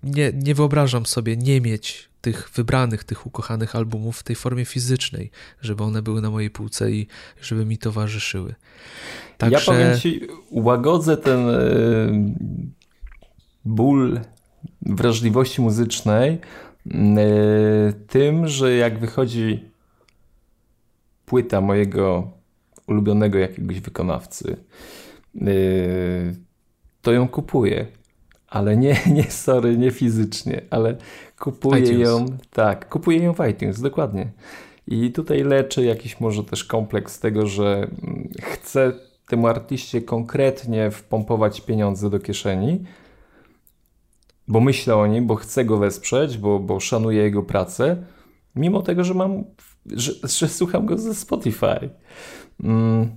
nie, 0.03 0.33
nie 0.35 0.55
wyobrażam 0.55 1.07
sobie 1.07 1.37
nie 1.37 1.61
mieć 1.61 2.09
tych 2.21 2.51
wybranych, 2.55 3.05
tych 3.05 3.27
ukochanych 3.27 3.77
albumów 3.77 4.19
w 4.19 4.23
tej 4.23 4.37
formie 4.37 4.65
fizycznej, 4.65 5.31
żeby 5.63 5.85
one 5.85 6.03
były 6.03 6.21
na 6.21 6.31
mojej 6.31 6.51
półce 6.51 6.91
i 6.91 7.07
żeby 7.43 7.65
mi 7.65 7.79
towarzyszyły. 7.79 8.55
Także... 9.39 9.59
Ja 9.59 9.65
powiem 9.65 10.01
Ci, 10.01 10.21
łagodzę 10.51 11.17
ten 11.17 11.49
e, 11.49 11.57
ból 13.65 14.21
wrażliwości 14.83 15.61
muzycznej 15.61 16.39
tym, 18.09 18.49
że 18.49 18.76
jak 18.76 18.99
wychodzi 18.99 19.70
płyta 21.26 21.61
mojego 21.61 22.30
ulubionego 22.87 23.39
jakiegoś 23.39 23.80
wykonawcy, 23.80 24.57
y, 25.43 26.37
to 27.03 27.12
ją 27.12 27.28
kupuję. 27.28 27.87
Ale 28.49 28.76
nie, 28.76 28.97
nie, 29.14 29.30
sorry, 29.30 29.76
nie 29.76 29.91
fizycznie, 29.91 30.62
ale 30.70 30.97
kupuję 31.39 31.82
iTunes. 31.82 32.01
ją, 32.01 32.26
tak, 32.51 32.89
kupuję 32.89 33.18
ją 33.18 33.34
w 33.34 33.49
iTunes, 33.51 33.80
dokładnie. 33.80 34.30
I 34.87 35.12
tutaj 35.12 35.43
leczę 35.43 35.84
jakiś 35.84 36.20
może 36.20 36.45
też 36.45 36.64
kompleks 36.64 37.20
tego, 37.20 37.47
że 37.47 37.74
mm, 37.76 38.28
chcę 38.43 38.93
temu 39.28 39.47
artyście 39.47 40.03
konkretnie 40.03 40.91
wpompować 40.91 41.61
pieniądze 41.61 42.11
do 42.11 42.20
kieszeni, 42.20 42.84
bo 44.49 44.61
myślę 44.61 44.97
o 44.97 45.07
nim, 45.07 45.26
bo 45.26 45.34
chcę 45.34 45.64
go 45.64 45.76
wesprzeć, 45.76 46.38
bo, 46.38 46.59
bo 46.59 46.80
szanuję 46.80 47.22
jego 47.22 47.42
pracę, 47.42 48.05
mimo 48.57 48.82
tego, 48.82 49.05
że 49.05 49.14
mam, 49.14 49.44
że, 49.86 50.12
że 50.24 50.49
słucham 50.49 50.86
go 50.86 50.99
ze 50.99 51.14
Spotify. 51.14 51.90
Mm. 52.64 53.11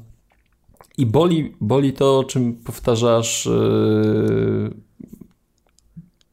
I 0.97 1.05
boli, 1.05 1.55
boli 1.61 1.93
to, 1.93 2.19
o 2.19 2.23
czym 2.23 2.53
powtarzasz, 2.53 3.45
yy, 3.45 4.73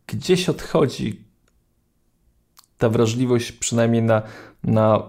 gdzieś 0.06 0.48
odchodzi 0.48 1.24
ta 2.78 2.88
wrażliwość, 2.88 3.52
przynajmniej 3.52 4.02
na, 4.02 4.22
na 4.64 5.02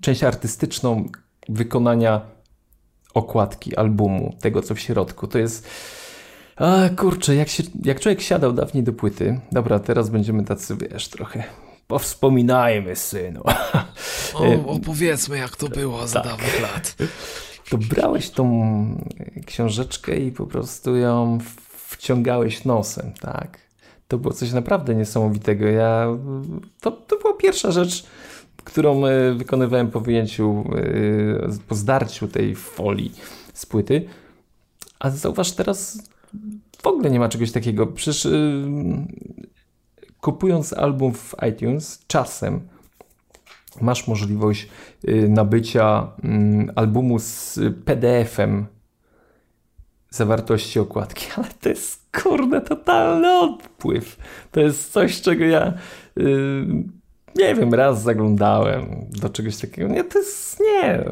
część 0.00 0.24
artystyczną 0.24 1.08
wykonania 1.48 2.20
okładki 3.14 3.76
albumu, 3.76 4.36
tego 4.40 4.62
co 4.62 4.74
w 4.74 4.80
środku. 4.80 5.26
To 5.26 5.38
jest 5.38 5.68
a 6.56 6.88
kurczę, 6.96 7.34
jak, 7.34 7.48
się, 7.48 7.62
jak 7.84 8.00
człowiek 8.00 8.20
siadał 8.20 8.52
dawniej 8.52 8.84
do 8.84 8.92
płyty, 8.92 9.40
dobra, 9.52 9.78
teraz 9.78 10.10
będziemy 10.10 10.44
tacy, 10.44 10.76
wiesz, 10.76 11.08
trochę 11.08 11.44
powspominajmy, 11.86 12.96
synu. 12.96 13.42
O, 14.34 14.66
opowiedzmy, 14.66 15.38
jak 15.38 15.56
to 15.56 15.68
było 15.68 16.06
za 16.06 16.20
tak. 16.20 16.32
dawnych 16.32 16.62
lat. 16.62 16.96
To 17.70 17.78
brałeś 17.78 18.30
tą 18.30 18.46
książeczkę 19.46 20.16
i 20.16 20.32
po 20.32 20.46
prostu 20.46 20.96
ją 20.96 21.38
wciągałeś 21.76 22.64
nosem, 22.64 23.12
tak? 23.20 23.58
To 24.08 24.18
było 24.18 24.34
coś 24.34 24.52
naprawdę 24.52 24.94
niesamowitego. 24.94 25.66
Ja, 25.66 26.06
to, 26.80 26.90
to 26.90 27.18
była 27.18 27.34
pierwsza 27.34 27.70
rzecz, 27.70 28.06
którą 28.64 29.06
e, 29.06 29.32
wykonywałem 29.32 29.90
po 29.90 30.00
wyjęciu, 30.00 30.64
e, 31.48 31.58
po 31.68 31.74
zdarciu 31.74 32.28
tej 32.28 32.54
folii 32.54 33.12
z 33.54 33.66
płyty. 33.66 34.08
A 34.98 35.10
zauważ 35.10 35.52
teraz, 35.52 35.98
w 36.82 36.86
ogóle 36.86 37.10
nie 37.10 37.18
ma 37.18 37.28
czegoś 37.28 37.52
takiego. 37.52 37.86
Przecież 37.86 38.24
yy, 38.24 38.32
kupując 40.20 40.72
album 40.72 41.14
w 41.14 41.34
iTunes, 41.50 42.04
czasem 42.06 42.60
masz 43.80 44.08
możliwość 44.08 44.68
yy, 45.02 45.28
nabycia 45.28 46.08
yy, 46.22 46.72
albumu 46.74 47.18
z 47.18 47.58
PDF-em 47.84 48.66
zawartości 50.10 50.78
okładki, 50.78 51.26
ale 51.36 51.48
to 51.60 51.68
jest 51.68 52.06
kurde 52.22 52.60
totalny 52.60 53.38
odpływ. 53.38 54.16
To 54.50 54.60
jest 54.60 54.92
coś, 54.92 55.20
czego 55.20 55.44
ja 55.44 55.72
y, 56.18 56.66
nie 57.36 57.54
wiem, 57.54 57.74
raz 57.74 58.02
zaglądałem 58.02 59.06
do 59.10 59.28
czegoś 59.28 59.56
takiego. 59.56 59.88
Nie, 59.88 60.04
to 60.04 60.18
jest 60.18 60.60
nie. 60.60 61.04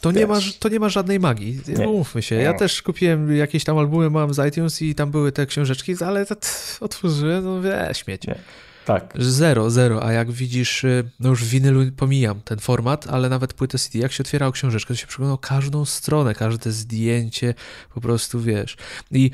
To 0.00 0.12
nie, 0.12 0.26
ma, 0.26 0.38
to 0.58 0.68
nie 0.68 0.80
ma 0.80 0.88
żadnej 0.88 1.20
magii. 1.20 1.60
Nie. 1.78 1.88
Umówmy 1.88 2.22
się. 2.22 2.34
Ja 2.34 2.54
też 2.54 2.82
kupiłem 2.82 3.36
jakieś 3.36 3.64
tam 3.64 3.78
albumy, 3.78 4.10
mam 4.10 4.34
z 4.34 4.48
iTunes 4.48 4.82
i 4.82 4.94
tam 4.94 5.10
były 5.10 5.32
te 5.32 5.46
książeczki, 5.46 5.94
ale 6.06 6.26
to, 6.26 6.36
otworzyłem, 6.80 7.44
no 7.44 7.62
wie, 7.62 7.90
śmiecie. 7.92 8.30
Nie. 8.30 8.68
Tak. 8.88 9.14
Zero, 9.18 9.70
zero. 9.70 10.04
A 10.04 10.12
jak 10.12 10.30
widzisz, 10.30 10.84
y, 10.84 11.10
no 11.20 11.28
już 11.28 11.44
winylu 11.44 11.92
pomijam 11.96 12.40
ten 12.40 12.58
format, 12.58 13.06
ale 13.06 13.28
nawet 13.28 13.54
płytę 13.54 13.78
CD, 13.78 13.98
jak 13.98 14.12
się 14.12 14.22
otwierało 14.22 14.52
książeczkę, 14.52 14.94
to 14.94 15.00
się 15.00 15.06
przeglądało 15.06 15.38
każdą 15.38 15.84
stronę, 15.84 16.34
każde 16.34 16.72
zdjęcie, 16.72 17.54
po 17.94 18.00
prostu 18.00 18.40
wiesz. 18.40 18.76
I 19.10 19.30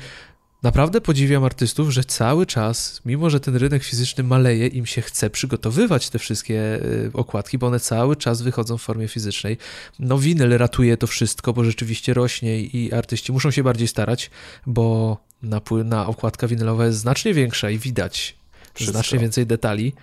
Naprawdę 0.65 1.01
podziwiam 1.01 1.43
artystów, 1.43 1.89
że 1.89 2.03
cały 2.03 2.45
czas, 2.45 3.01
mimo 3.05 3.29
że 3.29 3.39
ten 3.39 3.55
rynek 3.55 3.83
fizyczny 3.83 4.23
maleje, 4.23 4.67
im 4.67 4.85
się 4.85 5.01
chce 5.01 5.29
przygotowywać 5.29 6.09
te 6.09 6.19
wszystkie 6.19 6.55
y, 6.55 7.11
okładki, 7.13 7.57
bo 7.57 7.67
one 7.67 7.79
cały 7.79 8.15
czas 8.15 8.41
wychodzą 8.41 8.77
w 8.77 8.81
formie 8.81 9.07
fizycznej. 9.07 9.57
No 9.99 10.17
winyl 10.17 10.57
ratuje 10.57 10.97
to 10.97 11.07
wszystko, 11.07 11.53
bo 11.53 11.63
rzeczywiście 11.63 12.13
rośnie 12.13 12.61
i 12.61 12.93
artyści 12.93 13.31
muszą 13.31 13.51
się 13.51 13.63
bardziej 13.63 13.87
starać, 13.87 14.29
bo 14.65 15.17
na, 15.43 15.61
na 15.83 16.07
okładka 16.07 16.47
winylowa 16.47 16.85
jest 16.85 16.97
znacznie 16.97 17.33
większa 17.33 17.69
i 17.69 17.77
widać 17.77 18.35
wszystko. 18.73 18.93
znacznie 18.93 19.19
więcej 19.19 19.45
detali. 19.45 19.93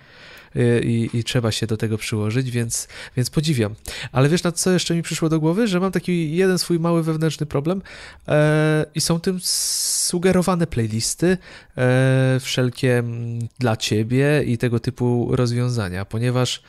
Y, 0.55 0.81
i, 0.83 1.17
i, 1.17 1.23
trzeba 1.23 1.51
się 1.51 1.67
do 1.67 1.77
tego 1.77 1.97
przyłożyć, 1.97 2.51
więc, 2.51 2.87
więc 3.17 3.29
podziwiam. 3.29 3.75
Ale 4.11 4.29
wiesz, 4.29 4.43
na 4.43 4.51
co 4.51 4.71
jeszcze 4.71 4.95
mi 4.95 5.01
przyszło 5.01 5.29
do 5.29 5.39
głowy? 5.39 5.67
Że 5.67 5.79
mam 5.79 5.91
taki 5.91 6.35
jeden 6.35 6.59
swój 6.59 6.79
mały 6.79 7.03
wewnętrzny 7.03 7.45
problem 7.45 7.81
e, 8.27 8.85
i 8.95 9.01
są 9.01 9.19
tym 9.19 9.39
sugerowane 9.43 10.67
playlisty, 10.67 11.37
e, 11.77 12.37
wszelkie 12.41 12.97
mm, 12.97 13.39
dla 13.59 13.77
ciebie 13.77 14.43
i 14.45 14.57
tego 14.57 14.79
typu 14.79 15.29
rozwiązania, 15.31 16.05
ponieważ 16.05 16.63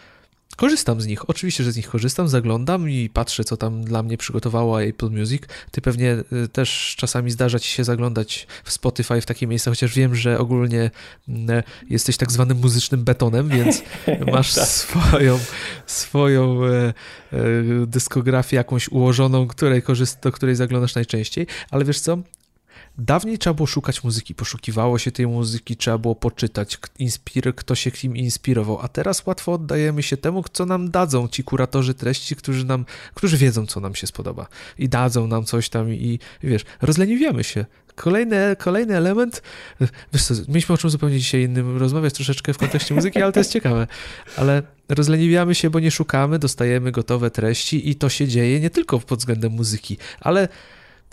Korzystam 0.57 1.01
z 1.01 1.07
nich, 1.07 1.31
oczywiście, 1.31 1.65
że 1.65 1.73
z 1.73 1.77
nich 1.77 1.89
korzystam, 1.89 2.29
zaglądam 2.29 2.91
i 2.91 3.11
patrzę, 3.13 3.45
co 3.45 3.57
tam 3.57 3.85
dla 3.85 4.03
mnie 4.03 4.17
przygotowała 4.17 4.83
Apple 4.83 5.11
Music. 5.11 5.43
Ty 5.71 5.81
pewnie 5.81 6.17
y, 6.45 6.49
też 6.49 6.95
czasami 6.99 7.31
zdarza 7.31 7.59
ci 7.59 7.69
się 7.69 7.85
zaglądać 7.85 8.47
w 8.65 8.73
Spotify 8.73 9.21
w 9.21 9.27
takie 9.27 9.47
miejsca, 9.47 9.71
chociaż 9.71 9.95
wiem, 9.95 10.15
że 10.15 10.39
ogólnie 10.39 10.91
mm, 11.29 11.63
jesteś 11.91 12.17
tak 12.17 12.33
zwanym 12.33 12.59
muzycznym 12.59 13.05
betonem, 13.05 13.49
więc 13.49 13.83
masz 14.33 14.55
tak. 14.55 14.67
swoją, 14.67 15.39
swoją 15.87 16.65
e, 16.65 16.69
e, 16.69 16.95
dyskografię 17.87 18.57
jakąś 18.57 18.89
ułożoną, 18.89 19.47
której 19.47 19.83
korzyst, 19.83 20.19
do 20.23 20.33
której 20.33 20.57
zaglądasz 20.57 20.95
najczęściej, 20.95 21.47
ale 21.71 21.85
wiesz 21.85 22.01
co, 22.01 22.19
Dawniej 22.99 23.39
trzeba 23.39 23.55
było 23.55 23.67
szukać 23.67 24.05
muzyki, 24.05 24.35
poszukiwało 24.35 24.99
się 24.99 25.13
tej 25.13 25.27
muzyki, 25.27 25.77
trzeba 25.77 25.99
było 25.99 26.15
poczytać, 26.15 26.79
inspir, 26.99 27.55
kto 27.55 27.75
się 27.75 27.91
kim 27.91 28.17
inspirował, 28.17 28.81
a 28.81 28.89
teraz 28.89 29.27
łatwo 29.27 29.53
oddajemy 29.53 30.03
się 30.03 30.17
temu, 30.17 30.45
co 30.53 30.67
nam 30.67 30.91
dadzą 30.91 31.29
ci 31.29 31.45
kuratorzy 31.45 31.95
treści, 31.95 32.37
którzy 32.37 32.65
nam, 32.65 32.85
którzy 33.15 33.37
wiedzą, 33.37 33.67
co 33.67 33.81
nam 33.81 33.95
się 33.95 34.07
spodoba 34.07 34.47
i 34.79 34.89
dadzą 34.89 35.27
nam 35.27 35.45
coś 35.45 35.69
tam 35.69 35.95
i, 35.95 36.19
wiesz, 36.43 36.65
rozleniwiamy 36.83 37.45
się. 37.45 37.67
Kolejny, 37.95 38.57
kolejny 38.59 38.97
element, 38.97 39.43
wiesz 40.13 40.25
co, 40.25 40.35
mieliśmy 40.49 40.75
o 40.75 40.79
czym 40.79 40.91
zupełnie 40.91 41.19
dzisiaj 41.19 41.43
innym 41.43 41.79
rozmawiać 41.79 42.15
troszeczkę 42.15 42.55
w 42.55 42.59
kontekście 42.59 42.95
muzyki, 42.95 43.23
ale 43.23 43.33
to 43.33 43.41
jest 43.41 43.53
ciekawe, 43.53 43.87
ale 44.37 44.63
rozleniwiamy 44.89 45.55
się, 45.55 45.71
bo 45.71 45.81
nie 45.81 45.91
szukamy, 45.91 46.39
dostajemy 46.39 46.93
gotowe 46.93 47.31
treści 47.31 47.91
i 47.91 47.95
to 47.95 48.09
się 48.09 48.29
dzieje 48.29 48.61
nie 48.61 48.71
tylko 48.71 49.01
pod 49.01 49.19
względem 49.19 49.53
muzyki, 49.53 49.97
ale 50.21 50.49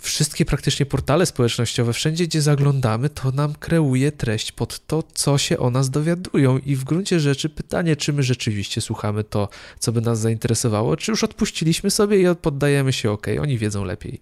wszystkie 0.02 0.44
praktycznie 0.44 0.86
portale 0.86 1.26
społecznościowe, 1.26 1.92
wszędzie 1.92 2.26
gdzie 2.26 2.42
zaglądamy, 2.42 3.08
to 3.08 3.30
nam 3.30 3.54
kreuje 3.54 4.12
treść 4.12 4.52
pod 4.52 4.86
to, 4.86 5.02
co 5.14 5.38
się 5.38 5.58
o 5.58 5.70
nas 5.70 5.90
dowiadują. 5.90 6.58
I 6.58 6.76
w 6.76 6.84
gruncie 6.84 7.20
rzeczy 7.20 7.48
pytanie, 7.48 7.96
czy 7.96 8.12
my 8.12 8.22
rzeczywiście 8.22 8.80
słuchamy 8.80 9.24
to, 9.24 9.48
co 9.78 9.92
by 9.92 10.00
nas 10.00 10.20
zainteresowało, 10.20 10.96
czy 10.96 11.10
już 11.10 11.24
odpuściliśmy 11.24 11.90
sobie 11.90 12.32
i 12.32 12.36
poddajemy 12.36 12.92
się, 12.92 13.10
ok, 13.10 13.26
oni 13.40 13.58
wiedzą 13.58 13.84
lepiej. 13.84 14.20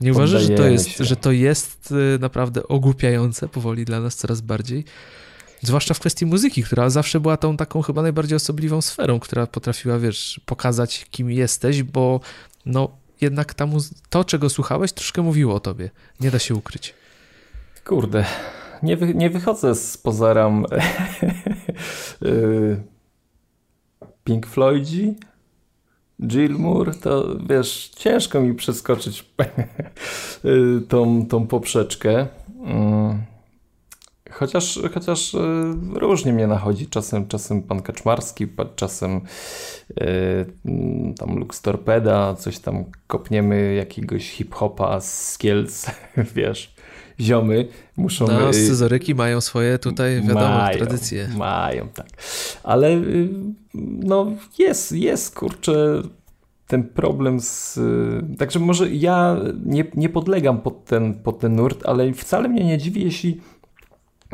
Nie 0.00 0.12
uważasz, 0.12 0.42
że 0.42 0.48
to, 0.48 0.66
jest, 0.66 0.98
że 0.98 1.16
to 1.16 1.32
jest 1.32 1.92
y, 2.16 2.18
naprawdę 2.18 2.68
ogłupiające 2.68 3.48
powoli 3.48 3.84
dla 3.84 4.00
nas 4.00 4.16
coraz 4.16 4.40
bardziej? 4.40 4.84
Zwłaszcza 5.62 5.94
w 5.94 6.00
kwestii 6.00 6.26
muzyki, 6.26 6.62
która 6.62 6.90
zawsze 6.90 7.20
była 7.20 7.36
tą 7.36 7.56
taką 7.56 7.82
chyba 7.82 8.02
najbardziej 8.02 8.36
osobliwą 8.36 8.82
sferą, 8.82 9.20
która 9.20 9.46
potrafiła, 9.46 9.98
wiesz, 9.98 10.40
pokazać, 10.46 11.06
kim 11.10 11.30
jesteś, 11.30 11.82
bo 11.82 12.20
no, 12.66 12.90
jednak 13.20 13.54
ta 13.54 13.66
to, 14.10 14.24
czego 14.24 14.50
słuchałeś, 14.50 14.92
troszkę 14.92 15.22
mówiło 15.22 15.54
o 15.54 15.60
tobie. 15.60 15.90
Nie 16.20 16.30
da 16.30 16.38
się 16.38 16.54
ukryć. 16.54 16.94
Kurde, 17.84 18.24
nie, 18.82 18.96
wy 18.96 19.14
nie 19.14 19.30
wychodzę 19.30 19.74
z 19.74 19.98
pozoram 19.98 20.66
y, 22.22 22.82
Pink 24.24 24.46
Floydzi, 24.46 25.14
Gilmour, 26.26 27.00
to 27.00 27.36
wiesz, 27.48 27.90
ciężko 27.96 28.40
mi 28.40 28.54
przeskoczyć 28.54 29.24
y, 30.44 30.80
tą, 30.88 31.26
tą 31.26 31.46
poprzeczkę. 31.46 32.26
Chociaż, 34.30 34.80
chociaż 34.94 35.34
e, 35.34 35.38
różnie 35.94 36.32
mnie 36.32 36.46
nachodzi. 36.46 36.86
Czasem, 36.86 37.28
czasem 37.28 37.62
pan 37.62 37.82
Kaczmarski, 37.82 38.46
czasem 38.76 39.20
yy, 39.96 41.14
tam 41.18 41.38
Lux 41.38 41.62
Torpeda, 41.62 42.34
coś 42.34 42.58
tam 42.58 42.84
kopniemy 43.06 43.74
jakiegoś 43.74 44.30
hip-hopa 44.30 45.00
z 45.00 45.38
Kielc, 45.38 45.86
wiesz, 46.36 46.74
ziomy 47.20 47.68
muszą... 47.96 48.26
No, 48.26 48.52
scyzoryki 48.52 49.14
mają 49.14 49.40
swoje 49.40 49.78
tutaj, 49.78 50.22
wiadomo, 50.22 50.40
mają, 50.40 50.78
tradycje. 50.78 51.28
Mają, 51.36 51.88
tak. 51.88 52.06
Ale 52.62 52.92
yy, 52.92 53.28
no 53.74 54.32
jest, 54.58 54.92
jest, 54.92 55.34
kurczę, 55.34 56.02
ten 56.66 56.84
problem 56.84 57.40
z... 57.40 57.80
Także 58.38 58.58
może 58.58 58.90
ja 58.90 59.36
nie, 59.64 59.84
nie 59.94 60.08
podlegam 60.08 60.60
pod 60.60 60.84
ten, 60.84 61.14
pod 61.14 61.38
ten 61.38 61.56
nurt, 61.56 61.86
ale 61.86 62.12
wcale 62.12 62.48
mnie 62.48 62.64
nie 62.64 62.78
dziwi, 62.78 63.04
jeśli 63.04 63.40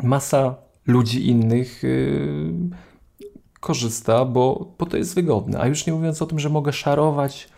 masa 0.03 0.55
ludzi 0.87 1.27
innych 1.29 1.83
yy, 1.83 2.53
korzysta, 3.59 4.25
bo, 4.25 4.73
bo 4.77 4.85
to 4.85 4.97
jest 4.97 5.15
wygodne. 5.15 5.59
A 5.59 5.67
już 5.67 5.85
nie 5.85 5.93
mówiąc 5.93 6.21
o 6.21 6.25
tym, 6.25 6.39
że 6.39 6.49
mogę 6.49 6.73
szarować 6.73 7.49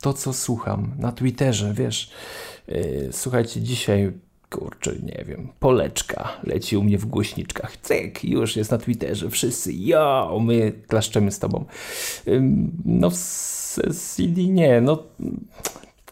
to, 0.00 0.12
co 0.12 0.32
słucham 0.32 0.94
na 0.98 1.12
Twitterze, 1.12 1.74
wiesz. 1.74 2.10
Yy, 2.68 3.08
słuchajcie, 3.12 3.60
dzisiaj 3.60 4.12
kurczę, 4.50 4.92
nie 5.02 5.24
wiem, 5.24 5.48
poleczka 5.60 6.28
leci 6.42 6.76
u 6.76 6.82
mnie 6.82 6.98
w 6.98 7.06
głośniczkach. 7.06 7.76
Cyk, 7.76 8.24
już 8.24 8.56
jest 8.56 8.70
na 8.70 8.78
Twitterze. 8.78 9.30
Wszyscy, 9.30 9.72
jo, 9.72 10.38
my 10.42 10.72
klaszczemy 10.86 11.32
z 11.32 11.38
tobą. 11.38 11.64
No, 12.84 13.10
CD 13.94 14.42
nie, 14.42 14.80
no 14.80 15.02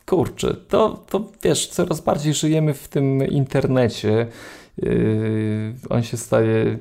kurczę, 0.07 0.55
to, 0.55 1.05
to 1.11 1.33
wiesz, 1.43 1.67
coraz 1.67 2.01
bardziej 2.01 2.35
żyjemy 2.35 2.75
w 2.75 2.89
tym 2.89 3.27
internecie 3.29 4.27
Yy, 4.79 5.75
on 5.91 6.03
się 6.03 6.17
staje 6.17 6.79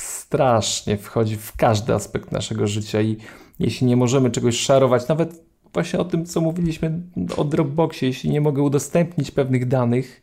strasznie, 0.00 0.96
wchodzi 0.96 1.36
w 1.36 1.56
każdy 1.56 1.94
aspekt 1.94 2.32
naszego 2.32 2.66
życia 2.66 3.00
i 3.00 3.16
jeśli 3.58 3.86
nie 3.86 3.96
możemy 3.96 4.30
czegoś 4.30 4.60
szarować, 4.60 5.08
nawet 5.08 5.44
właśnie 5.72 5.98
o 5.98 6.04
tym, 6.04 6.26
co 6.26 6.40
mówiliśmy 6.40 7.00
o 7.36 7.44
Dropboxie, 7.44 8.08
jeśli 8.08 8.30
nie 8.30 8.40
mogę 8.40 8.62
udostępnić 8.62 9.30
pewnych 9.30 9.68
danych, 9.68 10.22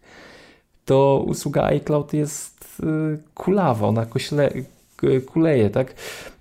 to 0.85 1.23
usługa 1.27 1.63
iCloud 1.63 2.13
jest 2.13 2.81
yy, 2.83 3.19
kulawa, 3.33 3.87
ona 3.87 4.05
kośle, 4.05 4.51
kuleje, 5.25 5.69
tak? 5.69 5.93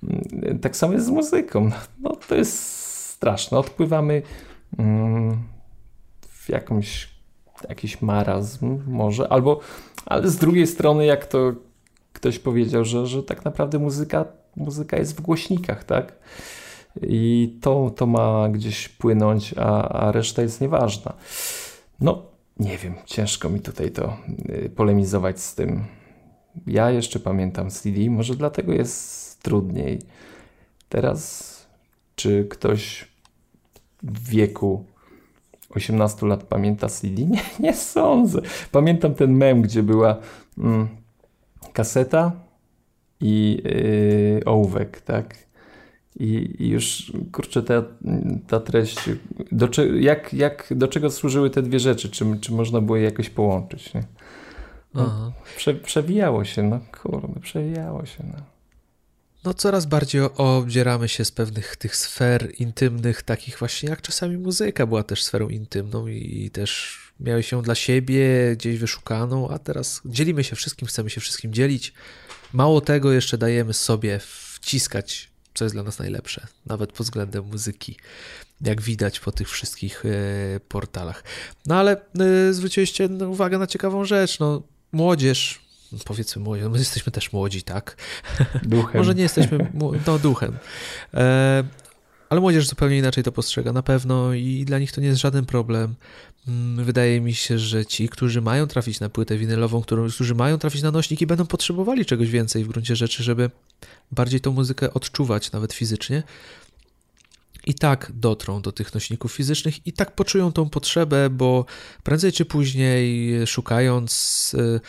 Yy, 0.03 0.59
tak 0.59 0.77
samo 0.77 0.93
jest 0.93 1.07
z 1.07 1.11
muzyką. 1.11 1.71
No, 2.01 2.17
to 2.29 2.35
jest 2.35 2.89
straszne. 3.19 3.59
Odpływamy 3.59 4.23
mm, 4.79 5.39
w 6.29 6.49
jakąś 6.49 7.18
jakiś 7.69 8.03
marazm 8.03 8.79
może, 8.87 9.29
albo 9.29 9.61
ale 10.07 10.29
z 10.29 10.37
drugiej 10.37 10.67
strony, 10.67 11.07
jak 11.07 11.27
to 11.27 11.53
ktoś 12.13 12.39
powiedział, 12.39 12.85
że, 12.85 13.07
że 13.07 13.23
tak 13.23 13.45
naprawdę 13.45 13.79
muzyka, 13.79 14.25
muzyka 14.57 14.97
jest 14.97 15.17
w 15.17 15.21
głośnikach, 15.21 15.85
tak? 15.85 16.13
I 17.03 17.55
to, 17.61 17.91
to 17.97 18.07
ma 18.07 18.49
gdzieś 18.49 18.89
płynąć, 18.89 19.55
a, 19.57 19.89
a 19.89 20.13
reszta 20.13 20.43
jest 20.43 20.61
nieważna. 20.61 21.13
No, 22.01 22.23
nie 22.59 22.79
wiem, 22.79 22.95
ciężko 23.07 23.49
mi 23.49 23.61
tutaj 23.61 23.91
to 23.91 24.17
y, 24.49 24.71
polemizować 24.77 25.41
z 25.41 25.55
tym. 25.55 25.85
Ja 26.67 26.91
jeszcze 26.91 27.21
pamiętam 27.21 27.71
CD, 27.71 28.11
może 28.11 28.35
dlatego 28.35 28.73
jest 28.73 29.43
trudniej. 29.43 29.99
Teraz, 30.89 31.53
czy 32.17 32.47
ktoś 32.51 33.09
w 34.03 34.29
wieku 34.29 34.85
18 35.71 36.27
lat 36.27 36.45
pamięta 36.45 36.89
CD? 36.89 37.23
Nie, 37.23 37.41
nie 37.61 37.75
sądzę. 37.75 38.41
Pamiętam 38.73 39.15
ten 39.15 39.33
mem, 39.33 39.63
gdzie 39.63 39.83
była 39.83 40.17
mm, 40.59 40.89
kaseta 41.73 42.33
i 43.21 43.63
yy, 43.65 44.45
ołówek, 44.45 45.01
tak? 45.01 45.49
I, 46.21 46.57
I, 46.59 46.69
już, 46.69 47.13
kurczę, 47.33 47.63
ta, 47.63 47.83
ta 48.47 48.61
treść, 48.61 48.99
do, 49.53 49.69
jak, 50.01 50.35
jak, 50.35 50.73
do 50.77 50.89
czego 50.89 51.11
służyły 51.11 51.51
te 51.51 51.63
dwie 51.63 51.81
rzeczy? 51.81 52.11
Czy, 52.11 52.39
czy 52.41 52.53
można 52.53 52.81
było 52.81 52.97
je 52.97 53.05
jakoś 53.05 53.31
połączyć? 53.31 53.95
Nie? 53.95 54.03
No, 54.95 55.33
prze, 55.57 55.75
przewijało 55.75 56.45
się, 56.45 56.63
no 56.63 56.81
kurde, 57.03 57.41
przewijało 57.41 58.07
się. 58.07 58.25
No. 58.33 58.58
No 59.45 59.55
coraz 59.55 59.87
bardziej 59.87 60.21
obdzieramy 60.21 61.09
się 61.09 61.25
z 61.25 61.33
pewnych 61.33 61.77
tych 61.77 61.97
sfer 61.97 62.53
intymnych, 62.59 63.23
takich 63.23 63.59
właśnie 63.59 63.89
jak 63.89 64.03
czasami 64.03 64.37
muzyka 64.37 64.87
była 64.87 65.03
też 65.03 65.25
sferą 65.25 65.49
intymną 65.49 66.07
i, 66.07 66.51
też 66.51 66.99
miałeś 67.21 67.53
ją 67.53 67.63
dla 67.63 67.75
siebie 67.75 68.27
gdzieś 68.57 68.79
wyszukaną, 68.79 69.49
a 69.49 69.59
teraz 69.59 70.01
dzielimy 70.05 70.45
się 70.45 70.57
wszystkim, 70.57 70.89
chcemy 70.89 71.11
się 71.11 71.21
wszystkim 71.21 71.53
dzielić. 71.53 71.93
Mało 72.53 72.81
tego, 72.81 73.13
jeszcze 73.13 73.39
dajemy 73.39 73.75
sobie 73.75 74.21
wciskać, 74.59 75.31
co 75.55 75.65
jest 75.65 75.75
dla 75.75 75.83
nas 75.83 75.99
najlepsze, 75.99 76.47
nawet 76.67 76.93
pod 76.93 77.07
względem 77.07 77.45
muzyki, 77.45 77.97
jak 78.61 78.83
widać 78.83 79.21
po 79.21 79.33
tych 79.33 79.51
wszystkich 79.51 80.05
e, 80.07 80.61
portalach. 80.61 81.25
No 81.67 81.75
ale 81.75 81.97
e, 82.21 82.53
zwróciliście 82.53 83.07
uwagę 83.07 83.59
na 83.59 83.67
ciekawą 83.67 84.05
rzecz, 84.05 84.39
no 84.39 84.63
młodzież, 84.93 85.68
powiedzmy 86.05 86.43
młodzież, 86.43 86.65
no 86.65 86.71
my 86.71 86.79
jesteśmy 86.79 87.13
też 87.13 87.33
młodzi, 87.33 87.63
tak? 87.63 87.97
Duchem. 88.63 88.99
Może 88.99 89.15
nie 89.15 89.23
jesteśmy, 89.23 89.73
no 90.07 90.19
duchem. 90.19 90.57
E, 91.15 91.65
ale 92.29 92.41
młodzież 92.41 92.69
zupełnie 92.69 92.99
inaczej 92.99 93.25
to 93.25 93.33
postrzega 93.33 93.73
na 93.73 93.83
pewno 93.83 94.33
i 94.33 94.65
dla 94.65 94.79
nich 94.79 94.93
to 94.93 95.01
nie 95.01 95.07
jest 95.07 95.21
żaden 95.21 95.47
problem. 95.47 95.95
Mm, 96.49 96.85
wydaje 96.85 97.21
mi 97.21 97.35
się, 97.35 97.59
że 97.59 97.87
ci, 97.87 98.09
którzy 98.09 98.41
mają 98.41 98.67
trafić 98.67 99.01
na 99.01 99.09
płytę 99.09 99.37
winylową, 99.37 99.83
którzy 99.83 100.35
mają 100.35 100.59
trafić 100.59 100.83
na 100.83 100.91
nośniki, 100.91 101.27
będą 101.27 101.47
potrzebowali 101.47 102.07
czegoś 102.07 102.31
więcej 102.31 102.65
w 102.65 102.69
gruncie 102.69 102.97
rzeczy, 102.97 103.23
żeby 103.23 103.51
bardziej 104.13 104.41
tą 104.41 104.53
muzykę 104.53 104.95
odczuwać, 104.95 105.53
nawet 105.53 105.73
fizycznie. 105.73 106.23
I 107.69 107.75
tak 107.75 108.13
dotrą 108.15 108.63
do 108.63 108.73
tych 108.73 108.95
nośników 108.95 109.33
fizycznych, 109.33 109.87
i 109.87 109.93
tak 109.93 110.15
poczują 110.15 110.53
tą 110.53 110.69
potrzebę, 110.69 111.31
bo 111.31 111.65
prędzej 112.03 112.33
czy 112.33 112.45
później, 112.45 113.33
szukając 113.47 114.55
y, 114.59 114.81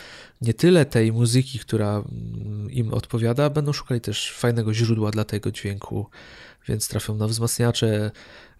nie 0.41 0.53
tyle 0.53 0.85
tej 0.85 1.11
muzyki, 1.11 1.59
która 1.59 2.03
mm, 2.11 2.71
im 2.71 2.93
odpowiada, 2.93 3.49
będą 3.49 3.73
szukali 3.73 4.01
też 4.01 4.31
fajnego 4.31 4.73
źródła 4.73 5.11
dla 5.11 5.23
tego 5.23 5.51
dźwięku, 5.51 6.09
więc 6.67 6.87
trafią 6.87 7.15
na 7.15 7.27
wzmacniacze, 7.27 8.11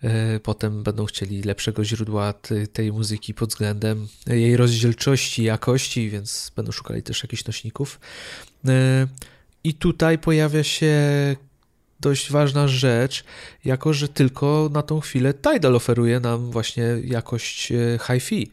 e, 0.04 0.40
potem 0.40 0.84
będą 0.84 1.06
chcieli 1.06 1.44
lepszego 1.44 1.86
źródła 1.86 2.34
tej 2.74 2.92
muzyki 2.92 3.34
pod 3.34 3.50
względem 3.50 4.08
jej 4.28 4.58
rozdzielczości, 4.58 5.44
jakości, 5.44 6.10
więc 6.10 6.52
będą 6.56 6.72
szukali 6.72 7.04
też 7.04 7.24
jakichś 7.24 7.46
nośników. 7.46 8.00
E, 8.68 9.08
I 9.64 9.74
tutaj 9.74 10.18
pojawia 10.18 10.64
się 10.64 10.96
dość 12.00 12.32
ważna 12.32 12.68
rzecz, 12.68 13.24
jako 13.66 13.94
że 13.94 14.08
tylko 14.08 14.70
na 14.72 14.82
tą 14.82 15.00
chwilę 15.00 15.34
Tidal 15.34 15.76
oferuje 15.76 16.20
nam 16.20 16.52
właśnie 16.52 16.84
jakość 17.04 17.72
e, 17.72 18.00
hi-fi. 18.08 18.52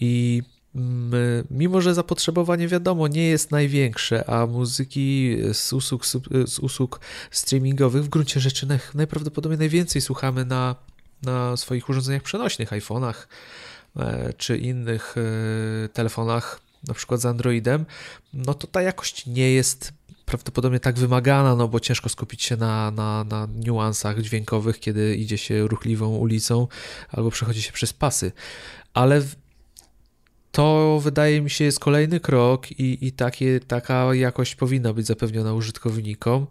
I 0.00 0.42
mimo 1.50 1.80
że 1.80 1.94
zapotrzebowanie 1.94 2.68
wiadomo 2.68 3.08
nie 3.08 3.26
jest 3.26 3.50
największe, 3.50 4.30
a 4.30 4.46
muzyki 4.46 5.36
z 5.52 5.72
usług, 5.72 6.06
z 6.46 6.58
usług 6.58 7.00
streamingowych 7.30 8.04
w 8.04 8.08
gruncie 8.08 8.40
rzeczy 8.40 8.66
najprawdopodobniej 8.94 9.58
najwięcej 9.58 10.02
słuchamy 10.02 10.44
na, 10.44 10.76
na 11.22 11.56
swoich 11.56 11.88
urządzeniach 11.88 12.22
przenośnych, 12.22 12.70
iPhone'ach 12.70 13.14
e, 13.96 14.32
czy 14.32 14.58
innych 14.58 15.14
e, 15.16 15.88
telefonach, 15.88 16.60
na 16.88 16.94
przykład 16.94 17.20
z 17.20 17.26
Androidem, 17.26 17.86
no 18.32 18.54
to 18.54 18.66
ta 18.66 18.82
jakość 18.82 19.26
nie 19.26 19.52
jest 19.52 19.92
prawdopodobnie 20.30 20.80
tak 20.80 20.98
wymagana, 20.98 21.56
no 21.56 21.68
bo 21.68 21.80
ciężko 21.80 22.08
skupić 22.08 22.42
się 22.42 22.56
na, 22.56 22.90
na, 22.90 23.24
na 23.24 23.48
niuansach 23.54 24.22
dźwiękowych, 24.22 24.80
kiedy 24.80 25.16
idzie 25.16 25.38
się 25.38 25.66
ruchliwą 25.68 26.16
ulicą 26.16 26.68
albo 27.08 27.30
przechodzi 27.30 27.62
się 27.62 27.72
przez 27.72 27.92
pasy. 27.92 28.32
Ale 28.94 29.22
to 30.52 31.00
wydaje 31.02 31.40
mi 31.40 31.50
się 31.50 31.64
jest 31.64 31.80
kolejny 31.80 32.20
krok 32.20 32.70
i, 32.70 33.06
i 33.06 33.12
takie, 33.12 33.60
taka 33.60 34.14
jakość 34.14 34.54
powinna 34.54 34.92
być 34.92 35.06
zapewniona 35.06 35.54
użytkownikom. 35.54 36.46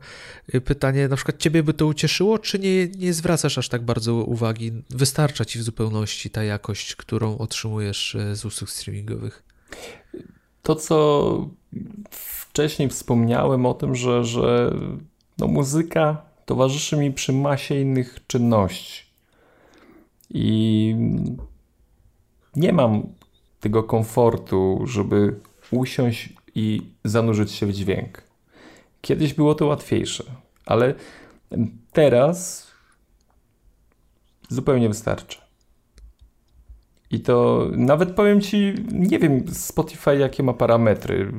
Pytanie, 0.66 1.08
na 1.08 1.16
przykład 1.16 1.38
ciebie 1.38 1.64
by 1.64 1.74
to 1.74 1.86
ucieszyło, 1.86 2.40
czy 2.40 2.60
nie, 2.60 2.88
nie 2.88 3.14
zwracasz 3.14 3.58
aż 3.58 3.70
tak 3.70 3.86
bardzo 3.86 4.16
uwagi? 4.16 4.72
Wystarcza 4.90 5.46
ci 5.46 5.60
w 5.60 5.64
zupełności 5.64 6.30
ta 6.30 6.44
jakość, 6.44 6.96
którą 6.96 7.38
otrzymujesz 7.38 8.16
e, 8.16 8.36
z 8.36 8.46
usług 8.46 8.70
streamingowych? 8.70 9.44
To, 10.64 10.76
co 10.76 11.59
wcześniej 12.10 12.90
wspomniałem 12.90 13.66
o 13.66 13.74
tym, 13.74 13.96
że, 13.96 14.24
że 14.24 14.74
no, 15.38 15.48
muzyka 15.48 16.22
towarzyszy 16.46 16.98
mi 16.98 17.14
przy 17.14 17.34
masie 17.34 17.76
innych 17.76 18.20
czynności. 18.28 19.04
I 20.30 20.96
nie 22.56 22.74
mam 22.74 23.04
tego 23.60 23.84
komfortu, 23.84 24.82
żeby 24.88 25.40
usiąść 25.72 26.34
i 26.56 26.82
zanurzyć 27.04 27.52
się 27.52 27.66
w 27.66 27.74
dźwięk. 27.74 28.24
Kiedyś 29.02 29.34
było 29.34 29.56
to 29.56 29.66
łatwiejsze, 29.66 30.24
ale 30.66 30.94
teraz 31.92 32.68
zupełnie 34.50 34.88
wystarczy. 34.88 35.49
I 37.12 37.20
to 37.20 37.68
nawet 37.72 38.12
powiem 38.12 38.42
ci, 38.42 38.74
nie 38.92 39.20
wiem, 39.20 39.44
Spotify 39.54 40.18
jakie 40.18 40.44
ma 40.44 40.54
parametry. 40.54 41.32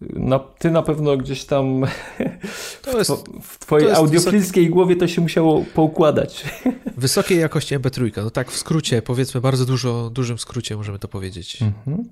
No, 0.00 0.38
ty 0.58 0.70
na 0.70 0.82
pewno 0.82 1.16
gdzieś 1.16 1.44
tam 1.44 1.86
to 2.82 2.98
jest, 2.98 3.12
w 3.42 3.58
twojej 3.58 3.90
audiofilskiej 3.90 4.70
głowie 4.70 4.96
to 4.96 5.08
się 5.08 5.20
musiało 5.20 5.64
poukładać. 5.74 6.44
Wysokiej 6.96 7.40
jakości 7.40 7.78
MP3, 7.78 8.10
no 8.16 8.30
tak 8.30 8.50
w 8.50 8.56
skrócie, 8.56 9.02
powiedzmy 9.02 9.40
bardzo 9.40 9.66
dużo, 9.66 10.10
dużym 10.10 10.38
skrócie 10.38 10.76
możemy 10.76 10.98
to 10.98 11.08
powiedzieć. 11.08 11.62
Mhm. 11.62 12.08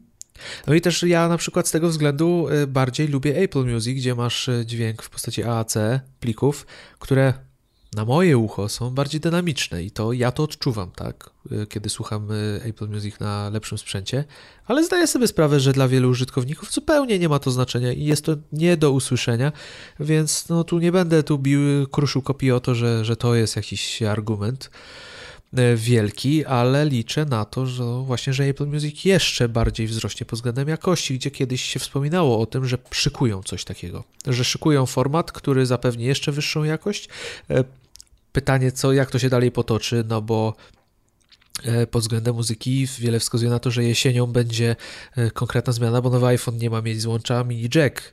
No 0.66 0.74
i 0.74 0.80
też 0.80 1.02
ja 1.02 1.28
na 1.28 1.36
przykład 1.36 1.68
z 1.68 1.70
tego 1.70 1.88
względu 1.88 2.48
y, 2.62 2.66
bardziej 2.66 3.08
lubię 3.08 3.36
Apple 3.36 3.64
Music, 3.64 3.96
gdzie 3.96 4.14
masz 4.14 4.48
y, 4.48 4.66
dźwięk 4.66 5.02
w 5.02 5.10
postaci 5.10 5.42
AAC 5.44 5.74
plików, 6.20 6.66
które 6.98 7.34
na 7.96 8.04
moje 8.04 8.38
ucho 8.38 8.68
są 8.68 8.90
bardziej 8.90 9.20
dynamiczne 9.20 9.82
i 9.82 9.90
to 9.90 10.12
ja 10.12 10.32
to 10.32 10.42
odczuwam, 10.42 10.90
tak, 10.90 11.30
y, 11.52 11.66
kiedy 11.66 11.88
słucham 11.88 12.30
y, 12.30 12.60
Apple 12.64 12.88
Music 12.88 13.20
na 13.20 13.50
lepszym 13.50 13.78
sprzęcie, 13.78 14.24
ale 14.66 14.84
zdaję 14.84 15.06
sobie 15.06 15.28
sprawę, 15.28 15.60
że 15.60 15.72
dla 15.72 15.88
wielu 15.88 16.10
użytkowników 16.10 16.72
zupełnie 16.72 17.18
nie 17.18 17.28
ma 17.28 17.38
to 17.38 17.50
znaczenia 17.50 17.92
i 17.92 18.04
jest 18.04 18.24
to 18.24 18.36
nie 18.52 18.76
do 18.76 18.92
usłyszenia, 18.92 19.52
więc 20.00 20.48
no 20.48 20.64
tu 20.64 20.78
nie 20.78 20.92
będę 20.92 21.22
tu 21.22 21.38
bił, 21.38 21.86
kruszył 21.86 22.22
kopii 22.22 22.52
o 22.52 22.60
to, 22.60 22.74
że, 22.74 23.04
że 23.04 23.16
to 23.16 23.34
jest 23.34 23.56
jakiś 23.56 24.02
argument 24.02 24.70
y, 25.58 25.76
wielki, 25.76 26.44
ale 26.44 26.86
liczę 26.86 27.24
na 27.24 27.44
to, 27.44 27.66
że 27.66 27.84
właśnie, 27.84 28.32
że 28.32 28.44
Apple 28.44 28.66
Music 28.66 29.04
jeszcze 29.04 29.48
bardziej 29.48 29.86
wzrośnie 29.86 30.26
pod 30.26 30.38
względem 30.38 30.68
jakości, 30.68 31.14
gdzie 31.14 31.30
kiedyś 31.30 31.62
się 31.62 31.80
wspominało 31.80 32.40
o 32.40 32.46
tym, 32.46 32.66
że 32.66 32.78
szykują 32.90 33.42
coś 33.42 33.64
takiego, 33.64 34.04
że 34.26 34.44
szykują 34.44 34.86
format, 34.86 35.32
który 35.32 35.66
zapewni 35.66 36.04
jeszcze 36.04 36.32
wyższą 36.32 36.64
jakość, 36.64 37.08
pytanie, 38.32 38.72
co, 38.72 38.92
jak 38.92 39.10
to 39.10 39.18
się 39.18 39.28
dalej 39.28 39.52
potoczy, 39.52 40.04
no 40.08 40.22
bo 40.22 40.54
e, 41.64 41.86
pod 41.86 42.02
względem 42.02 42.34
muzyki 42.34 42.86
wiele 42.98 43.20
wskazuje 43.20 43.50
na 43.50 43.58
to, 43.58 43.70
że 43.70 43.84
jesienią 43.84 44.26
będzie 44.26 44.76
e, 45.16 45.30
konkretna 45.30 45.72
zmiana, 45.72 46.00
bo 46.00 46.10
nowy 46.10 46.26
iPhone 46.26 46.58
nie 46.58 46.70
ma 46.70 46.82
mieć 46.82 47.00
złącza 47.00 47.44
mini 47.44 47.68
jack 47.74 48.12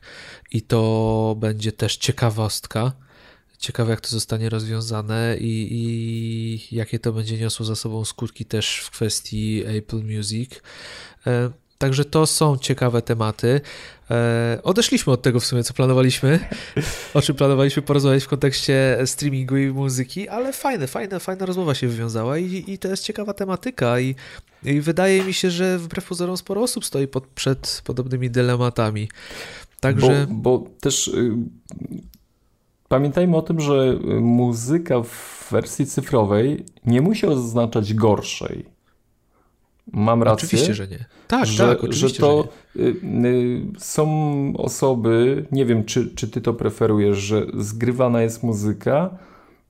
i 0.51 0.61
to 0.61 1.35
będzie 1.39 1.71
też 1.71 1.97
ciekawostka. 1.97 2.91
Ciekawe, 3.57 3.91
jak 3.91 4.01
to 4.01 4.09
zostanie 4.09 4.49
rozwiązane 4.49 5.37
i, 5.39 5.67
i 5.71 6.75
jakie 6.75 6.99
to 6.99 7.13
będzie 7.13 7.37
niosło 7.37 7.65
za 7.65 7.75
sobą 7.75 8.05
skutki 8.05 8.45
też 8.45 8.79
w 8.79 8.91
kwestii 8.91 9.63
Apple 9.65 10.03
Music. 10.03 10.61
Także 11.81 12.05
to 12.05 12.25
są 12.25 12.57
ciekawe 12.57 13.01
tematy. 13.01 13.61
E, 14.11 14.59
odeszliśmy 14.63 15.13
od 15.13 15.21
tego 15.21 15.39
w 15.39 15.45
sumie, 15.45 15.63
co 15.63 15.73
planowaliśmy, 15.73 16.39
o 17.13 17.21
czym 17.21 17.35
planowaliśmy 17.35 17.81
porozmawiać 17.81 18.23
w 18.23 18.27
kontekście 18.27 18.97
streamingu 19.05 19.57
i 19.57 19.67
muzyki, 19.67 20.29
ale 20.29 20.53
fajne, 20.53 20.87
fajna, 20.87 21.19
fajna 21.19 21.45
rozmowa 21.45 21.75
się 21.75 21.87
wywiązała 21.87 22.37
i, 22.37 22.63
i 22.67 22.77
to 22.77 22.87
jest 22.87 23.03
ciekawa 23.03 23.33
tematyka 23.33 23.99
i, 23.99 24.15
i 24.63 24.81
wydaje 24.81 25.23
mi 25.23 25.33
się, 25.33 25.51
że 25.51 25.77
wbrew 25.77 26.07
pozorom 26.07 26.37
sporo 26.37 26.61
osób 26.61 26.85
stoi 26.85 27.07
pod, 27.07 27.27
przed 27.27 27.81
podobnymi 27.85 28.29
dylematami. 28.29 29.09
Także... 29.79 30.27
Bo, 30.29 30.59
bo 30.59 30.69
też 30.79 31.07
y, 31.07 31.31
pamiętajmy 32.87 33.37
o 33.37 33.41
tym, 33.41 33.61
że 33.61 33.99
muzyka 34.21 35.03
w 35.03 35.47
wersji 35.51 35.85
cyfrowej 35.85 36.65
nie 36.85 37.01
musi 37.01 37.25
oznaczać 37.25 37.93
gorszej 37.93 38.78
Mam 39.93 40.23
rację? 40.23 40.47
Oczywiście, 40.47 40.73
że 40.73 40.87
nie. 40.87 41.05
Tak, 41.27 41.45
że, 41.45 41.67
tak, 41.67 41.83
oczywiście, 41.83 42.07
że 42.07 42.15
to 42.15 42.47
że 42.75 42.81
y, 42.81 42.95
y, 43.25 43.61
są 43.77 44.07
osoby, 44.57 45.45
nie 45.51 45.65
wiem, 45.65 45.85
czy, 45.85 46.15
czy 46.15 46.27
ty 46.27 46.41
to 46.41 46.53
preferujesz, 46.53 47.17
że 47.17 47.45
zgrywana 47.57 48.21
jest 48.21 48.43
muzyka 48.43 49.09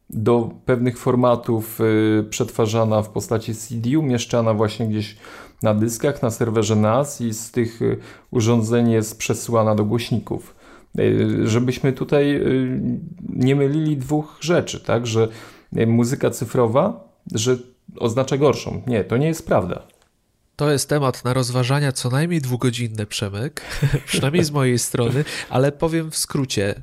do 0.09 0.49
pewnych 0.65 0.97
formatów 0.97 1.81
y, 1.81 2.23
przetwarzana 2.29 3.01
w 3.01 3.09
postaci 3.09 3.55
CD, 3.55 3.99
umieszczana 3.99 4.53
właśnie 4.53 4.87
gdzieś 4.87 5.17
na 5.63 5.73
dyskach, 5.73 6.21
na 6.21 6.31
serwerze 6.31 6.75
NAS 6.75 7.21
i 7.21 7.33
z 7.33 7.51
tych 7.51 7.79
urządzeń 8.31 8.91
jest 8.91 9.17
przesyłana 9.17 9.75
do 9.75 9.85
głośników. 9.85 10.55
Żebyśmy 11.43 11.93
tutaj 11.93 12.41
nie 13.29 13.55
mylili 13.55 13.97
dwóch 13.97 14.37
rzeczy, 14.41 14.79
tak, 14.79 15.07
że 15.07 15.27
muzyka 15.87 16.29
cyfrowa, 16.29 17.09
że 17.31 17.57
oznacza 17.97 18.37
gorszą. 18.37 18.81
Nie, 18.87 19.03
to 19.03 19.17
nie 19.17 19.27
jest 19.27 19.47
prawda. 19.47 19.81
To 20.59 20.71
jest 20.71 20.89
temat 20.89 21.23
na 21.23 21.33
rozważania 21.33 21.91
co 21.91 22.09
najmniej 22.09 22.41
dwugodzinne, 22.41 23.05
Przemek, 23.05 23.61
przynajmniej 24.05 24.43
z 24.43 24.51
mojej 24.51 24.79
strony, 24.79 25.25
ale 25.49 25.71
powiem 25.71 26.11
w 26.11 26.17
skrócie. 26.17 26.81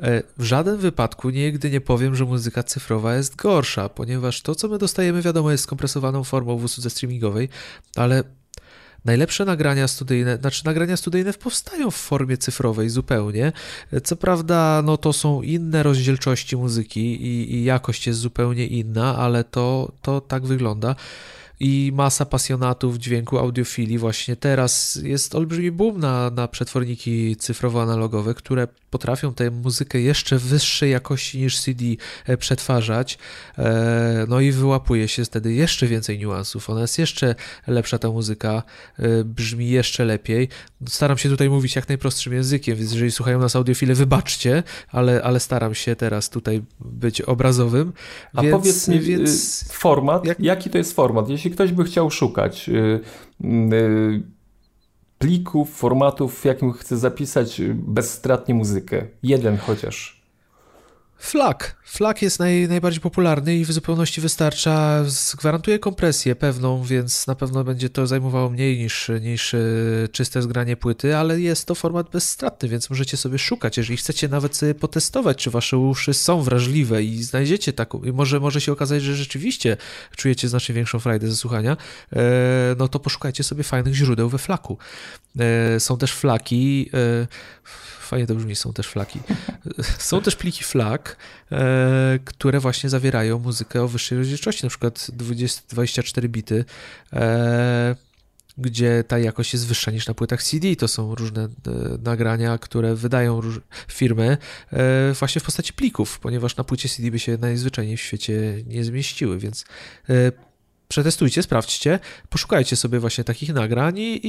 E, 0.00 0.22
w 0.38 0.44
żaden 0.44 0.76
wypadku 0.76 1.30
nigdy 1.30 1.70
nie 1.70 1.80
powiem, 1.80 2.14
że 2.16 2.24
muzyka 2.24 2.62
cyfrowa 2.62 3.14
jest 3.14 3.36
gorsza, 3.36 3.88
ponieważ 3.88 4.42
to, 4.42 4.54
co 4.54 4.68
my 4.68 4.78
dostajemy, 4.78 5.22
wiadomo, 5.22 5.50
jest 5.50 5.64
skompresowaną 5.64 6.24
formą 6.24 6.56
w 6.58 6.64
usłudze 6.64 6.90
streamingowej, 6.90 7.48
ale 7.96 8.24
najlepsze 9.04 9.44
nagrania 9.44 9.88
studyjne, 9.88 10.36
znaczy 10.36 10.64
nagrania 10.64 10.96
studyjne 10.96 11.32
powstają 11.32 11.90
w 11.90 11.96
formie 11.96 12.36
cyfrowej 12.36 12.88
zupełnie. 12.88 13.52
Co 14.04 14.16
prawda, 14.16 14.82
no 14.84 14.96
to 14.96 15.12
są 15.12 15.42
inne 15.42 15.82
rozdzielczości 15.82 16.56
muzyki 16.56 17.22
i, 17.22 17.54
i 17.54 17.64
jakość 17.64 18.06
jest 18.06 18.18
zupełnie 18.18 18.66
inna, 18.66 19.16
ale 19.16 19.44
to, 19.44 19.92
to 20.02 20.20
tak 20.20 20.46
wygląda 20.46 20.96
i 21.60 21.92
masa 21.94 22.24
pasjonatów 22.24 22.96
dźwięku 22.98 23.38
audiofilii 23.38 23.98
właśnie 23.98 24.36
teraz. 24.36 24.98
Jest 25.02 25.34
olbrzymi 25.34 25.70
boom 25.70 26.00
na, 26.00 26.30
na 26.30 26.48
przetworniki 26.48 27.36
cyfrowo-analogowe, 27.36 28.34
które 28.34 28.68
potrafią 28.94 29.34
tę 29.34 29.50
muzykę 29.50 30.00
jeszcze 30.00 30.38
wyższej 30.38 30.90
jakości 30.90 31.38
niż 31.38 31.60
CD 31.60 31.84
e, 32.26 32.36
przetwarzać, 32.36 33.18
e, 33.58 34.26
no 34.28 34.40
i 34.40 34.52
wyłapuje 34.52 35.08
się 35.08 35.24
wtedy 35.24 35.52
jeszcze 35.52 35.86
więcej 35.86 36.18
niuansów. 36.18 36.70
Ona 36.70 36.80
jest 36.80 36.98
jeszcze 36.98 37.34
lepsza, 37.66 37.98
ta 37.98 38.10
muzyka, 38.10 38.62
e, 38.98 39.24
brzmi 39.24 39.68
jeszcze 39.68 40.04
lepiej. 40.04 40.48
Staram 40.88 41.18
się 41.18 41.28
tutaj 41.28 41.50
mówić 41.50 41.76
jak 41.76 41.88
najprostszym 41.88 42.32
językiem, 42.32 42.76
więc 42.76 42.92
jeżeli 42.92 43.10
słuchają 43.10 43.40
nas 43.40 43.56
audiofile, 43.56 43.94
wybaczcie, 43.94 44.62
ale, 44.88 45.22
ale 45.22 45.40
staram 45.40 45.74
się 45.74 45.96
teraz 45.96 46.30
tutaj 46.30 46.62
być 46.80 47.22
obrazowym. 47.22 47.92
A 48.34 48.42
więc, 48.42 48.52
powiedz 48.52 48.88
mi, 48.88 49.00
więc... 49.00 49.64
format, 49.72 50.24
jak... 50.26 50.40
jaki 50.40 50.70
to 50.70 50.78
jest 50.78 50.92
format? 50.92 51.28
Jeśli 51.28 51.50
ktoś 51.50 51.72
by 51.72 51.84
chciał 51.84 52.10
szukać, 52.10 52.68
y, 52.68 53.00
y, 53.44 54.33
plików, 55.18 55.76
formatów, 55.76 56.40
w 56.40 56.44
jakim 56.44 56.72
chcę 56.72 56.96
zapisać 56.96 57.60
bezstratnie 57.74 58.54
muzykę. 58.54 59.06
Jeden 59.22 59.56
chociaż. 59.56 60.22
FLAC. 61.16 61.58
FLAC 61.84 62.22
jest 62.22 62.38
naj, 62.38 62.68
najbardziej 62.68 63.00
popularny 63.00 63.56
i 63.56 63.64
w 63.64 63.72
zupełności 63.72 64.20
wystarcza, 64.20 65.04
gwarantuje 65.38 65.78
kompresję 65.78 66.36
pewną, 66.36 66.82
więc 66.82 67.26
na 67.26 67.34
pewno 67.34 67.64
będzie 67.64 67.90
to 67.90 68.06
zajmowało 68.06 68.50
mniej 68.50 68.78
niż, 68.78 69.10
niż 69.20 69.54
e, 69.54 69.58
czyste 70.12 70.42
zgranie 70.42 70.76
płyty, 70.76 71.16
ale 71.16 71.40
jest 71.40 71.66
to 71.66 71.74
format 71.74 72.10
bezstratny, 72.10 72.68
więc 72.68 72.90
możecie 72.90 73.16
sobie 73.16 73.38
szukać, 73.38 73.76
jeżeli 73.76 73.96
chcecie 73.96 74.28
nawet 74.28 74.56
sobie 74.56 74.74
potestować, 74.74 75.36
czy 75.36 75.50
wasze 75.50 75.78
uszy 75.78 76.14
są 76.14 76.42
wrażliwe 76.42 77.02
i 77.02 77.22
znajdziecie 77.22 77.72
taką, 77.72 78.02
i 78.02 78.12
może, 78.12 78.40
może 78.40 78.60
się 78.60 78.72
okazać, 78.72 79.02
że 79.02 79.14
rzeczywiście 79.14 79.76
czujecie 80.16 80.48
znacznie 80.48 80.74
większą 80.74 80.98
frajdę 80.98 81.28
ze 81.28 81.36
słuchania, 81.36 81.76
e, 82.12 82.16
no 82.78 82.88
to 82.88 83.00
poszukajcie 83.00 83.44
sobie 83.44 83.62
fajnych 83.62 83.94
źródeł 83.94 84.28
we 84.28 84.38
flaku. 84.38 84.78
E, 85.38 85.80
są 85.80 85.98
też 85.98 86.12
flaki, 86.12 86.90
fajnie 88.00 88.26
to 88.26 88.34
brzmi, 88.34 88.56
są 88.56 88.72
też 88.72 88.86
flaki. 88.86 89.20
Są 89.98 90.20
też 90.20 90.36
pliki 90.36 90.64
flag, 90.64 91.16
e, 91.52 91.73
które 92.24 92.60
właśnie 92.60 92.90
zawierają 92.90 93.38
muzykę 93.38 93.82
o 93.82 93.88
wyższej 93.88 94.18
rozdzielczości, 94.18 94.64
na 94.64 94.70
przykład 94.70 95.06
20, 95.12 95.62
24 95.68 96.28
bity, 96.28 96.64
e, 97.12 97.96
gdzie 98.58 99.04
ta 99.08 99.18
jakość 99.18 99.52
jest 99.52 99.66
wyższa 99.66 99.90
niż 99.90 100.06
na 100.08 100.14
płytach 100.14 100.42
CD. 100.42 100.76
To 100.76 100.88
są 100.88 101.14
różne 101.14 101.44
e, 101.44 101.48
nagrania, 102.02 102.58
które 102.58 102.94
wydają 102.94 103.40
firmy 103.88 104.38
e, 104.72 105.12
właśnie 105.12 105.40
w 105.40 105.44
postaci 105.44 105.72
plików, 105.72 106.18
ponieważ 106.18 106.56
na 106.56 106.64
płycie 106.64 106.88
CD 106.88 107.10
by 107.10 107.18
się 107.18 107.38
najzwyczajniej 107.40 107.96
w 107.96 108.00
świecie 108.00 108.62
nie 108.66 108.84
zmieściły, 108.84 109.38
więc 109.38 109.64
e, 110.10 110.32
przetestujcie, 110.94 111.42
sprawdźcie, 111.42 111.98
poszukajcie 112.28 112.76
sobie 112.76 113.00
właśnie 113.00 113.24
takich 113.24 113.54
nagrań 113.54 113.98
i, 113.98 114.20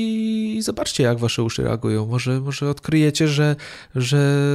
i, 0.58 0.62
zobaczcie, 0.62 1.04
jak 1.04 1.20
wasze 1.20 1.44
uszy 1.44 1.64
reagują. 1.64 2.06
Może, 2.06 2.42
może 2.42 2.70
odkryjecie, 2.70 3.28
że, 3.28 3.56
że 3.96 4.48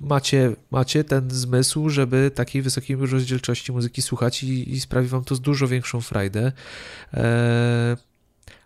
macie, 0.00 0.56
macie 0.70 1.04
ten 1.04 1.30
zmysł, 1.30 1.88
żeby 1.88 2.30
takiej 2.34 2.62
wysokiej 2.62 2.96
rozdzielczości 2.96 3.72
muzyki 3.72 4.02
słuchać 4.02 4.42
i, 4.42 4.72
i 4.72 4.80
sprawi 4.80 5.08
wam 5.08 5.24
to 5.24 5.36
dużo 5.36 5.68
większą 5.68 6.00
frajdę. 6.00 6.52
E, 7.14 7.96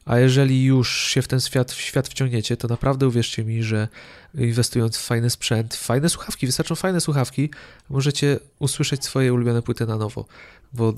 a 0.04 0.18
jeżeli 0.18 0.64
już 0.64 1.00
się 1.00 1.22
w 1.22 1.28
ten 1.28 1.40
świat, 1.40 1.72
w 1.72 1.80
świat 1.80 2.08
wciągniecie, 2.08 2.56
to 2.56 2.68
naprawdę 2.68 3.06
uwierzcie 3.08 3.44
mi, 3.44 3.62
że 3.62 3.88
inwestując 4.34 4.96
w 4.96 5.02
fajny 5.02 5.30
sprzęt, 5.30 5.74
fajne 5.74 6.08
słuchawki, 6.08 6.46
wystarczą 6.46 6.74
fajne 6.74 7.00
słuchawki, 7.00 7.50
możecie 7.90 8.38
usłyszeć 8.58 9.04
swoje 9.04 9.32
ulubione 9.32 9.62
płyty 9.62 9.86
na 9.86 9.96
nowo, 9.96 10.24
bo 10.72 10.94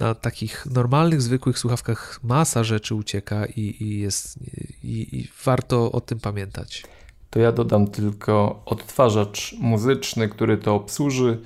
na 0.00 0.14
takich 0.14 0.66
normalnych, 0.66 1.22
zwykłych 1.22 1.58
słuchawkach 1.58 2.20
masa 2.22 2.64
rzeczy 2.64 2.94
ucieka 2.94 3.46
i, 3.46 3.76
i 3.80 4.00
jest, 4.00 4.38
i, 4.84 5.18
i 5.18 5.28
warto 5.44 5.92
o 5.92 6.00
tym 6.00 6.20
pamiętać. 6.20 6.84
To 7.30 7.38
ja 7.38 7.52
dodam 7.52 7.86
tylko 7.86 8.62
odtwarzacz 8.66 9.54
muzyczny, 9.58 10.28
który 10.28 10.58
to 10.58 10.74
obsłuży, 10.74 11.40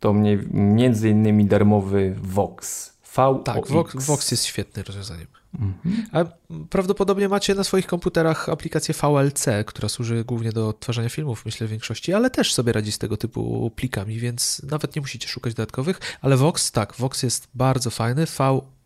to 0.00 0.12
mniej, 0.12 0.38
między 0.50 1.10
innymi 1.10 1.44
darmowy 1.44 2.16
Vox. 2.22 2.92
V 3.16 3.40
tak, 3.44 3.66
Vox, 3.66 4.06
Vox 4.06 4.30
jest 4.30 4.44
świetnym 4.44 4.84
rozwiązaniem. 4.86 5.26
Mhm. 5.58 6.06
A 6.12 6.24
prawdopodobnie 6.70 7.28
macie 7.28 7.54
na 7.54 7.64
swoich 7.64 7.86
komputerach 7.86 8.48
aplikację 8.48 8.94
VLC, 8.94 9.46
która 9.66 9.88
służy 9.88 10.24
głównie 10.24 10.52
do 10.52 10.68
odtwarzania 10.68 11.08
filmów, 11.08 11.44
myślę 11.44 11.66
w 11.66 11.70
większości, 11.70 12.14
ale 12.14 12.30
też 12.30 12.54
sobie 12.54 12.72
radzi 12.72 12.92
z 12.92 12.98
tego 12.98 13.16
typu 13.16 13.70
plikami, 13.76 14.18
więc 14.18 14.62
nawet 14.70 14.96
nie 14.96 15.00
musicie 15.00 15.28
szukać 15.28 15.54
dodatkowych. 15.54 16.00
Ale 16.20 16.36
Vox, 16.36 16.72
tak, 16.72 16.94
Vox 16.98 17.22
jest 17.22 17.48
bardzo 17.54 17.90
fajny, 17.90 18.24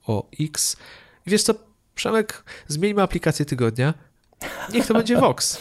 VOX. 0.06 0.76
I 1.26 1.30
wiesz 1.30 1.42
co, 1.42 1.54
Przemek, 1.94 2.44
zmieńmy 2.68 3.02
aplikację 3.02 3.44
tygodnia. 3.44 3.94
Niech 4.72 4.86
to 4.86 4.94
będzie 4.94 5.16
Vox. 5.16 5.58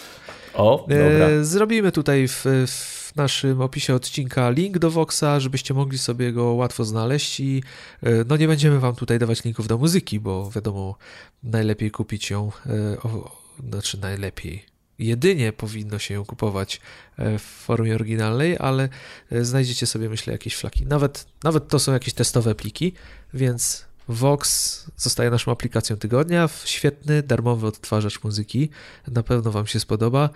O, 0.54 0.86
dobra. 0.90 1.28
E, 1.28 1.44
zrobimy 1.46 1.92
tutaj 1.92 2.28
w, 2.28 2.46
w 2.68 2.97
naszym 3.18 3.62
opisie 3.62 3.96
odcinka 3.96 4.50
link 4.50 4.78
do 4.78 4.92
Voxa, 4.92 5.40
żebyście 5.40 5.74
mogli 5.74 5.98
sobie 5.98 6.34
go 6.34 6.54
łatwo 6.54 6.86
znaleźć 6.86 7.40
i 7.40 7.64
e, 8.04 8.10
no 8.28 8.38
nie 8.38 8.48
będziemy 8.48 8.80
wam 8.80 8.96
tutaj 8.96 9.20
dawać 9.20 9.44
linków 9.44 9.68
do 9.68 9.78
muzyki, 9.78 10.20
bo 10.20 10.52
wiadomo, 10.52 10.98
najlepiej 11.44 11.92
kupić 11.92 12.30
ją, 12.30 12.52
e, 12.66 13.02
o, 13.02 13.42
znaczy 13.70 13.98
najlepiej, 13.98 14.66
jedynie 15.00 15.54
powinno 15.54 16.00
się 16.00 16.14
ją 16.14 16.26
kupować 16.26 16.82
e, 17.18 17.40
w 17.40 17.42
formie 17.42 17.96
oryginalnej, 17.96 18.58
ale 18.60 18.90
znajdziecie 19.32 19.88
sobie, 19.88 20.10
myślę, 20.10 20.34
jakieś 20.34 20.56
flaki. 20.56 20.86
Nawet, 20.86 21.28
nawet 21.44 21.68
to 21.68 21.80
są 21.80 21.94
jakieś 21.94 22.14
testowe 22.14 22.56
pliki, 22.56 22.94
więc 23.34 23.88
Vox 24.08 24.86
zostaje 24.98 25.30
naszą 25.30 25.52
aplikacją 25.52 25.96
tygodnia. 25.96 26.50
Świetny, 26.66 27.24
darmowy 27.24 27.68
odtwarzacz 27.68 28.24
muzyki. 28.24 28.70
Na 29.08 29.24
pewno 29.24 29.52
Wam 29.52 29.68
się 29.68 29.80
spodoba. 29.80 30.30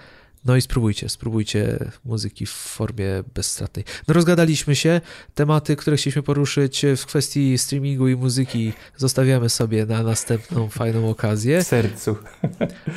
No 0.46 0.56
i 0.56 0.62
spróbujcie, 0.62 1.10
spróbujcie 1.10 1.92
muzyki 2.06 2.46
w 2.46 2.52
formie 2.52 3.24
bezstratnej. 3.34 3.86
No 4.08 4.14
rozgadaliśmy 4.14 4.76
się, 4.76 5.02
tematy, 5.36 5.76
które 5.76 5.98
chcieliśmy 5.98 6.24
poruszyć 6.24 6.86
w 6.98 7.06
kwestii 7.06 7.58
streamingu 7.58 8.08
i 8.08 8.16
muzyki 8.16 8.74
zostawiamy 8.98 9.50
sobie 9.50 9.86
na 9.86 10.04
następną 10.04 10.70
fajną 10.70 11.10
okazję. 11.10 11.64
W 11.64 11.68
sercu. 11.68 12.16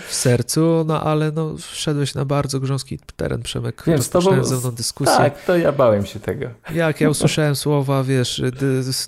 W 0.09 0.15
sercu, 0.15 0.85
no 0.87 1.03
ale 1.03 1.33
no 1.33 1.57
wszedłeś 1.57 2.15
na 2.15 2.25
bardzo 2.25 2.61
grząski 2.61 2.99
teren, 3.17 3.43
Przemek. 3.43 3.83
Wiem, 3.87 4.03
z 4.03 4.11
tobą, 4.11 4.45
ze 4.45 4.57
mną 4.57 4.71
dyskusję. 4.71 5.17
Tak, 5.17 5.45
to 5.45 5.57
ja 5.57 5.73
bałem 5.73 6.07
się 6.07 6.21
tego. 6.21 6.47
Jak 6.75 7.01
ja 7.01 7.11
usłyszałem 7.11 7.57
słowa, 7.57 8.05
wiesz, 8.05 8.43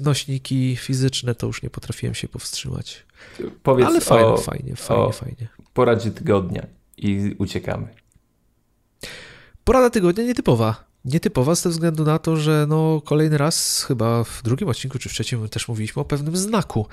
nośniki 0.00 0.76
fizyczne, 0.76 1.34
to 1.34 1.46
już 1.46 1.62
nie 1.62 1.70
potrafiłem 1.70 2.14
się 2.14 2.28
powstrzymać. 2.28 3.06
Powiedz 3.62 3.86
ale 3.86 4.00
fajnie, 4.00 4.26
o, 4.26 4.36
fajnie, 4.36 4.76
fajnie, 4.76 5.12
fajnie. 5.12 5.48
Poradzie 5.74 6.10
tygodnia 6.10 6.66
i 6.96 7.34
uciekamy. 7.38 7.88
Porada 9.66 9.90
tygodnia 9.90 10.24
nietypowa. 10.24 10.84
Nietypowa 11.04 11.54
z 11.54 11.62
tego 11.62 11.72
względu 11.72 12.04
na 12.04 12.18
to, 12.18 12.36
że 12.36 12.66
no 12.68 13.00
kolejny 13.04 13.38
raz, 13.38 13.84
chyba 13.84 14.24
w 14.24 14.42
drugim 14.42 14.68
odcinku 14.68 14.98
czy 14.98 15.08
w 15.08 15.12
trzecim 15.12 15.48
też 15.48 15.68
mówiliśmy 15.68 16.02
o 16.02 16.04
pewnym 16.04 16.36
znaku. 16.36 16.86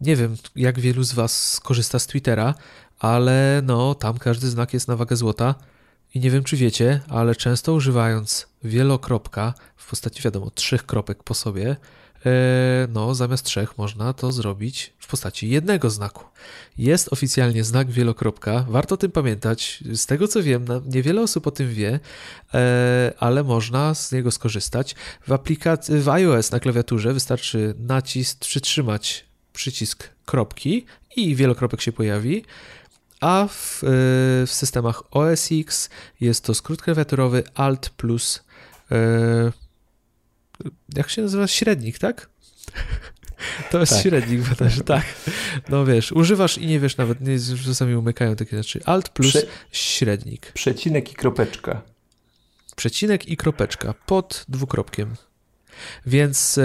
Nie 0.00 0.16
wiem, 0.16 0.36
jak 0.56 0.80
wielu 0.80 1.02
z 1.02 1.12
Was 1.12 1.60
korzysta 1.60 1.98
z 1.98 2.06
Twittera, 2.06 2.54
ale 2.98 3.62
no 3.64 3.94
tam 3.94 4.18
każdy 4.18 4.48
znak 4.48 4.74
jest 4.74 4.88
na 4.88 4.96
wagę 4.96 5.16
złota. 5.16 5.54
I 6.14 6.20
nie 6.20 6.30
wiem, 6.30 6.44
czy 6.44 6.56
wiecie, 6.56 7.00
ale 7.08 7.34
często 7.34 7.74
używając 7.74 8.46
wielokropka 8.64 9.54
w 9.76 9.90
postaci, 9.90 10.22
wiadomo, 10.22 10.50
trzech 10.50 10.86
kropek 10.86 11.22
po 11.22 11.34
sobie, 11.34 11.76
no 12.88 13.14
zamiast 13.14 13.44
trzech 13.44 13.78
można 13.78 14.12
to 14.12 14.32
zrobić 14.32 14.92
w 14.98 15.06
postaci 15.10 15.48
jednego 15.48 15.90
znaku. 15.90 16.24
Jest 16.78 17.12
oficjalnie 17.12 17.64
znak 17.64 17.90
wielokropka, 17.90 18.64
warto 18.68 18.94
o 18.94 18.98
tym 18.98 19.10
pamiętać. 19.10 19.84
Z 19.92 20.06
tego 20.06 20.28
co 20.28 20.42
wiem, 20.42 20.64
niewiele 20.86 21.22
osób 21.22 21.46
o 21.46 21.50
tym 21.50 21.74
wie, 21.74 22.00
e, 22.54 23.12
ale 23.18 23.44
można 23.44 23.94
z 23.94 24.12
niego 24.12 24.30
skorzystać. 24.30 24.94
W 25.26 25.32
aplikacji 25.32 26.00
w 26.00 26.08
iOS 26.08 26.50
na 26.50 26.60
klawiaturze 26.60 27.12
wystarczy 27.12 27.74
nacisk, 27.78 28.40
przytrzymać 28.40 29.24
przycisk 29.52 30.08
kropki 30.24 30.86
i 31.16 31.36
wielokropek 31.36 31.80
się 31.80 31.92
pojawi. 31.92 32.44
A 33.20 33.46
w, 33.50 33.84
e, 33.84 33.86
w 34.46 34.50
systemach 34.50 35.02
OS 35.10 35.48
X 35.52 35.90
jest 36.20 36.44
to 36.44 36.54
skrót 36.54 36.82
klawiaturowy 36.82 37.42
Alt 37.54 37.90
plus 37.90 38.42
jak 40.94 41.10
się 41.10 41.22
nazywa? 41.22 41.46
Średnik, 41.46 41.98
tak? 41.98 42.30
To 43.70 43.80
jest 43.80 43.92
tak. 43.92 44.02
średnik, 44.02 44.40
bo 44.40 44.54
też, 44.54 44.78
tak. 44.84 45.04
No 45.68 45.86
wiesz, 45.86 46.12
używasz 46.12 46.58
i 46.58 46.66
nie 46.66 46.80
wiesz 46.80 46.96
nawet, 46.96 47.20
nie, 47.20 47.36
czasami 47.64 47.94
umykają 47.94 48.36
takie 48.36 48.56
rzeczy. 48.56 48.80
Alt 48.84 49.08
plus 49.08 49.28
Prze 49.32 49.42
średnik. 49.72 50.52
Przecinek 50.52 51.12
i 51.12 51.14
kropeczka. 51.14 51.82
przecinek 52.76 53.28
i 53.28 53.36
kropeczka 53.36 53.94
pod 54.06 54.44
dwukropkiem. 54.48 55.14
Więc 56.06 56.58
e, 56.58 56.62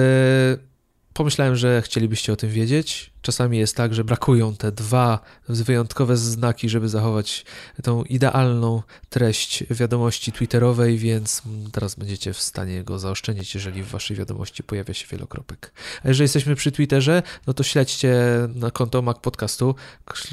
pomyślałem, 1.14 1.56
że 1.56 1.82
chcielibyście 1.82 2.34
o 2.34 2.36
tym 2.36 2.50
wiedzieć. 2.50 3.13
Czasami 3.24 3.58
jest 3.58 3.76
tak, 3.76 3.94
że 3.94 4.04
brakują 4.04 4.56
te 4.56 4.72
dwa 4.72 5.20
wyjątkowe 5.50 6.18
znaki, 6.18 6.70
żeby 6.70 6.90
zachować 6.90 7.46
tą 7.84 8.04
idealną 8.04 8.82
treść 9.10 9.64
wiadomości 9.70 10.32
Twitterowej, 10.32 10.98
więc 10.98 11.42
teraz 11.72 11.96
będziecie 11.96 12.34
w 12.34 12.42
stanie 12.42 12.84
go 12.84 13.00
zaoszczędzić, 13.00 13.56
jeżeli 13.56 13.84
w 13.84 13.88
waszej 13.88 14.18
wiadomości 14.18 14.64
pojawia 14.64 14.94
się 14.94 15.08
wielokropek. 15.08 15.74
A 16.04 16.08
jeżeli 16.08 16.24
jesteśmy 16.24 16.56
przy 16.56 16.72
Twitterze, 16.72 17.24
no 17.48 17.54
to 17.54 17.64
śledźcie 17.64 18.16
na 18.56 18.72
konto 18.72 19.02
Mac 19.02 19.20
Podcastu, 19.20 19.76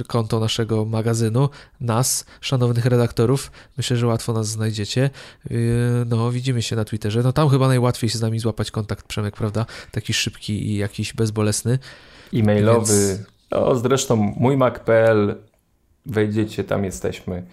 konto 0.07 0.41
naszego 0.41 0.85
magazynu, 0.85 1.49
nas, 1.81 2.25
szanownych 2.41 2.85
redaktorów. 2.87 3.53
Myślę, 3.77 3.97
że 3.97 4.07
łatwo 4.07 4.33
nas 4.33 4.49
znajdziecie. 4.49 5.11
Yy, 5.51 5.59
no, 6.07 6.31
widzimy 6.31 6.63
się 6.63 6.77
na 6.77 6.85
Twitterze. 6.85 7.23
No 7.23 7.33
tam 7.33 7.49
chyba 7.49 7.69
najłatwiej 7.69 8.11
się 8.11 8.19
z 8.19 8.21
nami 8.21 8.39
złapać 8.39 8.71
kontakt, 8.71 9.07
Przemek, 9.07 9.37
prawda? 9.37 9.67
Taki 9.91 10.15
szybki 10.15 10.67
i 10.67 10.77
jakiś 10.77 11.13
bezbolesny 11.13 11.79
e-mailowy. 12.35 13.09
Więc... 13.09 13.21
No, 13.51 13.77
zresztą 13.77 14.17
mój 14.17 14.57
Mac.pl, 14.57 15.37
wejdziecie, 16.07 16.65
tam 16.65 16.85
jesteśmy. 16.85 17.47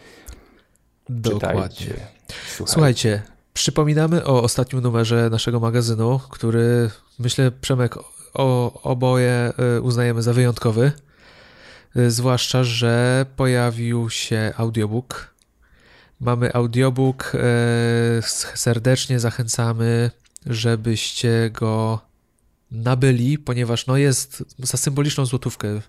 Dokładnie. 1.09 1.61
Czytajcie. 1.61 2.07
Słuchajcie. 2.27 2.73
Słuchajcie, 2.73 3.21
przypominamy 3.53 4.25
o 4.25 4.43
ostatnim 4.43 4.81
numerze 4.81 5.29
naszego 5.29 5.59
magazynu, 5.59 6.19
który 6.29 6.89
myślę, 7.19 7.51
Przemek, 7.51 7.95
o, 8.33 8.81
oboje 8.83 9.53
y, 9.77 9.81
uznajemy 9.81 10.21
za 10.21 10.33
wyjątkowy. 10.33 10.91
Y, 11.97 12.11
zwłaszcza, 12.11 12.63
że 12.63 13.25
pojawił 13.35 14.09
się 14.09 14.53
audiobook. 14.57 15.33
Mamy 16.19 16.53
audiobook. 16.53 17.31
Y, 17.35 17.39
serdecznie 18.55 19.19
zachęcamy, 19.19 20.11
żebyście 20.45 21.49
go 21.53 21.99
nabyli, 22.71 23.37
ponieważ 23.37 23.87
no 23.87 23.97
jest 23.97 24.43
za 24.59 24.77
symboliczną 24.77 25.25
złotówkę. 25.25 25.81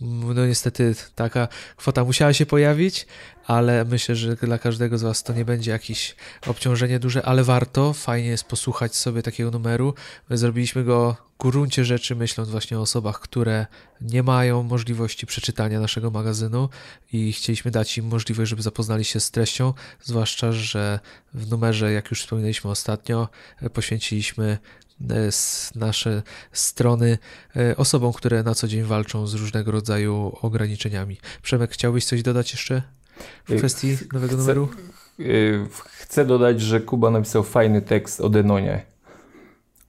No 0.00 0.46
niestety 0.46 0.94
taka 1.14 1.48
kwota 1.76 2.04
musiała 2.04 2.32
się 2.32 2.46
pojawić, 2.46 3.06
ale 3.46 3.84
myślę, 3.84 4.16
że 4.16 4.36
dla 4.36 4.58
każdego 4.58 4.98
z 4.98 5.02
Was 5.02 5.22
to 5.22 5.32
nie 5.32 5.44
będzie 5.44 5.70
jakieś 5.70 6.16
obciążenie 6.46 6.98
duże, 6.98 7.26
ale 7.26 7.44
warto, 7.44 7.92
fajnie 7.92 8.28
jest 8.28 8.44
posłuchać 8.44 8.96
sobie 8.96 9.22
takiego 9.22 9.50
numeru. 9.50 9.94
My 10.30 10.38
zrobiliśmy 10.38 10.84
go 10.84 11.16
w 11.38 11.42
gruncie 11.42 11.84
rzeczy 11.84 12.16
myśląc 12.16 12.50
właśnie 12.50 12.78
o 12.78 12.80
osobach, 12.80 13.20
które 13.20 13.66
nie 14.00 14.22
mają 14.22 14.62
możliwości 14.62 15.26
przeczytania 15.26 15.80
naszego 15.80 16.10
magazynu 16.10 16.68
i 17.12 17.32
chcieliśmy 17.32 17.70
dać 17.70 17.98
im 17.98 18.06
możliwość, 18.06 18.50
żeby 18.50 18.62
zapoznali 18.62 19.04
się 19.04 19.20
z 19.20 19.30
treścią, 19.30 19.74
zwłaszcza, 20.02 20.52
że 20.52 21.00
w 21.34 21.50
numerze, 21.50 21.92
jak 21.92 22.10
już 22.10 22.20
wspominaliśmy 22.22 22.70
ostatnio, 22.70 23.28
poświęciliśmy 23.72 24.58
nasze 25.74 26.22
strony 26.52 27.18
e, 27.56 27.76
osobom, 27.76 28.12
które 28.12 28.42
na 28.42 28.54
co 28.54 28.68
dzień 28.68 28.82
walczą 28.82 29.26
z 29.26 29.34
różnego 29.34 29.70
rodzaju 29.70 30.32
ograniczeniami. 30.42 31.16
Przemek, 31.42 31.70
chciałbyś 31.70 32.04
coś 32.04 32.22
dodać 32.22 32.52
jeszcze 32.52 32.82
w 33.48 33.56
kwestii 33.58 33.96
nowego 34.12 34.34
chcę, 34.34 34.36
numeru? 34.36 34.68
E, 35.20 35.24
chcę 35.84 36.24
dodać, 36.24 36.60
że 36.60 36.80
Kuba 36.80 37.10
napisał 37.10 37.42
fajny 37.42 37.82
tekst 37.82 38.20
o 38.20 38.28
Denonie, 38.28 38.82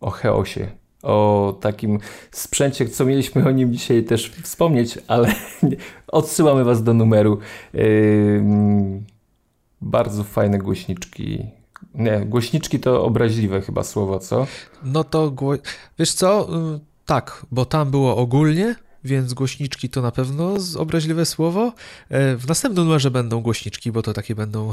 o 0.02 0.12
Cheosie, 0.12 0.68
o 1.04 1.58
takim 1.62 2.00
sprzęcie, 2.32 2.90
co 2.90 3.06
mieliśmy 3.06 3.48
o 3.48 3.52
nim 3.52 3.74
dzisiaj 3.74 4.04
też 4.04 4.32
wspomnieć, 4.44 5.00
ale 5.08 5.36
odsyłamy 6.08 6.64
Was 6.64 6.84
do 6.84 6.94
numeru. 6.94 7.40
Bardzo 9.82 10.24
fajne 10.24 10.58
głośniczki 10.58 11.46
nie, 11.96 12.26
głośniczki 12.26 12.80
to 12.80 13.04
obraźliwe 13.04 13.62
chyba 13.62 13.84
słowo, 13.84 14.20
co? 14.20 14.48
No 14.84 15.04
to, 15.04 15.32
gło... 15.32 15.54
wiesz 16.00 16.12
co, 16.14 16.50
y, 16.76 16.80
tak, 17.06 17.46
bo 17.52 17.66
tam 17.66 17.92
było 17.92 18.18
ogólnie, 18.18 18.76
więc 19.04 19.34
głośniczki 19.34 19.90
to 19.90 20.02
na 20.02 20.12
pewno 20.12 20.56
obraźliwe 20.78 21.26
słowo. 21.26 21.74
E, 22.10 22.36
w 22.38 22.48
następnym 22.48 22.86
numerze 22.86 23.12
będą 23.12 23.42
głośniczki, 23.42 23.92
bo 23.92 24.02
to 24.02 24.14
takie 24.14 24.36
będą 24.36 24.72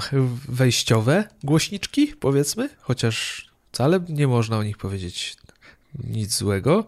wejściowe 0.48 1.24
głośniczki, 1.44 2.06
powiedzmy, 2.06 2.68
chociaż 2.80 3.46
wcale 3.72 4.00
nie 4.08 4.28
można 4.28 4.58
o 4.58 4.62
nich 4.62 4.78
powiedzieć 4.78 5.36
nic 6.04 6.36
złego, 6.36 6.86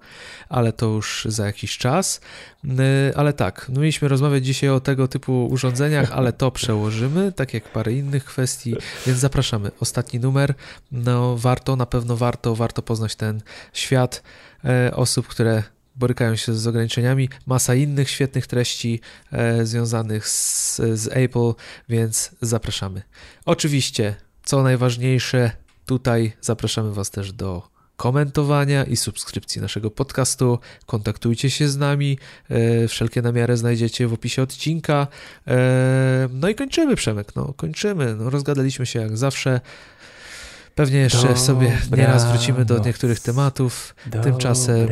ale 0.49 0.73
to 0.73 0.87
już 0.87 1.27
za 1.29 1.47
jakiś 1.47 1.79
czas. 1.79 2.21
Y, 2.65 2.69
ale 3.17 3.33
tak, 3.33 3.67
no 3.69 3.81
mieliśmy 3.81 4.09
rozmawiać 4.09 4.47
dzisiaj 4.47 4.71
o 4.71 4.81
tego 4.81 5.09
typu 5.09 5.47
urządzeniach, 5.47 6.13
ale 6.13 6.33
to 6.33 6.51
przełożymy, 6.51 7.33
tak 7.33 7.55
jak 7.55 7.73
parę 7.73 7.93
innych 7.93 8.25
kwestii, 8.25 8.77
więc 9.07 9.19
zapraszamy. 9.19 9.71
Ostatni 9.81 10.21
numer, 10.21 10.55
no 10.93 11.37
warto, 11.37 11.77
na 11.77 11.87
pewno 11.87 12.17
warto, 12.17 12.57
warto 12.57 12.83
poznać 12.83 13.17
ten 13.17 13.43
świat 13.73 14.23
e, 14.65 14.95
osób, 14.95 15.27
które 15.29 15.63
borykają 15.97 16.37
się 16.37 16.55
z 16.55 16.67
ograniczeniami, 16.67 17.29
masa 17.47 17.75
innych 17.75 18.11
świetnych 18.11 18.47
treści 18.47 19.01
e, 19.33 19.67
związanych 19.67 20.29
z, 20.29 20.77
z 20.77 21.09
Apple, 21.13 21.53
więc 21.89 22.31
zapraszamy. 22.41 23.03
Oczywiście, 23.45 24.15
co 24.45 24.63
najważniejsze, 24.63 25.51
tutaj 25.87 26.33
zapraszamy 26.41 26.93
Was 26.93 27.11
też 27.11 27.33
do 27.33 27.72
komentowania 27.97 28.85
i 28.85 28.97
subskrypcji 28.97 29.61
naszego 29.61 29.91
podcastu. 29.91 30.59
Kontaktujcie 30.87 31.51
się 31.51 31.69
z 31.69 31.77
nami. 31.77 32.19
E, 32.49 32.89
wszelkie 32.89 33.23
namiary 33.23 33.57
znajdziecie 33.57 34.09
w 34.09 34.13
opisie 34.13 34.43
odcinka. 34.43 35.07
E, 35.47 36.29
no 36.33 36.49
i 36.49 36.55
kończymy, 36.55 36.97
Przemek. 36.97 37.37
No, 37.37 37.55
kończymy. 37.57 38.15
No, 38.15 38.31
rozgadaliśmy 38.31 38.87
się 38.87 39.01
jak 39.01 39.17
zawsze. 39.17 39.61
Pewnie 40.75 40.99
jeszcze 40.99 41.19
Dobra 41.19 41.37
sobie 41.37 41.79
nieraz 41.97 42.25
wrócimy 42.25 42.65
do 42.65 42.79
niektórych 42.79 43.21
tematów. 43.21 43.95
Dobra 44.07 44.23
Tymczasem 44.23 44.89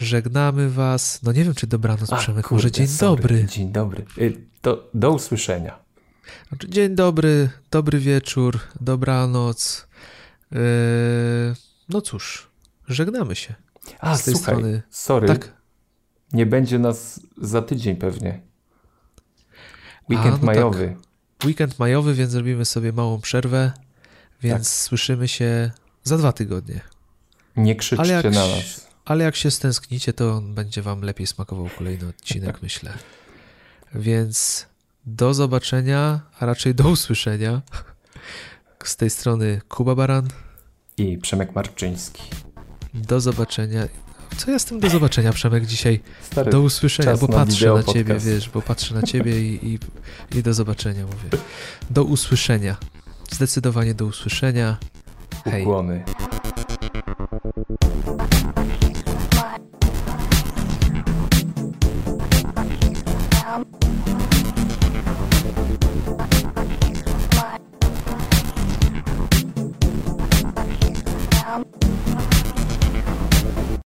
żegnamy 0.00 0.70
Was. 0.70 1.22
No 1.22 1.32
nie 1.32 1.44
wiem, 1.44 1.54
czy 1.54 1.66
dobranoc, 1.66 2.12
A, 2.12 2.16
Przemek. 2.16 2.46
Kurde, 2.46 2.56
Może 2.56 2.72
dzień 2.72 2.86
sorry. 2.86 3.22
dobry. 3.22 3.44
Dzień 3.44 3.72
dobry. 3.72 4.04
Do, 4.62 4.90
do 4.94 5.10
usłyszenia. 5.10 5.78
Dzień 6.68 6.94
dobry, 6.94 7.50
dobry 7.70 7.98
wieczór, 7.98 8.58
dobranoc. 8.80 9.86
Yy, 10.52 10.58
no 11.88 12.00
cóż, 12.00 12.50
żegnamy 12.88 13.36
się. 13.36 13.54
A, 13.98 14.16
z 14.16 14.24
tej 14.24 14.34
słuchaj, 14.34 14.54
strony. 14.54 14.82
sorry. 14.90 15.28
Tak. 15.28 15.52
Nie 16.32 16.46
będzie 16.46 16.78
nas 16.78 17.20
za 17.36 17.62
tydzień 17.62 17.96
pewnie. 17.96 18.40
Weekend 20.10 20.34
A, 20.34 20.38
no 20.38 20.46
majowy. 20.46 20.96
Tak. 21.38 21.46
Weekend 21.46 21.78
majowy, 21.78 22.14
więc 22.14 22.30
zrobimy 22.30 22.64
sobie 22.64 22.92
małą 22.92 23.20
przerwę, 23.20 23.72
więc 24.42 24.68
tak. 24.68 24.72
słyszymy 24.72 25.28
się 25.28 25.70
za 26.04 26.18
dwa 26.18 26.32
tygodnie. 26.32 26.80
Nie 27.56 27.76
krzyczcie 27.76 28.12
jak, 28.12 28.24
na 28.24 28.30
nas. 28.30 28.88
Ale 29.04 29.24
jak 29.24 29.36
się 29.36 29.50
stęsknicie, 29.50 30.12
to 30.12 30.40
będzie 30.40 30.82
wam 30.82 31.02
lepiej 31.02 31.26
smakował 31.26 31.68
kolejny 31.78 32.08
odcinek, 32.08 32.62
myślę. 32.62 32.92
Więc 33.94 34.66
do 35.06 35.34
zobaczenia, 35.34 36.20
a 36.38 36.46
raczej 36.46 36.74
do 36.74 36.88
usłyszenia. 36.88 37.62
Z 38.84 38.96
tej 38.96 39.10
strony 39.10 39.60
Kuba 39.68 39.94
Baran 39.94 40.28
i 40.96 41.18
Przemek 41.18 41.54
Marczyński. 41.54 42.22
Do 42.94 43.20
zobaczenia. 43.20 43.88
Co 44.36 44.50
ja 44.50 44.58
z 44.58 44.64
tym 44.64 44.80
do 44.80 44.88
zobaczenia, 44.88 45.32
Przemek, 45.32 45.66
dzisiaj? 45.66 46.00
Stary, 46.22 46.50
do 46.50 46.60
usłyszenia, 46.60 47.16
bo 47.16 47.28
patrzę 47.28 47.66
na, 47.66 47.74
na 47.74 47.82
ciebie, 47.82 48.18
wiesz, 48.18 48.50
bo 48.50 48.62
patrzę 48.62 48.94
na 48.94 49.02
ciebie 49.02 49.40
i, 49.40 49.66
i, 49.66 49.78
i 50.38 50.42
do 50.42 50.54
zobaczenia 50.54 51.06
mówię. 51.06 51.38
Do 51.90 52.04
usłyszenia. 52.04 52.76
Zdecydowanie 53.30 53.94
do 53.94 54.06
usłyszenia. 54.06 54.76
Hej. 55.44 55.62
Ukłony. 55.62 56.04